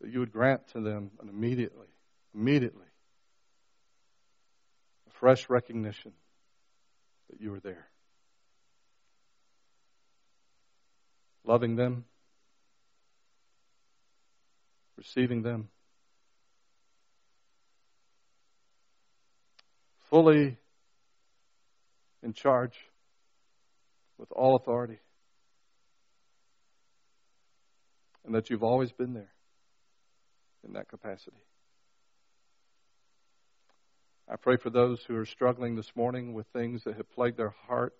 that 0.02 0.12
you 0.12 0.20
would 0.20 0.32
grant 0.32 0.60
to 0.74 0.80
them 0.80 1.10
immediately, 1.22 1.86
immediately, 2.34 2.84
fresh 5.20 5.48
recognition 5.48 6.12
that 7.30 7.40
you 7.40 7.54
are 7.54 7.60
there. 7.60 7.88
Loving 11.44 11.76
them, 11.76 12.04
receiving 14.96 15.42
them, 15.42 15.68
fully 20.10 20.56
in 22.22 22.32
charge 22.32 22.76
with 24.18 24.30
all 24.32 24.56
authority. 24.56 24.98
And 28.24 28.34
that 28.34 28.50
you've 28.50 28.64
always 28.64 28.90
been 28.90 29.14
there 29.14 29.32
in 30.66 30.72
that 30.72 30.88
capacity. 30.88 31.45
I 34.28 34.36
pray 34.36 34.56
for 34.56 34.70
those 34.70 35.02
who 35.04 35.16
are 35.16 35.26
struggling 35.26 35.76
this 35.76 35.94
morning 35.94 36.34
with 36.34 36.46
things 36.48 36.84
that 36.84 36.96
have 36.96 37.10
plagued 37.12 37.36
their 37.36 37.54
heart 37.68 37.94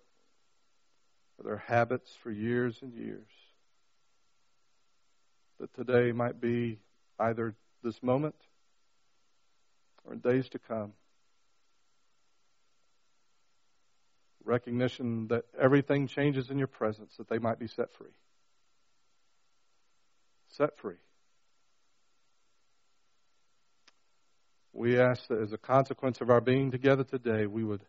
or 1.37 1.45
their 1.45 1.57
habits 1.57 2.11
for 2.21 2.31
years 2.31 2.79
and 2.81 2.93
years. 2.93 3.27
That 5.59 5.73
today 5.73 6.11
might 6.11 6.41
be 6.41 6.79
either 7.19 7.55
this 7.83 8.03
moment 8.03 8.35
or 10.05 10.13
in 10.13 10.19
days 10.19 10.49
to 10.49 10.59
come 10.59 10.93
recognition 14.47 15.27
that 15.27 15.45
everything 15.59 16.07
changes 16.07 16.49
in 16.49 16.57
your 16.57 16.67
presence, 16.67 17.15
that 17.17 17.27
they 17.27 17.37
might 17.37 17.59
be 17.59 17.67
set 17.67 17.91
free. 17.91 18.15
Set 20.47 20.77
free. 20.77 20.95
We 24.77 24.99
ask 24.99 25.27
that 25.29 25.41
as 25.41 25.53
a 25.53 25.57
consequence 25.57 26.21
of 26.21 26.29
our 26.29 26.39
being 26.39 26.69
together 26.69 27.03
today, 27.03 27.47
we 27.47 27.63
would 27.63 27.81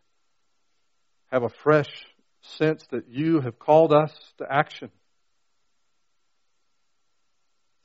have 1.27 1.43
a 1.43 1.49
fresh 1.49 2.07
sense 2.41 2.83
that 2.89 3.07
you 3.07 3.41
have 3.41 3.59
called 3.59 3.93
us 3.93 4.11
to 4.39 4.51
action 4.51 4.89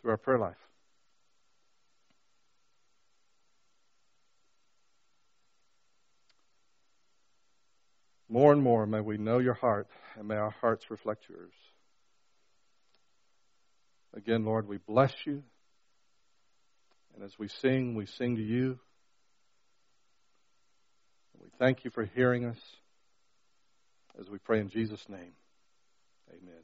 through 0.00 0.12
our 0.12 0.16
prayer 0.16 0.38
life. 0.38 0.56
More 8.30 8.54
and 8.54 8.62
more 8.62 8.86
may 8.86 9.00
we 9.00 9.18
know 9.18 9.38
your 9.38 9.52
heart, 9.52 9.86
and 10.18 10.26
may 10.26 10.36
our 10.36 10.54
hearts 10.62 10.90
reflect 10.90 11.24
yours. 11.28 11.52
Again, 14.16 14.46
Lord, 14.46 14.66
we 14.66 14.78
bless 14.78 15.12
you. 15.26 15.42
And 17.14 17.22
as 17.22 17.38
we 17.38 17.48
sing, 17.48 17.94
we 17.94 18.06
sing 18.06 18.36
to 18.36 18.42
you. 18.42 18.78
We 21.44 21.50
thank 21.58 21.84
you 21.84 21.90
for 21.90 22.04
hearing 22.04 22.46
us 22.46 22.58
as 24.18 24.30
we 24.30 24.38
pray 24.38 24.60
in 24.60 24.70
Jesus' 24.70 25.06
name. 25.10 25.34
Amen. 26.30 26.63